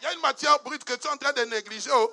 Il 0.00 0.04
y 0.04 0.06
a 0.06 0.12
une 0.14 0.20
matière 0.20 0.58
brute 0.62 0.82
que 0.84 0.94
tu 0.94 1.06
es 1.06 1.10
en 1.10 1.16
train 1.16 1.32
de 1.32 1.42
négliger. 1.42 1.90
Oh. 1.92 2.12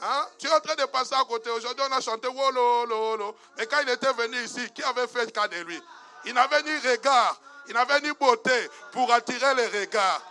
Hein? 0.00 0.26
Tu 0.38 0.46
es 0.46 0.52
en 0.52 0.60
train 0.60 0.76
de 0.76 0.84
passer 0.84 1.14
à 1.14 1.24
côté. 1.24 1.50
Aujourd'hui, 1.50 1.84
on 1.88 1.92
a 1.92 2.00
chanté 2.00 2.28
Wolo, 2.28 3.36
Mais 3.56 3.66
quand 3.66 3.80
il 3.82 3.88
était 3.88 4.12
venu 4.12 4.36
ici, 4.44 4.70
qui 4.72 4.82
avait 4.84 5.08
fait 5.08 5.24
le 5.24 5.30
cas 5.32 5.48
de 5.48 5.56
lui? 5.62 5.80
Il 6.24 6.34
n'avait 6.34 6.62
ni 6.62 6.76
regard, 6.88 7.40
il 7.66 7.74
n'avait 7.74 8.00
ni 8.00 8.12
beauté 8.12 8.70
pour 8.92 9.12
attirer 9.12 9.54
les 9.56 9.66
regards. 9.66 10.22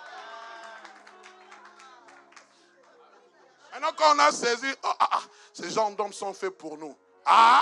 Maintenant, 3.74 3.92
quand 3.96 4.16
on 4.16 4.20
a 4.20 4.32
saisi, 4.32 4.68
oh, 4.84 4.88
ah, 5.00 5.10
ah, 5.12 5.22
ces 5.54 5.70
gens 5.70 5.92
d'hommes 5.92 6.14
sont 6.14 6.34
faits 6.34 6.58
pour 6.58 6.78
nous. 6.78 6.98
Ah? 7.26 7.62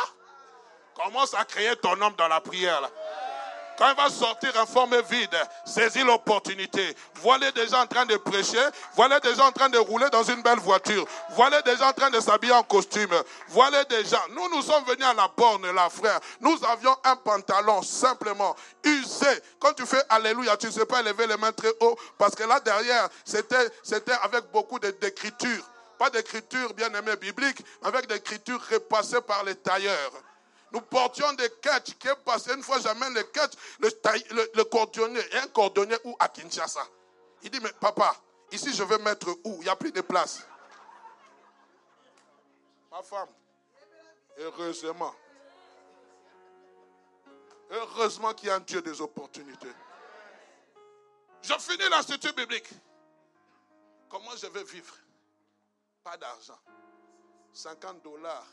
Commence 0.96 1.34
à 1.34 1.44
créer 1.44 1.76
ton 1.76 2.00
homme 2.02 2.16
dans 2.18 2.28
la 2.28 2.40
prière. 2.40 2.90
Quand 3.78 3.90
il 3.90 3.96
va 3.98 4.10
sortir 4.10 4.54
en 4.58 4.66
forme 4.66 4.96
vide, 5.10 5.36
saisis 5.66 6.04
l'opportunité. 6.04 6.96
Voilà 7.16 7.52
des 7.52 7.68
gens 7.68 7.82
en 7.82 7.88
train 7.88 8.06
de 8.06 8.16
prêcher. 8.16 8.64
Voilà 8.96 9.20
des 9.20 9.36
gens 9.36 9.48
en 9.48 9.52
train 9.52 9.68
de 9.68 9.78
rouler 9.78 10.10
dans 10.10 10.24
une 10.24 10.42
belle 10.42 10.60
voiture. 10.60 11.06
Voilà 11.32 11.62
des 11.62 11.76
gens 11.76 11.90
en 11.90 11.94
train 11.94 12.10
de 12.10 12.20
s'habiller 12.22 12.54
en 12.54 12.64
costume. 12.64 13.14
Voilà 13.50 13.84
des 13.84 14.06
gens. 14.06 14.22
Nous, 14.32 14.50
nous 14.56 14.62
sommes 14.62 14.86
venus 14.86 15.06
à 15.06 15.14
la 15.14 15.28
borne, 15.36 15.70
là, 15.72 15.90
frère. 15.90 16.22
Nous 16.40 16.58
avions 16.70 16.96
un 17.04 17.18
pantalon 17.18 17.82
simplement 17.82 18.56
usé. 18.86 19.28
Quand 19.60 19.74
tu 19.74 19.86
fais 19.86 20.02
Alléluia, 20.08 20.56
tu 20.56 20.68
ne 20.68 20.72
sais 20.72 20.86
pas 20.86 21.02
lever 21.02 21.28
les 21.28 21.38
mains 21.38 21.52
très 21.52 21.74
haut 21.82 21.98
parce 22.18 22.36
que 22.36 22.44
là 22.44 22.62
derrière, 22.62 23.10
c'était, 23.26 23.70
c'était 23.84 24.14
avec 24.24 24.50
beaucoup 24.54 24.80
d'écriture. 24.80 25.64
Pas 26.00 26.10
d'écriture 26.10 26.74
bien 26.74 26.94
aimée 26.94 27.16
biblique, 27.18 27.58
avec 27.84 28.08
d'écriture 28.08 28.62
repassée 28.72 29.22
par 29.22 29.44
les 29.44 29.56
tailleurs. 29.56 30.12
Nous 30.76 30.82
portions 30.82 31.32
des 31.36 31.50
catchs 31.62 31.94
qui 31.98 32.06
est 32.10 32.16
passé 32.26 32.54
une 32.54 32.62
fois, 32.62 32.82
j'amène 32.82 33.14
les 33.14 33.26
catchs, 33.28 33.54
le, 33.80 33.90
le, 34.32 34.52
le, 34.56 34.64
cordonnier, 34.66 35.22
un 35.38 35.48
cordonnier 35.48 35.96
où 36.04 36.14
à 36.20 36.28
Kinshasa. 36.28 36.86
Il 37.44 37.50
dit, 37.50 37.62
mais 37.62 37.72
papa, 37.80 38.14
ici 38.52 38.74
je 38.74 38.84
vais 38.84 38.98
mettre 38.98 39.30
où? 39.46 39.56
Il 39.60 39.62
n'y 39.62 39.70
a 39.70 39.76
plus 39.78 39.94
de 39.94 40.02
place. 40.02 40.46
Ma 42.92 43.02
femme, 43.04 43.30
heureusement, 44.38 45.16
heureusement 47.72 48.34
qu'il 48.34 48.50
y 48.50 48.52
a 48.52 48.56
un 48.56 48.60
Dieu 48.60 48.82
des 48.82 49.00
opportunités. 49.00 49.72
Je 51.42 51.54
finis 51.58 51.88
l'institut 51.90 52.34
biblique. 52.34 52.68
Comment 54.10 54.36
je 54.36 54.48
vais 54.48 54.64
vivre? 54.66 54.94
Pas 56.04 56.18
d'argent. 56.18 56.60
50 57.54 58.04
dollars 58.04 58.46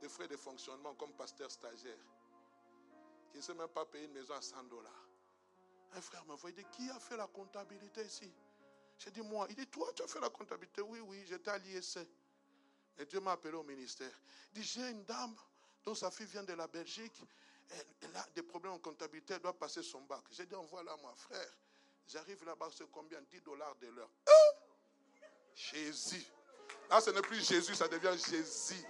des 0.00 0.08
frais 0.08 0.28
de 0.28 0.36
fonctionnement 0.36 0.94
comme 0.94 1.12
pasteur 1.12 1.50
stagiaire, 1.50 1.98
qui 3.30 3.38
ne 3.38 3.42
sait 3.42 3.54
même 3.54 3.68
pas 3.68 3.84
payer 3.84 4.06
une 4.06 4.12
maison 4.12 4.34
à 4.34 4.42
100 4.42 4.64
dollars. 4.64 5.08
Un 5.92 6.00
frère 6.00 6.24
il 6.46 6.54
dit, 6.54 6.64
qui 6.70 6.88
a 6.90 6.98
fait 7.00 7.16
la 7.16 7.26
comptabilité 7.26 8.02
ici? 8.04 8.32
J'ai 8.98 9.10
dit, 9.10 9.22
moi. 9.22 9.46
Il 9.48 9.56
dit, 9.56 9.66
toi, 9.66 9.90
tu 9.94 10.02
as 10.02 10.06
fait 10.06 10.20
la 10.20 10.28
comptabilité 10.28 10.82
Oui, 10.82 11.00
oui, 11.00 11.24
j'étais 11.26 11.50
à 11.50 11.58
l'ISC. 11.58 11.98
Et 12.98 13.06
Dieu 13.06 13.20
m'a 13.20 13.32
appelé 13.32 13.54
au 13.54 13.62
ministère. 13.62 14.12
Il 14.52 14.60
dit, 14.60 14.68
j'ai 14.68 14.90
une 14.90 15.04
dame 15.04 15.34
dont 15.82 15.94
sa 15.94 16.10
fille 16.10 16.26
vient 16.26 16.42
de 16.42 16.52
la 16.52 16.66
Belgique. 16.66 17.20
Elle, 18.02 18.16
a 18.16 18.26
des 18.34 18.42
problèmes 18.42 18.72
en 18.72 18.78
comptabilité, 18.78 19.34
elle 19.34 19.40
doit 19.40 19.56
passer 19.56 19.82
son 19.82 20.02
bac. 20.02 20.22
J'ai 20.30 20.46
dit, 20.46 20.54
envoie-la, 20.54 20.96
moi, 20.96 21.14
frère. 21.16 21.56
J'arrive 22.06 22.44
là-bas, 22.44 22.68
c'est 22.76 22.88
combien? 22.90 23.20
10 23.22 23.40
dollars 23.42 23.74
de 23.76 23.86
l'heure. 23.88 24.10
Hein? 24.26 24.58
Jésus. 25.54 26.26
Là, 26.88 27.00
ce 27.00 27.10
n'est 27.10 27.22
plus 27.22 27.44
Jésus, 27.46 27.74
ça 27.74 27.88
devient 27.88 28.16
Jésus. 28.28 28.84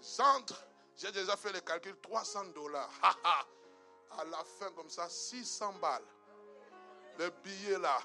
Centre, 0.00 0.62
j'ai 0.96 1.12
déjà 1.12 1.36
fait 1.36 1.52
le 1.52 1.60
calcul, 1.60 1.96
300 2.00 2.46
dollars. 2.54 2.90
à 4.18 4.24
la 4.24 4.44
fin, 4.44 4.70
comme 4.72 4.90
ça, 4.90 5.08
600 5.08 5.74
balles. 5.74 6.04
Le 7.18 7.30
billet 7.42 7.78
là, 7.78 7.98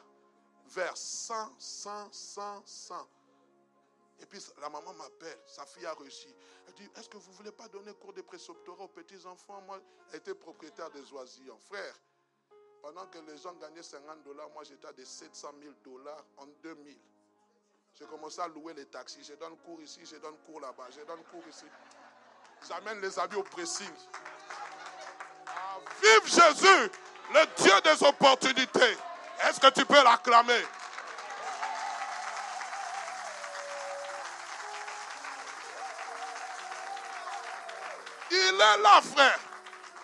vers 0.68 0.96
100, 0.96 1.56
100, 1.58 2.12
100, 2.12 2.64
100. 2.66 3.08
Et 4.20 4.26
puis 4.26 4.40
la 4.62 4.70
maman 4.70 4.94
m'appelle, 4.94 5.40
sa 5.46 5.66
fille 5.66 5.86
a 5.86 5.94
réussi. 5.94 6.34
Elle 6.68 6.74
dit, 6.74 6.90
est-ce 6.96 7.10
que 7.10 7.18
vous 7.18 7.32
ne 7.32 7.36
voulez 7.36 7.52
pas 7.52 7.68
donner 7.68 7.94
cours 7.94 8.14
de 8.14 8.22
présoptorat 8.22 8.86
aux 8.86 8.90
petits-enfants? 8.90 9.62
Moi, 9.62 9.80
était 10.14 10.34
propriétaire 10.34 10.90
des 10.92 11.12
oisillons. 11.14 11.58
Frère, 11.60 11.96
pendant 12.82 13.08
que 13.08 13.18
les 13.20 13.38
gens 13.38 13.54
gagnaient 13.56 13.84
50 13.84 14.24
dollars, 14.24 14.50
moi 14.52 14.64
j'étais 14.64 14.88
à 14.88 14.94
des 14.94 15.06
700 15.06 15.56
000 15.62 15.74
dollars 15.84 16.24
en 16.38 16.46
2000. 16.62 16.98
J'ai 17.98 18.06
commencé 18.08 18.42
à 18.42 18.48
louer 18.50 18.74
les 18.74 18.86
taxis. 18.86 19.24
Je 19.24 19.36
donne 19.36 19.56
cours 19.66 19.82
ici, 19.82 20.02
je 20.04 20.18
donne 20.18 20.36
cours 20.46 20.60
là-bas, 20.60 20.88
je 20.92 21.02
donne 21.06 21.24
cours 21.32 21.44
ici. 21.50 21.66
J'amène 22.68 23.00
les 23.00 23.18
amis 23.20 23.36
au 23.36 23.44
pressing. 23.44 23.90
Ah, 25.48 25.78
vive 26.02 26.26
Jésus, 26.26 26.92
le 27.34 27.64
Dieu 27.64 27.82
des 27.84 28.06
opportunités. 28.06 28.98
Est-ce 29.44 29.62
que 29.62 29.70
tu 29.70 29.86
peux 29.86 30.04
l'acclamer? 30.04 30.62
Il 38.32 38.38
est 38.38 38.82
là, 38.82 39.02
frère. 39.02 39.40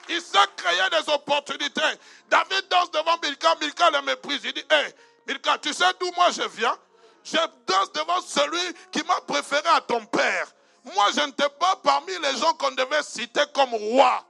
Il 0.08 0.22
sait 0.22 0.38
créer 0.56 0.90
des 0.92 1.12
opportunités. 1.12 1.82
David 2.30 2.70
danse 2.70 2.92
devant 2.92 3.18
Milka. 3.22 3.56
Milka 3.60 3.90
le 3.92 4.02
méprise. 4.04 4.42
Il 4.46 4.54
dit 4.54 4.66
Hé, 4.70 4.96
Milka, 5.28 5.58
tu 5.58 5.74
sais 5.74 5.92
d'où 6.00 6.10
moi 6.16 6.32
je 6.32 6.44
viens? 6.44 6.78
Je 7.24 7.38
danse 7.68 7.92
devant 7.94 8.22
celui 8.22 8.74
qui 8.92 9.04
m'a 9.04 9.22
préféré 9.22 9.68
à 9.76 9.82
ton 9.82 10.06
père. 10.06 10.48
Moi, 10.84 11.06
je 11.16 11.22
n'étais 11.22 11.50
pas 11.60 11.76
parmi 11.84 12.12
les 12.24 12.38
gens 12.38 12.54
qu'on 12.54 12.72
devait 12.72 13.04
citer 13.04 13.42
comme 13.54 13.74
roi. 13.74 14.26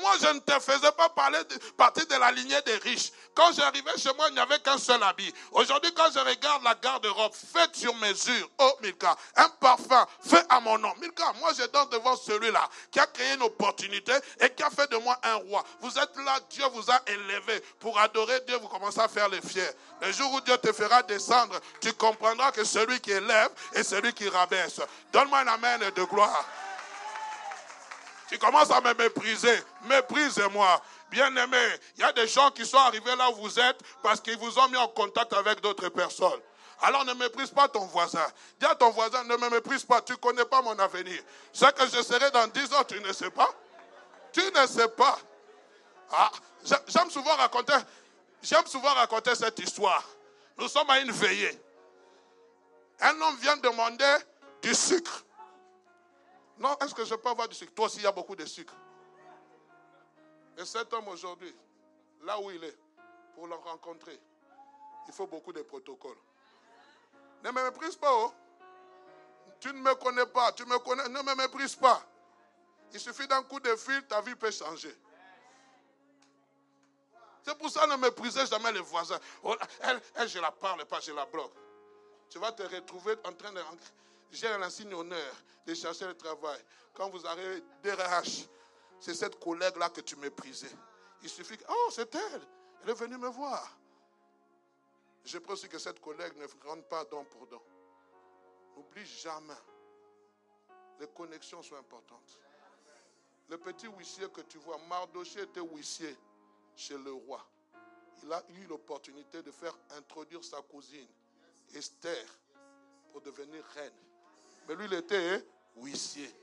Moi, 0.00 0.10
je 0.20 0.26
ne 0.26 0.40
te 0.40 0.58
faisais 0.60 0.90
pas 0.92 1.08
parler 1.08 1.38
de, 1.44 1.56
partie 1.76 2.04
de 2.04 2.14
la 2.16 2.32
lignée 2.32 2.60
des 2.62 2.76
riches. 2.76 3.12
Quand 3.32 3.52
j'arrivais 3.52 3.96
chez 3.96 4.12
moi, 4.14 4.26
il 4.28 4.34
n'y 4.34 4.40
avait 4.40 4.58
qu'un 4.58 4.78
seul 4.78 5.00
habit. 5.02 5.32
Aujourd'hui, 5.52 5.92
quand 5.94 6.10
je 6.12 6.18
regarde 6.18 6.64
la 6.64 6.74
garde-robe 6.74 7.32
faite 7.32 7.76
sur 7.76 7.94
mesure, 7.96 8.48
oh 8.58 8.72
Milka, 8.82 9.16
un 9.36 9.48
parfum 9.60 10.04
fait 10.20 10.44
à 10.48 10.58
mon 10.60 10.78
nom. 10.78 10.92
Milka, 11.00 11.32
moi, 11.38 11.50
je 11.56 11.64
danse 11.66 11.88
devant 11.90 12.16
celui-là 12.16 12.68
qui 12.90 12.98
a 12.98 13.06
créé 13.06 13.34
une 13.34 13.42
opportunité 13.42 14.12
et 14.40 14.50
qui 14.50 14.64
a 14.64 14.70
fait 14.70 14.90
de 14.90 14.96
moi 14.96 15.16
un 15.22 15.34
roi. 15.34 15.62
Vous 15.80 15.96
êtes 15.96 16.16
là, 16.16 16.40
Dieu 16.50 16.64
vous 16.72 16.90
a 16.90 17.00
élevé. 17.06 17.62
Pour 17.78 17.98
adorer 17.98 18.40
Dieu, 18.48 18.56
vous 18.56 18.68
commencez 18.68 19.00
à 19.00 19.08
faire 19.08 19.28
les 19.28 19.40
fiers. 19.42 19.70
Le 20.00 20.10
jour 20.10 20.32
où 20.32 20.40
Dieu 20.40 20.58
te 20.58 20.72
fera 20.72 21.04
descendre, 21.04 21.60
tu 21.80 21.92
comprendras 21.92 22.50
que 22.50 22.64
celui 22.64 23.00
qui 23.00 23.12
élève 23.12 23.50
est 23.72 23.84
celui 23.84 24.12
qui 24.12 24.28
rabaisse. 24.28 24.80
Donne-moi 25.12 25.38
un 25.38 25.46
amen 25.46 25.80
de 25.94 26.02
gloire. 26.04 26.44
Tu 28.34 28.40
commences 28.40 28.72
à 28.72 28.80
me 28.80 28.92
mépriser. 28.94 29.62
Méprise-moi. 29.84 30.82
Bien-aimé, 31.08 31.56
il 31.94 32.00
y 32.00 32.02
a 32.02 32.12
des 32.12 32.26
gens 32.26 32.50
qui 32.50 32.66
sont 32.66 32.78
arrivés 32.78 33.14
là 33.14 33.30
où 33.30 33.36
vous 33.36 33.60
êtes 33.60 33.80
parce 34.02 34.20
qu'ils 34.20 34.36
vous 34.36 34.58
ont 34.58 34.68
mis 34.70 34.76
en 34.76 34.88
contact 34.88 35.32
avec 35.34 35.60
d'autres 35.60 35.88
personnes. 35.88 36.40
Alors 36.82 37.04
ne 37.04 37.14
méprise 37.14 37.50
pas 37.50 37.68
ton 37.68 37.86
voisin. 37.86 38.26
Dis 38.58 38.66
à 38.66 38.74
ton 38.74 38.90
voisin, 38.90 39.22
ne 39.22 39.36
me 39.36 39.50
méprise 39.50 39.84
pas, 39.84 40.00
tu 40.00 40.14
ne 40.14 40.16
connais 40.16 40.44
pas 40.46 40.62
mon 40.62 40.76
avenir. 40.80 41.22
Ce 41.52 41.64
que 41.66 41.86
je 41.86 42.02
serai 42.02 42.28
dans 42.32 42.48
dix 42.48 42.74
ans, 42.74 42.82
tu 42.82 43.00
ne 43.00 43.12
sais 43.12 43.30
pas. 43.30 43.48
Tu 44.32 44.40
ne 44.40 44.66
sais 44.66 44.88
pas. 44.88 45.16
Ah, 46.10 46.32
j'aime 46.88 47.10
souvent 47.10 47.36
raconter, 47.36 47.76
j'aime 48.42 48.66
souvent 48.66 48.94
raconter 48.94 49.36
cette 49.36 49.60
histoire. 49.60 50.02
Nous 50.58 50.66
sommes 50.66 50.90
à 50.90 50.98
une 50.98 51.12
veillée. 51.12 51.56
Un 53.00 53.20
homme 53.20 53.36
vient 53.36 53.58
demander 53.58 54.16
du 54.60 54.74
sucre. 54.74 55.22
Non, 56.58 56.76
est-ce 56.78 56.94
que 56.94 57.04
je 57.04 57.14
peux 57.14 57.28
avoir 57.28 57.48
du 57.48 57.54
sucre? 57.54 57.72
Toi 57.74 57.86
aussi, 57.86 57.98
il 57.98 58.04
y 58.04 58.06
a 58.06 58.12
beaucoup 58.12 58.36
de 58.36 58.44
sucre. 58.44 58.74
Et 60.56 60.64
cet 60.64 60.92
homme 60.92 61.08
aujourd'hui, 61.08 61.54
là 62.22 62.40
où 62.40 62.50
il 62.50 62.62
est, 62.62 62.78
pour 63.34 63.46
le 63.46 63.54
rencontrer, 63.54 64.20
il 65.08 65.12
faut 65.12 65.26
beaucoup 65.26 65.52
de 65.52 65.62
protocoles. 65.62 66.16
Ne 67.42 67.50
me 67.50 67.64
méprise 67.64 67.96
pas, 67.96 68.10
oh. 68.12 68.32
Tu 69.60 69.68
ne 69.68 69.80
me 69.80 69.94
connais 69.94 70.26
pas, 70.26 70.52
tu 70.52 70.64
me 70.64 70.78
connais, 70.78 71.08
ne 71.08 71.22
me 71.22 71.34
méprise 71.34 71.74
pas. 71.74 72.02
Il 72.92 73.00
suffit 73.00 73.26
d'un 73.26 73.42
coup 73.42 73.58
de 73.58 73.74
fil, 73.76 74.06
ta 74.06 74.20
vie 74.20 74.36
peut 74.36 74.50
changer. 74.50 74.96
C'est 77.42 77.58
pour 77.58 77.68
ça 77.68 77.86
ne 77.86 77.96
méprisez 77.96 78.46
jamais 78.46 78.72
les 78.72 78.80
voisins. 78.80 79.18
Oh, 79.42 79.54
elle, 79.80 80.00
elle, 80.14 80.28
je 80.28 80.38
la 80.38 80.50
parle 80.50 80.84
pas, 80.86 81.00
je 81.00 81.12
la 81.12 81.26
bloque. 81.26 81.52
Tu 82.30 82.38
vas 82.38 82.52
te 82.52 82.62
retrouver 82.62 83.16
en 83.24 83.32
train 83.32 83.52
de 83.52 83.60
j'ai 84.34 84.48
un 84.48 84.62
insigne 84.62 84.92
honneur 84.94 85.34
de 85.66 85.74
chercher 85.74 86.06
le 86.06 86.14
travail. 86.14 86.60
Quand 86.92 87.08
vous 87.08 87.24
arrivez 87.26 87.62
DRH, 87.82 88.46
c'est 89.00 89.14
cette 89.14 89.38
collègue-là 89.38 89.90
que 89.90 90.00
tu 90.00 90.16
méprisais. 90.16 90.74
Il 91.22 91.28
suffit 91.28 91.56
que, 91.56 91.64
oh, 91.68 91.88
c'est 91.90 92.14
elle. 92.14 92.42
Elle 92.82 92.90
est 92.90 92.94
venue 92.94 93.16
me 93.16 93.28
voir. 93.28 93.78
Je 95.24 95.38
prie 95.38 95.68
que 95.68 95.78
cette 95.78 96.00
collègue 96.00 96.36
ne 96.36 96.46
rentre 96.68 96.86
pas 96.88 97.04
don 97.04 97.24
pour 97.24 97.46
don. 97.46 97.62
N'oublie 98.76 99.06
jamais. 99.06 99.54
Les 101.00 101.06
connexions 101.08 101.62
sont 101.62 101.76
importantes. 101.76 102.38
Le 103.48 103.56
petit 103.58 103.86
huissier 103.86 104.28
que 104.30 104.42
tu 104.42 104.58
vois, 104.58 104.78
Mardoché 104.88 105.42
était 105.42 105.60
huissier 105.60 106.16
chez 106.76 106.98
le 106.98 107.12
roi. 107.12 107.46
Il 108.22 108.32
a 108.32 108.42
eu 108.50 108.66
l'opportunité 108.66 109.42
de 109.42 109.50
faire 109.50 109.76
introduire 109.96 110.42
sa 110.44 110.60
cousine, 110.62 111.08
Esther, 111.74 112.26
pour 113.12 113.20
devenir 113.20 113.64
reine. 113.74 114.03
Mais 114.68 114.74
lui, 114.74 114.86
il 114.86 114.94
était 114.94 115.46
huissier. 115.76 116.34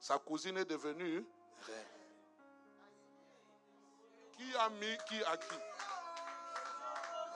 Sa 0.00 0.18
cousine 0.18 0.56
est 0.58 0.64
devenue 0.64 1.24
reine. 1.66 1.86
Qui 4.32 4.54
a 4.56 4.68
mis 4.68 4.96
qui 5.08 5.22
a 5.24 5.36
qui? 5.36 5.56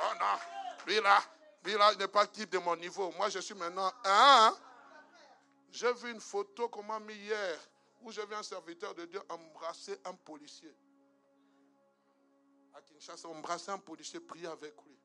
Oh 0.01 0.15
non, 0.21 0.87
lui 0.87 1.01
là, 1.01 1.21
lui 1.65 1.73
là, 1.75 1.93
il 1.93 1.99
n'est 1.99 2.09
pas 2.09 2.27
type 2.27 2.51
de 2.51 2.59
mon 2.59 2.77
niveau. 2.77 3.11
Moi, 3.13 3.29
je 3.29 3.39
suis 3.39 3.55
maintenant 3.55 3.93
un. 4.05 4.57
J'ai 5.71 5.93
vu 5.95 6.11
une 6.11 6.21
photo 6.21 6.69
qu'on 6.69 6.83
m'a 6.83 6.99
mis 7.01 7.15
hier 7.15 7.59
où 8.03 8.11
je 8.11 8.21
vu 8.21 8.35
un 8.35 8.43
serviteur 8.43 8.95
de 8.95 9.05
Dieu 9.07 9.21
embrasser 9.29 9.99
un 10.05 10.15
policier. 10.15 10.75
À 12.75 12.81
Kinshasa, 12.81 13.29
embrasser 13.29 13.71
un 13.71 13.79
policier, 13.79 14.21
prier 14.21 14.47
avec 14.47 14.75
lui. 14.85 14.99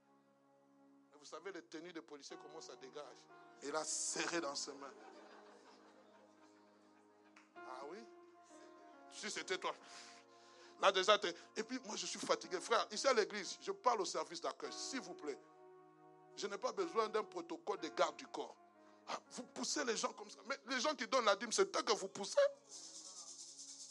vous 1.18 1.26
savez, 1.26 1.52
les 1.52 1.64
tenues 1.64 1.94
de 1.94 2.02
policiers, 2.02 2.38
comment 2.42 2.62
ça 2.62 2.76
dégage? 2.76 3.18
Il 3.64 3.76
a 3.76 3.84
serré 3.84 4.42
dans 4.42 4.56
ses 4.56 4.74
mains. 4.74 4.94
Ah 7.56 7.82
oui? 7.90 7.98
Si 9.12 9.30
c'était 9.32 9.58
toi. 9.58 9.74
Là 10.82 10.92
déjà, 10.92 11.18
et 11.56 11.64
puis 11.64 11.80
moi 11.86 11.96
je 11.96 12.06
suis 12.06 12.20
fatigué. 12.20 12.60
Frère, 12.60 12.86
ici 12.92 13.08
à 13.08 13.14
l'église, 13.14 13.58
je 13.62 13.72
parle 13.72 14.02
au 14.02 14.06
service 14.06 14.42
d'accueil, 14.42 14.72
s'il 14.74 15.00
vous 15.00 15.14
plaît. 15.14 15.38
Je 16.36 16.48
n'ai 16.48 16.58
pas 16.58 16.72
besoin 16.74 17.08
d'un 17.08 17.24
protocole 17.24 17.80
de 17.80 17.88
garde 17.90 18.18
du 18.18 18.28
corps. 18.28 18.56
Ah, 19.08 19.20
vous 19.32 19.44
poussez 19.44 19.84
les 19.86 19.96
gens 19.96 20.12
comme 20.14 20.30
ça. 20.30 20.40
Mais 20.46 20.58
les 20.68 20.80
gens 20.80 20.94
qui 20.96 21.08
donnent 21.08 21.26
la 21.26 21.36
dîme, 21.36 21.52
c'est 21.52 21.74
eux 21.76 21.82
que 21.82 21.94
vous 21.94 22.08
poussez. 22.08 22.40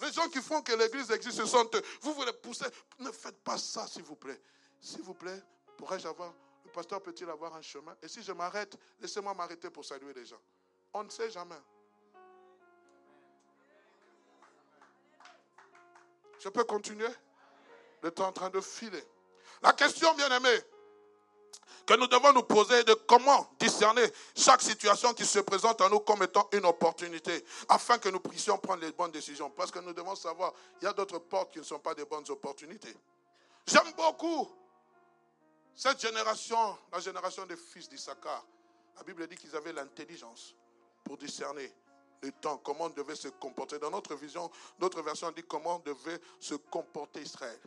Les 0.00 0.12
gens 0.12 0.28
qui 0.28 0.42
font 0.42 0.60
que 0.62 0.72
l'église 0.72 1.10
existe, 1.12 1.36
ce 1.36 1.46
sont 1.46 1.70
eux. 1.74 1.82
Vous 2.00 2.12
voulez 2.14 2.32
pousser. 2.32 2.66
Ne 2.98 3.12
faites 3.12 3.38
pas 3.42 3.56
ça, 3.56 3.86
s'il 3.86 4.02
vous 4.02 4.16
plaît. 4.16 4.40
S'il 4.80 5.02
vous 5.02 5.14
plaît, 5.14 5.40
pourrais-je 5.76 6.08
avoir, 6.08 6.34
le 6.64 6.70
pasteur 6.70 7.02
peut-il 7.02 7.28
avoir 7.28 7.54
un 7.54 7.62
chemin? 7.62 7.96
Et 8.02 8.08
si 8.08 8.22
je 8.22 8.32
m'arrête, 8.32 8.76
laissez-moi 9.00 9.34
m'arrêter 9.34 9.70
pour 9.70 9.84
saluer 9.84 10.12
les 10.14 10.24
gens. 10.24 10.40
On 10.94 11.04
ne 11.04 11.10
sait 11.10 11.30
jamais. 11.30 11.60
Je 16.38 16.48
peux 16.48 16.64
continuer? 16.64 17.08
Le 18.02 18.10
temps 18.10 18.24
est 18.24 18.28
en 18.28 18.32
train 18.32 18.50
de 18.50 18.60
filer. 18.60 19.04
La 19.62 19.72
question, 19.72 20.12
bien 20.14 20.28
aimée, 20.36 20.60
que 21.86 21.94
nous 21.94 22.06
devons 22.08 22.32
nous 22.32 22.42
poser 22.42 22.82
de 22.84 22.94
comment 22.94 23.48
discerner 23.58 24.04
chaque 24.36 24.62
situation 24.62 25.14
qui 25.14 25.24
se 25.24 25.38
présente 25.38 25.80
à 25.80 25.88
nous 25.88 26.00
comme 26.00 26.22
étant 26.22 26.48
une 26.52 26.64
opportunité, 26.66 27.44
afin 27.68 27.98
que 27.98 28.08
nous 28.08 28.20
puissions 28.20 28.58
prendre 28.58 28.82
les 28.82 28.92
bonnes 28.92 29.12
décisions. 29.12 29.50
Parce 29.50 29.70
que 29.70 29.78
nous 29.78 29.92
devons 29.92 30.16
savoir, 30.16 30.52
il 30.80 30.84
y 30.84 30.88
a 30.88 30.92
d'autres 30.92 31.18
portes 31.18 31.52
qui 31.52 31.58
ne 31.58 31.64
sont 31.64 31.78
pas 31.78 31.94
des 31.94 32.04
bonnes 32.04 32.28
opportunités. 32.28 32.94
J'aime 33.66 33.92
beaucoup 33.96 34.50
cette 35.74 36.00
génération, 36.00 36.78
la 36.92 37.00
génération 37.00 37.46
des 37.46 37.56
fils 37.56 37.88
d'Issachar. 37.88 38.44
La 38.96 39.02
Bible 39.02 39.26
dit 39.26 39.36
qu'ils 39.36 39.54
avaient 39.56 39.72
l'intelligence 39.72 40.54
pour 41.02 41.16
discerner 41.16 41.72
le 42.22 42.30
temps, 42.30 42.58
comment 42.58 42.88
devait 42.90 43.16
se 43.16 43.28
comporter. 43.28 43.78
Dans 43.78 43.90
notre 43.90 44.14
vision, 44.14 44.50
notre 44.78 45.02
version 45.02 45.30
dit 45.32 45.42
comment 45.42 45.80
devait 45.80 46.20
se 46.38 46.54
comporter 46.54 47.20
Israël. 47.20 47.58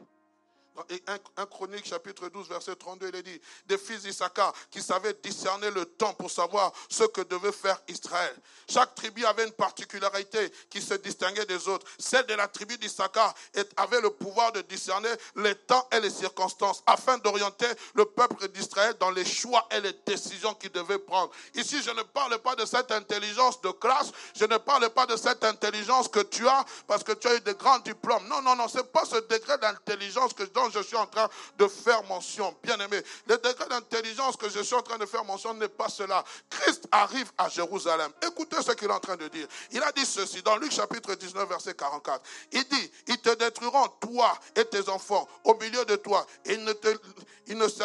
Et 0.89 1.01
1 1.37 1.45
Chronique 1.45 1.85
chapitre 1.85 2.27
12 2.29 2.49
verset 2.49 2.75
32, 2.75 3.09
il 3.09 3.15
est 3.15 3.23
dit, 3.23 3.41
des 3.65 3.77
fils 3.77 4.03
d'Issachar 4.03 4.53
qui 4.69 4.81
savaient 4.81 5.15
discerner 5.23 5.71
le 5.71 5.85
temps 5.85 6.13
pour 6.13 6.29
savoir 6.29 6.71
ce 6.89 7.03
que 7.05 7.21
devait 7.21 7.51
faire 7.51 7.81
Israël. 7.87 8.35
Chaque 8.69 8.93
tribu 8.95 9.25
avait 9.25 9.45
une 9.45 9.53
particularité 9.53 10.51
qui 10.69 10.81
se 10.81 10.95
distinguait 10.95 11.45
des 11.45 11.67
autres. 11.67 11.87
Celle 11.97 12.25
de 12.25 12.33
la 12.33 12.47
tribu 12.47 12.77
d'Issachar 12.77 13.33
avait 13.77 14.01
le 14.01 14.09
pouvoir 14.09 14.51
de 14.51 14.61
discerner 14.61 15.09
les 15.37 15.55
temps 15.55 15.87
et 15.91 15.99
les 15.99 16.09
circonstances 16.09 16.83
afin 16.85 17.17
d'orienter 17.19 17.67
le 17.93 18.05
peuple 18.05 18.47
d'Israël 18.49 18.95
dans 18.99 19.11
les 19.11 19.25
choix 19.25 19.67
et 19.71 19.79
les 19.79 19.93
décisions 20.05 20.53
qu'il 20.55 20.71
devait 20.71 20.99
prendre. 20.99 21.31
Ici, 21.55 21.81
je 21.81 21.91
ne 21.91 22.03
parle 22.03 22.37
pas 22.39 22.55
de 22.55 22.65
cette 22.65 22.91
intelligence 22.91 23.61
de 23.61 23.71
classe, 23.71 24.11
je 24.35 24.45
ne 24.45 24.57
parle 24.57 24.89
pas 24.89 25.05
de 25.05 25.15
cette 25.15 25.43
intelligence 25.43 26.07
que 26.07 26.19
tu 26.21 26.47
as 26.47 26.65
parce 26.87 27.03
que 27.03 27.13
tu 27.13 27.27
as 27.27 27.35
eu 27.35 27.41
de 27.41 27.53
grands 27.53 27.79
diplômes. 27.79 28.27
Non, 28.27 28.41
non, 28.41 28.55
non, 28.55 28.67
c'est 28.67 28.91
pas 28.91 29.05
ce 29.05 29.15
degré 29.15 29.57
d'intelligence 29.57 30.33
que 30.33 30.43
je 30.45 30.49
je 30.69 30.81
suis 30.81 30.95
en 30.95 31.07
train 31.07 31.29
de 31.57 31.67
faire 31.67 32.03
mention. 32.03 32.55
Bien 32.63 32.77
aimé, 32.79 33.01
le 33.27 33.37
degré 33.37 33.67
d'intelligence 33.69 34.35
que 34.35 34.49
je 34.49 34.61
suis 34.61 34.75
en 34.75 34.81
train 34.81 34.97
de 34.97 35.05
faire 35.05 35.23
mention 35.25 35.53
n'est 35.53 35.67
pas 35.67 35.89
cela. 35.89 36.23
Christ 36.49 36.87
arrive 36.91 37.31
à 37.37 37.49
Jérusalem. 37.49 38.11
Écoutez 38.25 38.61
ce 38.61 38.71
qu'il 38.71 38.89
est 38.89 38.93
en 38.93 38.99
train 38.99 39.17
de 39.17 39.27
dire. 39.27 39.47
Il 39.71 39.81
a 39.83 39.91
dit 39.91 40.05
ceci 40.05 40.41
dans 40.41 40.57
Luc 40.57 40.71
chapitre 40.71 41.15
19, 41.15 41.47
verset 41.47 41.73
44. 41.73 42.21
Il 42.51 42.63
dit, 42.65 42.91
ils 43.07 43.19
te 43.19 43.33
détruiront, 43.35 43.87
toi 43.99 44.37
et 44.55 44.65
tes 44.65 44.89
enfants, 44.89 45.27
au 45.43 45.55
milieu 45.55 45.85
de 45.85 45.95
toi. 45.95 46.25
Ils 46.45 46.63
ne, 46.63 46.73
te, 46.73 46.87
ils 47.47 47.57
ne 47.57 47.67
se 47.67 47.83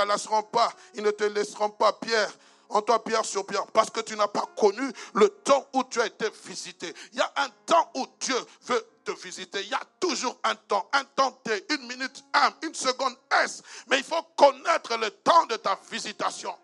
pas, 0.52 0.72
ils 0.94 1.02
ne 1.02 1.10
te 1.10 1.24
laisseront 1.24 1.70
pas, 1.70 1.92
Pierre 1.92 2.30
en 2.70 2.82
toi 2.82 3.02
pierre 3.02 3.24
sur 3.24 3.46
pierre, 3.46 3.66
parce 3.68 3.90
que 3.90 4.00
tu 4.00 4.16
n'as 4.16 4.28
pas 4.28 4.46
connu 4.56 4.90
le 5.14 5.28
temps 5.28 5.66
où 5.74 5.84
tu 5.84 6.00
as 6.00 6.06
été 6.06 6.28
visité. 6.44 6.92
Il 7.12 7.18
y 7.18 7.22
a 7.22 7.32
un 7.36 7.48
temps 7.66 7.90
où 7.96 8.06
Dieu 8.20 8.36
veut 8.62 8.86
te 9.04 9.12
visiter. 9.12 9.60
Il 9.62 9.68
y 9.68 9.74
a 9.74 9.82
toujours 9.98 10.38
un 10.44 10.54
temps, 10.54 10.88
un 10.92 11.04
temps 11.04 11.32
T, 11.44 11.66
une 11.70 11.86
minute 11.86 12.24
un, 12.34 12.50
une 12.62 12.74
seconde 12.74 13.16
S. 13.42 13.62
Mais 13.88 13.98
il 13.98 14.04
faut 14.04 14.22
connaître 14.36 14.96
le 14.96 15.10
temps 15.10 15.46
de 15.46 15.56
ta 15.56 15.78
visitation. 15.90 16.54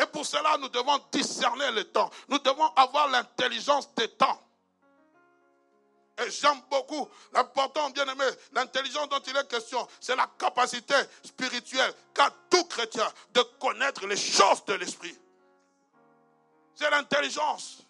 Et 0.00 0.06
pour 0.06 0.26
cela, 0.26 0.56
nous 0.58 0.68
devons 0.68 0.98
discerner 1.12 1.70
le 1.72 1.84
temps. 1.84 2.10
Nous 2.28 2.38
devons 2.38 2.66
avoir 2.74 3.08
l'intelligence 3.08 3.94
des 3.94 4.08
temps. 4.08 4.40
Et 6.18 6.30
j'aime 6.30 6.60
beaucoup 6.70 7.08
l'important, 7.32 7.90
bien 7.90 8.04
aimé, 8.04 8.24
l'intelligence 8.52 9.08
dont 9.08 9.20
il 9.26 9.36
est 9.36 9.48
question, 9.48 9.86
c'est 10.00 10.14
la 10.14 10.28
capacité 10.38 10.94
spirituelle 11.24 11.92
qu'a 12.14 12.30
tout 12.48 12.64
chrétien 12.64 13.10
de 13.32 13.42
connaître 13.60 14.06
les 14.06 14.16
choses 14.16 14.64
de 14.64 14.74
l'esprit. 14.74 15.16
C'est 16.74 16.90
l'intelligence. 16.90 17.83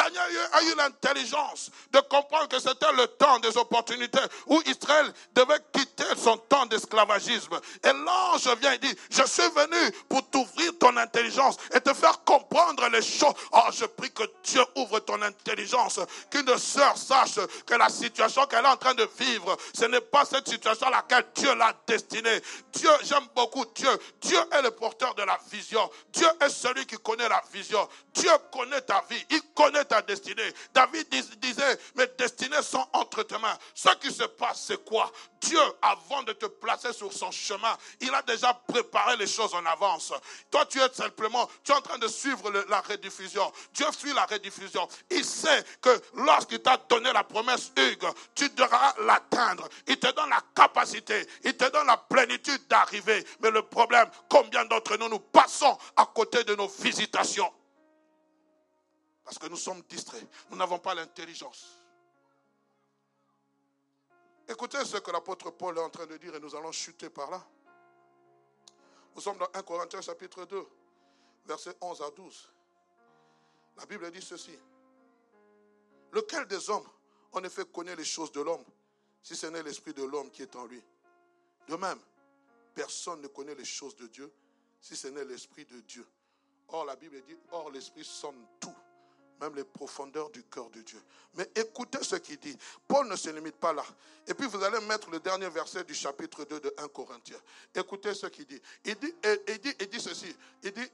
Daniel 0.00 0.48
a 0.52 0.62
eu 0.62 0.74
l'intelligence 0.76 1.70
de 1.92 2.00
comprendre 2.00 2.48
que 2.48 2.58
c'était 2.58 2.92
le 2.96 3.06
temps 3.06 3.38
des 3.40 3.56
opportunités 3.58 4.20
où 4.46 4.60
Israël 4.66 5.12
devait 5.34 5.60
quitter 5.72 6.04
son 6.16 6.38
temps 6.38 6.64
d'esclavagisme. 6.66 7.60
Et 7.84 7.92
l'ange 7.92 8.48
vient 8.60 8.72
et 8.72 8.78
dit, 8.78 8.94
je 9.10 9.22
suis 9.24 9.48
venu 9.54 9.92
pour 10.08 10.28
t'ouvrir 10.30 10.72
ton 10.78 10.96
intelligence 10.96 11.56
et 11.74 11.80
te 11.80 11.92
faire 11.92 12.24
comprendre 12.24 12.88
les 12.88 13.02
choses. 13.02 13.34
Oh, 13.52 13.60
je 13.72 13.84
prie 13.84 14.10
que 14.10 14.22
Dieu 14.44 14.62
ouvre 14.76 15.00
ton 15.00 15.20
intelligence, 15.20 16.00
qu'une 16.30 16.56
sœur 16.56 16.96
sache 16.96 17.38
que 17.66 17.74
la 17.74 17.90
situation 17.90 18.46
qu'elle 18.46 18.64
est 18.64 18.68
en 18.68 18.76
train 18.76 18.94
de 18.94 19.08
vivre, 19.18 19.56
ce 19.74 19.84
n'est 19.84 20.00
pas 20.00 20.24
cette 20.24 20.48
situation 20.48 20.86
à 20.86 20.90
laquelle 20.90 21.26
Dieu 21.34 21.54
l'a 21.54 21.74
destinée. 21.86 22.40
Dieu, 22.72 22.90
j'aime 23.02 23.26
beaucoup 23.34 23.66
Dieu. 23.74 23.90
Dieu 24.22 24.38
est 24.52 24.62
le 24.62 24.70
porteur 24.70 25.14
de 25.14 25.22
la 25.22 25.38
vision. 25.50 25.90
Dieu 26.12 26.28
est 26.40 26.48
celui 26.48 26.86
qui 26.86 26.96
connaît 26.96 27.28
la 27.28 27.42
vision. 27.52 27.86
Dieu 28.14 28.30
connaît 28.50 28.80
ta 28.80 29.04
vie. 29.10 29.24
Il 29.30 29.42
connaît 29.54 29.84
ta 29.90 30.02
destinée. 30.02 30.54
David 30.72 31.08
disait, 31.38 31.78
mes 31.96 32.06
destinées 32.16 32.62
sont 32.62 32.86
entre 32.92 33.24
tes 33.24 33.36
mains. 33.38 33.58
Ce 33.74 33.88
qui 33.96 34.12
se 34.12 34.22
passe, 34.22 34.66
c'est 34.68 34.84
quoi? 34.84 35.10
Dieu, 35.40 35.58
avant 35.82 36.22
de 36.22 36.32
te 36.32 36.46
placer 36.46 36.92
sur 36.92 37.12
son 37.12 37.32
chemin, 37.32 37.76
il 38.00 38.14
a 38.14 38.22
déjà 38.22 38.54
préparé 38.54 39.16
les 39.16 39.26
choses 39.26 39.52
en 39.52 39.66
avance. 39.66 40.12
Toi, 40.50 40.64
tu 40.66 40.80
es 40.80 40.88
simplement, 40.92 41.48
tu 41.64 41.72
es 41.72 41.74
en 41.74 41.80
train 41.80 41.98
de 41.98 42.06
suivre 42.06 42.50
la 42.68 42.80
rediffusion. 42.82 43.52
Dieu 43.74 43.86
suit 43.90 44.12
la 44.12 44.26
rediffusion. 44.26 44.88
Il 45.10 45.24
sait 45.24 45.64
que 45.80 46.00
lorsqu'il 46.14 46.60
t'a 46.60 46.76
donné 46.88 47.12
la 47.12 47.24
promesse, 47.24 47.72
Hugues, 47.76 48.08
tu 48.36 48.48
devras 48.50 48.94
l'atteindre. 49.00 49.68
Il 49.88 49.98
te 49.98 50.12
donne 50.12 50.30
la 50.30 50.42
capacité, 50.54 51.26
il 51.42 51.56
te 51.56 51.68
donne 51.68 51.88
la 51.88 51.96
plénitude 51.96 52.68
d'arriver. 52.68 53.26
Mais 53.40 53.50
le 53.50 53.62
problème, 53.62 54.08
combien 54.28 54.64
d'entre 54.66 54.96
nous 54.98 55.08
nous 55.08 55.18
passons 55.18 55.76
à 55.96 56.06
côté 56.06 56.44
de 56.44 56.54
nos 56.54 56.68
visitations? 56.68 57.50
Parce 59.30 59.38
que 59.38 59.46
nous 59.46 59.56
sommes 59.56 59.80
distraits. 59.82 60.26
Nous 60.50 60.56
n'avons 60.56 60.80
pas 60.80 60.92
l'intelligence. 60.92 61.78
Écoutez 64.48 64.84
ce 64.84 64.96
que 64.96 65.12
l'apôtre 65.12 65.52
Paul 65.52 65.78
est 65.78 65.80
en 65.80 65.88
train 65.88 66.06
de 66.06 66.16
dire 66.16 66.34
et 66.34 66.40
nous 66.40 66.56
allons 66.56 66.72
chuter 66.72 67.08
par 67.08 67.30
là. 67.30 67.40
Nous 69.14 69.20
sommes 69.20 69.38
dans 69.38 69.46
1 69.54 69.62
Corinthiens 69.62 70.00
chapitre 70.00 70.46
2, 70.46 70.66
versets 71.46 71.76
11 71.80 72.02
à 72.02 72.10
12. 72.10 72.48
La 73.76 73.86
Bible 73.86 74.10
dit 74.10 74.20
ceci. 74.20 74.58
Lequel 76.10 76.48
des 76.48 76.68
hommes, 76.68 76.88
en 77.30 77.44
effet, 77.44 77.64
connaît 77.66 77.94
les 77.94 78.04
choses 78.04 78.32
de 78.32 78.40
l'homme, 78.40 78.64
si 79.22 79.36
ce 79.36 79.46
n'est 79.46 79.62
l'esprit 79.62 79.94
de 79.94 80.02
l'homme 80.02 80.32
qui 80.32 80.42
est 80.42 80.56
en 80.56 80.66
lui? 80.66 80.82
De 81.68 81.76
même, 81.76 82.00
personne 82.74 83.20
ne 83.20 83.28
connaît 83.28 83.54
les 83.54 83.64
choses 83.64 83.94
de 83.94 84.08
Dieu, 84.08 84.32
si 84.80 84.96
ce 84.96 85.06
n'est 85.06 85.24
l'esprit 85.24 85.66
de 85.66 85.78
Dieu. 85.82 86.04
Or, 86.66 86.84
la 86.84 86.96
Bible 86.96 87.22
dit, 87.22 87.36
or 87.52 87.70
l'esprit 87.70 88.04
sonne 88.04 88.44
tout 88.58 88.74
même 89.40 89.54
les 89.54 89.64
profondeurs 89.64 90.30
du 90.30 90.42
cœur 90.44 90.68
de 90.70 90.80
Dieu. 90.82 91.02
Mais 91.34 91.48
écoutez 91.54 92.02
ce 92.02 92.16
qu'il 92.16 92.38
dit. 92.38 92.56
Paul 92.86 93.08
ne 93.08 93.16
se 93.16 93.30
limite 93.30 93.56
pas 93.56 93.72
là. 93.72 93.84
Et 94.26 94.34
puis 94.34 94.46
vous 94.46 94.62
allez 94.62 94.80
mettre 94.86 95.10
le 95.10 95.20
dernier 95.20 95.48
verset 95.48 95.84
du 95.84 95.94
chapitre 95.94 96.44
2 96.44 96.60
de 96.60 96.74
1 96.76 96.88
Corinthiens. 96.88 97.40
Écoutez 97.74 98.14
ce 98.14 98.26
qu'il 98.26 98.46
dit. 98.46 98.60
Il 98.84 98.96
dit, 98.96 99.14
il 99.48 99.58
dit, 99.58 99.74
il 99.80 99.88
dit 99.88 100.00
ceci. 100.00 100.34
Il 100.62 100.72
dit, 100.72 100.88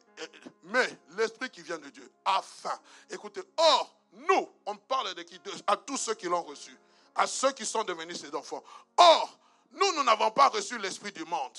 mais 0.64 0.88
l'esprit 1.16 1.50
qui 1.50 1.62
vient 1.62 1.78
de 1.78 1.88
Dieu, 1.88 2.10
afin. 2.24 2.78
Écoutez, 3.10 3.42
or, 3.56 3.96
nous, 4.12 4.48
on 4.64 4.76
parle 4.76 5.14
de 5.14 5.22
qui? 5.22 5.40
À 5.66 5.76
tous 5.76 5.96
ceux 5.96 6.14
qui 6.14 6.26
l'ont 6.26 6.42
reçu, 6.42 6.76
à 7.14 7.26
ceux 7.26 7.52
qui 7.52 7.66
sont 7.66 7.84
devenus 7.84 8.20
ses 8.20 8.34
enfants. 8.34 8.62
Or, 8.96 9.38
nous, 9.72 9.92
nous 9.92 10.04
n'avons 10.04 10.30
pas 10.30 10.48
reçu 10.48 10.78
l'esprit 10.78 11.12
du 11.12 11.24
monde 11.24 11.52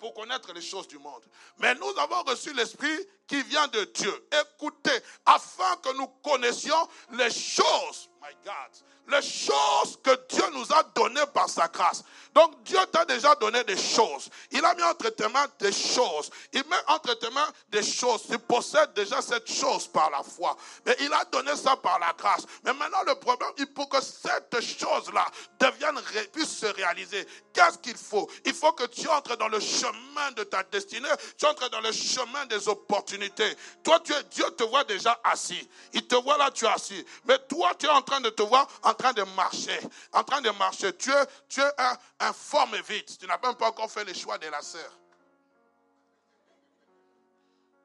pour 0.00 0.14
connaître 0.14 0.52
les 0.52 0.62
choses 0.62 0.88
du 0.88 0.98
monde. 0.98 1.22
Mais 1.58 1.74
nous 1.76 1.92
avons 1.98 2.22
reçu 2.22 2.52
l'Esprit 2.54 2.98
qui 3.26 3.42
vient 3.44 3.68
de 3.68 3.84
Dieu. 3.84 4.28
Écoutez, 4.42 4.98
afin 5.26 5.76
que 5.76 5.96
nous 5.96 6.08
connaissions 6.24 6.88
les 7.12 7.30
choses, 7.30 8.10
my 8.20 8.34
God, 8.44 8.70
les 9.10 9.22
choses 9.22 9.98
que 10.02 10.10
Dieu 10.28 10.44
nous 10.52 10.72
a 10.72 10.82
données 10.94 11.26
par 11.32 11.48
sa 11.48 11.68
grâce. 11.68 12.04
Donc 12.34 12.62
Dieu 12.62 12.78
t'a 12.92 13.04
déjà 13.04 13.34
donné 13.34 13.64
des 13.64 13.76
choses. 13.76 14.28
Il 14.52 14.64
a 14.64 14.74
mis 14.74 14.82
entre 14.82 15.08
tes 15.10 15.28
mains 15.28 15.46
des 15.58 15.72
choses. 15.72 16.30
Il 16.52 16.62
met 16.68 16.76
entre 16.86 17.14
tes 17.14 17.30
mains 17.30 17.48
des 17.70 17.82
choses. 17.82 18.22
Tu 18.30 18.38
possèdes 18.38 18.92
déjà 18.92 19.20
cette 19.20 19.50
chose 19.50 19.88
par 19.88 20.10
la 20.10 20.22
foi. 20.22 20.56
Mais 20.86 20.96
il 21.00 21.12
a 21.12 21.24
donné 21.24 21.56
ça 21.56 21.76
par 21.76 21.98
la 21.98 22.12
grâce. 22.12 22.46
Mais 22.64 22.72
maintenant 22.72 23.02
le 23.06 23.14
problème, 23.16 23.50
il 23.58 23.66
faut 23.74 23.86
que 23.86 24.00
cette 24.00 24.60
chose-là 24.60 25.26
devienne, 25.58 26.00
puisse 26.32 26.58
se 26.58 26.66
réaliser. 26.66 27.26
Qu'est-ce 27.52 27.78
qu'il 27.78 27.96
faut? 27.96 28.30
Il 28.44 28.54
faut 28.54 28.72
que 28.72 28.86
tu 28.86 29.08
entres 29.08 29.36
dans 29.36 29.48
le 29.48 29.58
chemin 29.58 30.30
de 30.36 30.44
ta 30.44 30.62
destinée. 30.62 31.08
Tu 31.36 31.46
entres 31.46 31.68
dans 31.70 31.80
le 31.80 31.92
chemin 31.92 32.46
des 32.46 32.68
opportunités. 32.68 33.56
Toi, 33.82 33.98
Dieu 34.30 34.44
te 34.56 34.62
voit 34.64 34.84
déjà 34.84 35.18
assis. 35.24 35.68
Il 35.92 36.06
te 36.06 36.14
voit 36.14 36.38
là, 36.38 36.50
tu 36.50 36.64
es 36.64 36.68
assis. 36.68 37.04
Mais 37.24 37.38
toi, 37.48 37.72
tu 37.76 37.86
es 37.86 37.90
en 37.90 38.02
train 38.02 38.09
de 38.18 38.30
te 38.30 38.42
voir 38.42 38.66
en 38.82 38.94
train 38.94 39.12
de 39.12 39.22
marcher. 39.36 39.78
En 40.12 40.24
train 40.24 40.40
de 40.40 40.50
marcher. 40.50 40.96
Tu 40.96 41.12
es, 41.12 41.26
tu 41.48 41.60
es 41.60 41.72
un, 41.78 41.96
un 42.18 42.32
forme 42.32 42.76
vite. 42.80 43.18
Tu 43.18 43.26
n'as 43.26 43.38
même 43.38 43.54
pas 43.54 43.68
encore 43.68 43.88
fait 43.88 44.04
le 44.04 44.12
choix 44.12 44.38
de 44.38 44.48
la 44.48 44.62
sœur. 44.62 44.90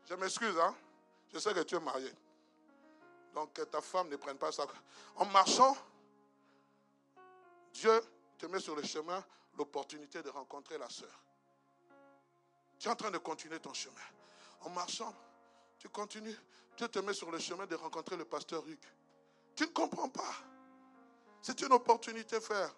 Je 0.10 0.16
m'excuse, 0.16 0.58
hein. 0.58 0.74
Je 1.34 1.38
sais 1.38 1.54
que 1.54 1.60
tu 1.60 1.76
es 1.76 1.80
marié. 1.80 2.12
Donc 3.34 3.54
que 3.54 3.62
ta 3.64 3.82
femme 3.82 4.10
ne 4.10 4.16
prenne 4.16 4.38
pas 4.38 4.52
ça. 4.52 4.66
En 5.18 5.26
marchant, 5.26 5.78
Dieu 7.74 8.02
te 8.38 8.46
met 8.46 8.60
sur 8.60 8.76
le 8.76 8.84
chemin 8.84 9.24
l'opportunité 9.58 10.24
de 10.24 10.30
rencontrer 10.30 10.78
la 10.78 10.90
sœur. 10.90 11.22
Tu 12.80 12.88
es 12.88 12.92
en 12.92 12.96
train 12.96 13.12
de 13.12 13.18
continuer 13.18 13.60
ton 13.60 13.74
chemin. 13.74 13.96
En 14.62 14.70
marchant, 14.70 15.14
tu 15.78 15.90
continues. 15.90 16.38
Dieu 16.78 16.88
te 16.88 17.00
met 17.00 17.14
sur 17.14 17.32
le 17.32 17.40
chemin 17.40 17.66
de 17.66 17.76
rencontrer 17.76 18.16
le 18.16 18.26
pasteur 18.26 18.66
Hugues. 18.68 18.88
Tu 19.56 19.64
ne 19.64 19.70
comprends 19.70 20.10
pas. 20.10 20.34
C'est 21.42 21.62
une 21.62 21.72
opportunité, 21.72 22.40
frère. 22.40 22.74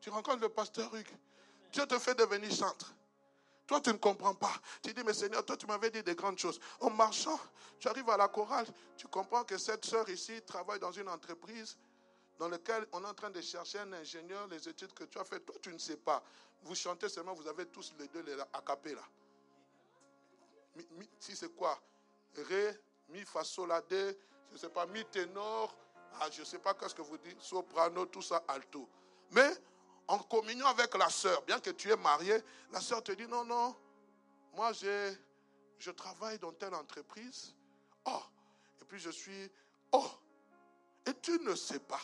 Tu 0.00 0.10
rencontres 0.10 0.40
le 0.40 0.48
pasteur 0.48 0.94
Hugues. 0.94 1.16
Dieu 1.72 1.86
te 1.86 1.98
fait 1.98 2.14
devenir 2.14 2.50
chantre. 2.50 2.94
Toi, 3.66 3.80
tu 3.80 3.90
ne 3.90 3.98
comprends 3.98 4.34
pas. 4.34 4.52
Tu 4.82 4.92
dis, 4.94 5.02
mais 5.04 5.12
Seigneur, 5.12 5.44
toi, 5.44 5.56
tu 5.56 5.66
m'avais 5.66 5.90
dit 5.90 6.02
des 6.02 6.14
grandes 6.14 6.38
choses. 6.38 6.58
En 6.80 6.90
marchant, 6.90 7.38
tu 7.78 7.88
arrives 7.88 8.08
à 8.08 8.16
la 8.16 8.28
chorale, 8.28 8.66
tu 8.96 9.06
comprends 9.08 9.44
que 9.44 9.58
cette 9.58 9.84
sœur 9.84 10.08
ici 10.08 10.40
travaille 10.42 10.80
dans 10.80 10.92
une 10.92 11.08
entreprise 11.08 11.76
dans 12.38 12.48
laquelle 12.48 12.86
on 12.92 13.02
est 13.04 13.06
en 13.06 13.14
train 13.14 13.30
de 13.30 13.40
chercher 13.40 13.80
un 13.80 13.92
ingénieur, 13.92 14.46
les 14.48 14.68
études 14.68 14.92
que 14.94 15.04
tu 15.04 15.18
as 15.18 15.24
faites. 15.24 15.44
Toi, 15.44 15.56
tu 15.60 15.72
ne 15.72 15.78
sais 15.78 15.96
pas. 15.96 16.22
Vous 16.62 16.74
chantez 16.74 17.08
seulement, 17.08 17.34
vous 17.34 17.46
avez 17.46 17.66
tous 17.66 17.94
les 17.98 18.08
deux 18.08 18.22
les 18.22 18.36
acapés 18.52 18.94
là. 18.94 19.02
Si 21.18 21.36
c'est 21.36 21.54
quoi? 21.54 21.78
Ré, 22.36 22.78
mi, 23.08 23.20
fa, 23.24 23.44
sol, 23.44 23.68
la, 23.68 23.82
je 24.48 24.54
ne 24.54 24.58
sais 24.58 24.68
pas, 24.68 24.86
mi, 24.86 25.04
ténor, 25.06 25.74
ah, 26.20 26.28
je 26.30 26.40
ne 26.40 26.44
sais 26.44 26.58
pas 26.58 26.74
qu'est-ce 26.74 26.94
que 26.94 27.02
vous 27.02 27.18
dites, 27.18 27.40
soprano, 27.40 28.06
tout 28.06 28.22
ça, 28.22 28.42
alto. 28.48 28.88
Mais 29.30 29.50
en 30.08 30.18
communion 30.18 30.66
avec 30.66 30.94
la 30.96 31.10
sœur, 31.10 31.42
bien 31.42 31.60
que 31.60 31.70
tu 31.70 31.90
es 31.90 31.96
marié, 31.96 32.42
la 32.72 32.80
sœur 32.80 33.02
te 33.02 33.12
dit 33.12 33.26
non, 33.26 33.44
non, 33.44 33.76
moi 34.54 34.72
je 34.72 35.90
travaille 35.90 36.38
dans 36.38 36.52
telle 36.52 36.74
entreprise. 36.74 37.54
Oh, 38.06 38.22
et 38.80 38.84
puis 38.84 38.98
je 38.98 39.10
suis, 39.10 39.50
oh, 39.92 40.06
et 41.06 41.14
tu 41.20 41.38
ne 41.40 41.54
sais 41.54 41.80
pas. 41.80 42.00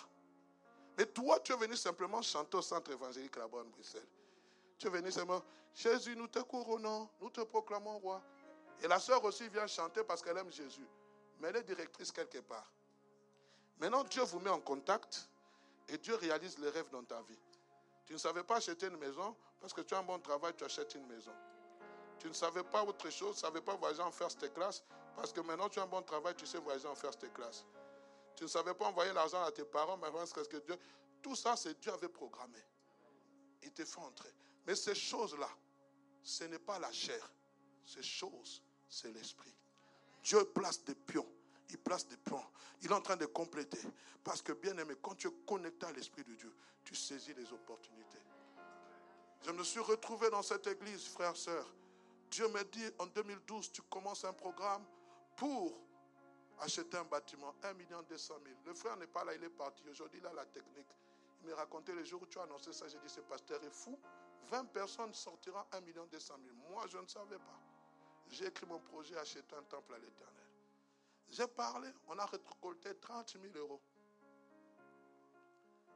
Mais 0.97 1.07
toi, 1.07 1.41
tu 1.41 1.53
es 1.53 1.57
venu 1.57 1.77
simplement 1.77 2.23
chanter 2.23 2.57
au 2.57 2.63
centre 2.63 2.93
évangélique 2.93 3.37
là-bas 3.37 3.59
en 3.59 3.65
Bruxelles. 3.65 4.07
Tu 4.79 4.87
es 4.87 4.91
venu 4.91 5.11
simplement, 5.11 5.43
Jésus, 5.75 6.15
nous 6.15 6.29
te 6.29 6.39
couronnons, 6.41 7.09
nous 7.21 7.31
te 7.31 7.41
proclamons 7.41 7.99
roi. 7.99 8.23
Et 8.83 8.87
la 8.87 9.01
sœur 9.01 9.25
aussi 9.25 9.49
vient 9.49 9.67
chanter 9.67 10.05
parce 10.05 10.23
qu'elle 10.23 10.37
aime 10.37 10.53
Jésus. 10.53 10.87
Mais 11.45 11.51
elle 11.51 11.57
est 11.57 11.65
directrice 11.65 12.11
quelque 12.11 12.39
part. 12.39 12.73
Maintenant, 13.79 14.03
Dieu 14.05 14.23
vous 14.23 14.41
met 14.41 14.49
en 14.49 14.61
contact 14.61 15.29
et 15.91 15.99
Dieu 15.99 16.15
réalise 16.15 16.59
les 16.59 16.71
rêves 16.71 16.89
dans 16.89 17.05
ta 17.05 17.21
vie. 17.21 17.39
Tu 18.07 18.15
ne 18.15 18.19
savais 18.19 18.43
pas 18.43 18.57
acheter 18.57 18.87
une 18.87 18.97
maison 18.97 19.37
parce 19.61 19.75
que 19.75 19.83
tu 19.83 19.93
as 19.93 19.99
un 19.99 20.05
bon 20.05 20.19
travail, 20.21 20.55
tu 20.57 20.65
achètes 20.65 20.95
une 20.95 21.07
maison. 21.07 21.35
Tu 22.19 22.29
ne 22.29 22.33
savais 22.33 22.63
pas 22.63 22.83
autre 22.83 23.11
chose, 23.11 23.37
tu 23.37 23.45
ne 23.45 23.49
savais 23.49 23.61
pas 23.61 23.77
voyager 23.77 24.01
en 24.01 24.11
first 24.11 24.55
class 24.55 24.83
parce 25.15 25.35
que 25.35 25.41
maintenant 25.43 25.69
tu 25.69 25.81
as 25.81 25.83
un 25.83 25.87
bon 25.87 26.01
travail, 26.01 26.35
tu 26.35 26.47
sais 26.47 26.57
voyager 26.57 26.89
en 26.89 26.95
first 26.95 27.31
class. 27.35 27.67
Tu 28.37 28.45
ne 28.45 28.49
savais 28.49 28.73
pas 28.73 28.87
envoyer 28.87 29.13
l'argent 29.13 29.43
à 29.45 29.53
tes 29.53 29.67
parents, 29.67 29.99
mais 29.99 30.11
parce 30.11 30.33
que 30.33 30.57
Dieu. 30.57 30.79
Tout 31.21 31.37
ça, 31.37 31.57
c'est 31.57 31.79
Dieu 31.79 31.93
avait 31.93 32.09
programmé. 32.09 32.59
Il 33.63 33.71
te 33.71 33.85
fait 33.85 34.01
entrer. 34.01 34.33
Mais 34.67 34.75
ces 34.75 34.95
choses-là, 34.95 35.51
ce 36.23 36.45
n'est 36.45 36.59
pas 36.59 36.79
la 36.79 36.91
chair. 36.91 37.31
Ces 37.85 38.03
choses, 38.03 38.63
c'est 38.89 39.13
l'esprit. 39.13 39.55
Dieu 40.25 40.45
place 40.47 40.83
des 40.85 40.95
pions 40.95 41.29
il 41.71 41.79
place 41.79 42.07
des 42.07 42.17
plans. 42.17 42.45
Il 42.83 42.91
est 42.91 42.95
en 42.95 43.01
train 43.01 43.17
de 43.17 43.27
compléter. 43.27 43.81
Parce 44.23 44.41
que, 44.41 44.53
bien 44.53 44.77
aimé, 44.79 44.95
quand 45.03 45.15
tu 45.15 45.29
es 45.29 45.33
connecté 45.47 45.87
à 45.87 45.93
l'Esprit 45.93 46.25
de 46.25 46.35
Dieu, 46.35 46.53
tu 46.85 46.95
saisis 46.95 47.35
les 47.35 47.53
opportunités. 47.53 48.19
Je 49.43 49.51
me 49.51 49.63
suis 49.63 49.81
retrouvé 49.81 50.31
dans 50.31 50.43
cette 50.43 50.67
église, 50.67 51.07
frère, 51.09 51.37
sœur. 51.37 51.67
Dieu 52.31 52.49
m'a 52.49 52.65
dit, 52.65 52.85
en 52.99 53.07
2012, 53.07 53.73
tu 53.73 53.83
commences 53.83 54.25
un 54.25 54.33
programme 54.33 54.85
pour 55.37 55.79
acheter 56.61 56.97
un 56.97 57.05
bâtiment, 57.05 57.55
1 57.63 57.75
million 57.75 58.03
200 58.03 58.35
000. 58.45 58.57
Le 58.65 58.75
frère 58.75 58.97
n'est 58.97 59.07
pas 59.07 59.25
là, 59.25 59.35
il 59.35 59.45
est 59.45 59.51
parti. 59.51 59.83
Aujourd'hui, 59.91 60.21
il 60.23 60.27
a 60.27 60.33
la 60.33 60.47
technique. 60.47 60.89
Il 61.43 61.51
m'a 61.51 61.57
raconté 61.57 61.93
le 61.93 62.05
jour 62.05 62.23
où 62.23 62.27
tu 62.27 62.39
as 62.39 62.43
annoncé 62.43 62.73
ça. 62.73 62.89
J'ai 62.89 62.99
dit, 62.99 63.09
ce 63.09 63.21
pasteur 63.21 63.63
est 63.63 63.71
fou. 63.71 63.99
20 64.51 64.65
personnes 64.67 65.13
sortiront 65.13 65.65
1 65.73 65.81
million 65.81 66.07
200 66.07 66.35
000. 66.43 66.57
Moi, 66.71 66.85
je 66.91 66.99
ne 66.99 67.07
savais 67.07 67.37
pas. 67.37 67.64
J'ai 68.29 68.47
écrit 68.47 68.67
mon 68.67 68.81
projet, 68.81 69.17
acheter 69.17 69.55
un 69.57 69.63
temple 69.65 69.95
à 69.95 69.99
l'éternel. 69.99 70.45
J'ai 71.29 71.47
parlé, 71.47 71.89
on 72.09 72.19
a 72.19 72.27
récolté 72.27 72.95
30 72.97 73.37
000 73.41 73.57
euros. 73.57 73.81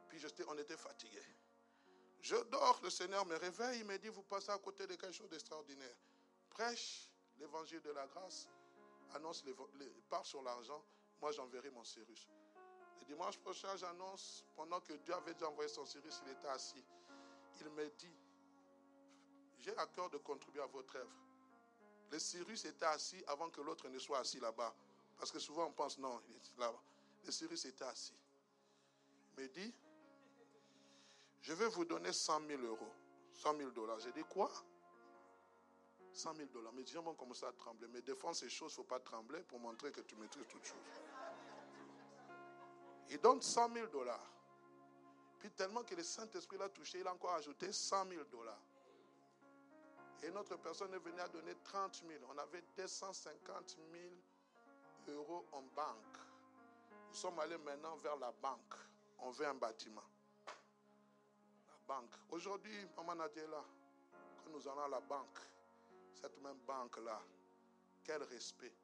Puis 0.09 0.25
on 0.49 0.59
était 0.59 0.77
fatigué. 0.77 1.23
Je 2.21 2.37
dors, 2.51 2.81
le 2.83 2.91
Seigneur 2.91 3.25
me 3.27 3.37
réveille, 3.37 3.81
il 3.81 3.85
me 3.85 3.97
dit, 3.99 4.09
vous 4.09 4.23
passez 4.23 4.51
à 4.51 4.59
côté 4.59 4.87
de 4.87 4.95
quelque 4.97 5.13
chose 5.13 5.29
d'extraordinaire. 5.29 5.97
Prêche 6.51 7.11
l'évangile 7.39 7.81
de 7.83 7.91
la 7.91 8.07
grâce, 8.07 8.49
annonce, 9.15 9.45
part 10.09 10.27
sur 10.27 10.43
l'argent, 10.43 10.85
moi 11.21 11.31
j'enverrai 11.33 11.71
mon 11.71 11.85
Cyrus. 11.85 12.29
Le 13.01 13.07
dimanche 13.07 13.39
prochain, 13.39 13.77
j'annonce, 13.77 14.45
pendant 14.57 14.81
que 14.81 14.95
Dieu 14.95 15.15
avait 15.15 15.35
déjà 15.35 15.49
envoyé 15.49 15.69
son 15.69 15.87
Cyrus, 15.87 16.21
il 16.25 16.33
était 16.33 16.49
assis. 16.49 16.85
Il 17.61 17.69
me 17.71 17.89
dit, 17.91 18.17
j'ai 19.59 19.77
à 19.77 19.87
cœur 19.87 20.11
de 20.11 20.19
contribuer 20.19 20.63
à 20.63 20.67
votre 20.67 20.97
œuvre. 20.97 21.28
Le 22.11 22.19
Cyrus 22.19 22.65
était 22.65 22.87
assis 22.87 23.23
avant 23.27 23.51
que 23.51 23.61
l'autre 23.61 23.89
ne 23.89 23.99
soit 23.99 24.19
assis 24.19 24.41
là-bas. 24.41 24.75
Parce 25.19 25.31
que 25.31 25.39
souvent 25.39 25.67
on 25.67 25.73
pense, 25.73 25.99
non, 25.99 26.21
là 26.59 26.73
Le 27.25 27.31
Cyrus 27.31 27.65
était 27.65 27.85
assis. 27.85 28.15
Il 29.37 29.45
me 29.45 29.49
dit, 29.49 29.75
je 31.43 31.53
vais 31.53 31.69
vous 31.69 31.85
donner 31.85 32.13
100 32.13 32.47
000 32.47 32.63
euros, 32.63 32.93
100 33.35 33.57
000 33.57 33.71
dollars. 33.71 33.99
J'ai 34.01 34.13
dit, 34.13 34.25
quoi? 34.25 34.51
100 36.13 36.35
000 36.35 36.49
dollars. 36.49 36.73
Les 36.73 36.87
gens 36.87 37.03
vont 37.03 37.15
commencer 37.15 37.47
à 37.47 37.53
trembler. 37.53 37.87
Mais 37.89 38.03
défendre 38.03 38.35
ces 38.35 38.49
choses, 38.49 38.73
il 38.73 38.81
ne 38.81 38.85
faut 38.85 38.89
pas 38.89 39.01
trembler 39.01 39.43
pour 39.43 39.61
montrer 39.61 39.93
que 39.93 40.01
tu 40.01 40.17
maîtrises 40.17 40.47
toutes 40.49 40.65
choses. 40.65 40.77
Il 43.11 43.21
donne 43.21 43.41
100 43.41 43.73
000 43.73 43.87
dollars. 43.87 44.27
Puis 45.39 45.51
tellement 45.53 45.85
que 45.85 45.95
le 45.95 46.03
Saint-Esprit 46.03 46.59
l'a 46.59 46.69
touché, 46.69 46.99
il 46.99 47.07
a 47.07 47.13
encore 47.13 47.35
ajouté 47.35 47.73
100 47.73 48.09
000 48.09 48.25
dollars. 48.25 48.61
Et 50.23 50.31
notre 50.31 50.57
personne 50.57 50.93
est 50.95 50.99
venue 50.99 51.21
à 51.21 51.29
donner 51.29 51.55
30 51.63 52.03
000. 52.07 52.25
On 52.29 52.39
avait 52.39 52.63
250 52.77 53.77
000 53.93 55.17
euros 55.17 55.47
en 55.53 55.63
banque. 55.63 56.19
Nous 57.09 57.15
sommes 57.15 57.39
allés 57.39 57.59
maintenant 57.59 57.97
vers 57.97 58.17
la 58.17 58.33
banque. 58.33 58.75
On 59.21 59.31
veut 59.31 59.47
un 59.47 59.55
bâtiment. 59.55 60.05
La 60.47 61.95
banque. 61.95 62.15
Aujourd'hui, 62.31 62.87
Maman 62.97 63.15
Nadela, 63.15 63.65
quand 64.45 64.51
nous 64.51 64.69
allons 64.69 64.85
à 64.85 64.89
la 64.89 65.01
banque, 65.01 65.39
cette 66.13 66.41
même 66.43 66.59
banque-là, 66.67 67.21
quel 68.05 68.23
respect. 68.25 68.75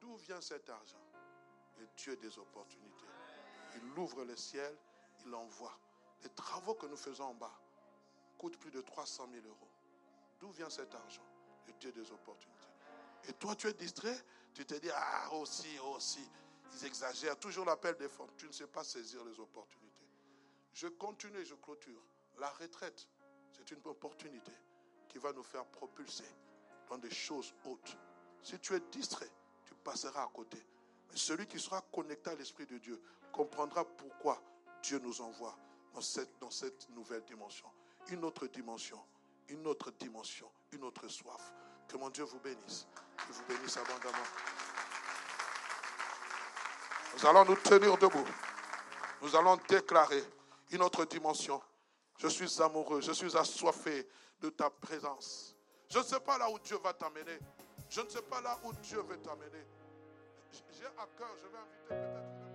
D'où 0.00 0.16
vient 0.16 0.40
cet 0.40 0.68
argent? 0.68 1.00
Le 1.78 1.86
Dieu 1.96 2.16
des 2.16 2.38
opportunités. 2.38 3.06
Il 3.76 3.98
ouvre 3.98 4.24
le 4.24 4.36
ciel, 4.36 4.76
il 5.24 5.34
envoie. 5.34 5.78
Les 6.22 6.30
travaux 6.30 6.74
que 6.74 6.86
nous 6.86 6.96
faisons 6.96 7.24
en 7.24 7.34
bas 7.34 7.52
coûtent 8.38 8.58
plus 8.58 8.70
de 8.70 8.80
300 8.80 9.28
000 9.30 9.46
euros. 9.46 9.68
D'où 10.40 10.50
vient 10.50 10.70
cet 10.70 10.94
argent? 10.94 11.24
Le 11.66 11.72
Dieu 11.74 11.92
des 11.92 12.10
opportunités. 12.12 12.68
Et 13.28 13.32
toi, 13.32 13.56
tu 13.56 13.66
es 13.66 13.72
distrait? 13.72 14.16
Tu 14.54 14.64
te 14.64 14.74
dis, 14.74 14.90
ah, 14.94 15.32
aussi, 15.34 15.78
aussi. 15.78 16.28
Ils 16.74 16.84
exagèrent. 16.84 17.38
Toujours 17.38 17.64
l'appel 17.64 17.96
des 17.96 18.08
femmes. 18.08 18.30
Tu 18.36 18.46
ne 18.46 18.52
sais 18.52 18.66
pas 18.66 18.84
saisir 18.84 19.24
les 19.24 19.38
opportunités. 19.40 20.06
Je 20.72 20.88
continue, 20.88 21.44
je 21.44 21.54
clôture. 21.54 22.02
La 22.38 22.50
retraite, 22.50 23.08
c'est 23.50 23.70
une 23.70 23.80
opportunité 23.84 24.52
qui 25.08 25.18
va 25.18 25.32
nous 25.32 25.42
faire 25.42 25.64
propulser 25.66 26.26
dans 26.88 26.98
des 26.98 27.10
choses 27.10 27.54
hautes. 27.64 27.96
Si 28.42 28.58
tu 28.60 28.74
es 28.74 28.80
distrait, 28.92 29.30
tu 29.64 29.74
passeras 29.74 30.22
à 30.22 30.28
côté. 30.28 30.58
Mais 31.10 31.16
celui 31.16 31.46
qui 31.46 31.58
sera 31.58 31.80
connecté 31.80 32.30
à 32.30 32.34
l'Esprit 32.34 32.66
de 32.66 32.78
Dieu 32.78 33.00
comprendra 33.32 33.84
pourquoi 33.84 34.42
Dieu 34.82 34.98
nous 34.98 35.20
envoie 35.20 35.56
dans 35.94 36.50
cette 36.50 36.88
nouvelle 36.90 37.24
dimension. 37.24 37.66
Une 38.08 38.24
autre 38.24 38.46
dimension, 38.46 39.02
une 39.48 39.66
autre 39.66 39.90
dimension, 39.92 40.50
une 40.72 40.84
autre 40.84 41.08
soif. 41.08 41.52
Que 41.88 41.96
mon 41.96 42.10
Dieu 42.10 42.24
vous 42.24 42.40
bénisse. 42.40 42.86
Qu'il 43.24 43.34
vous 43.34 43.44
bénisse 43.44 43.76
abondamment. 43.76 44.24
Nous 47.14 47.26
allons 47.26 47.44
nous 47.44 47.56
tenir 47.56 47.96
debout. 47.96 48.26
Nous 49.22 49.34
allons 49.34 49.58
déclarer 49.68 50.22
une 50.70 50.82
autre 50.82 51.04
dimension. 51.04 51.62
Je 52.18 52.28
suis 52.28 52.60
amoureux, 52.60 53.00
je 53.00 53.12
suis 53.12 53.36
assoiffé 53.36 54.08
de 54.40 54.50
ta 54.50 54.70
présence. 54.70 55.54
Je 55.88 55.98
ne 55.98 56.04
sais 56.04 56.20
pas 56.20 56.38
là 56.38 56.50
où 56.50 56.58
Dieu 56.58 56.76
va 56.82 56.92
t'amener. 56.92 57.38
Je 57.88 58.00
ne 58.00 58.08
sais 58.08 58.22
pas 58.22 58.40
là 58.40 58.58
où 58.64 58.72
Dieu 58.74 59.00
veut 59.00 59.18
t'amener. 59.18 59.64
J'ai 60.72 60.86
à 60.86 61.06
cœur, 61.16 61.34
je 61.38 61.46
vais 61.46 61.58
inviter 61.58 61.86
peut-être 61.88 62.45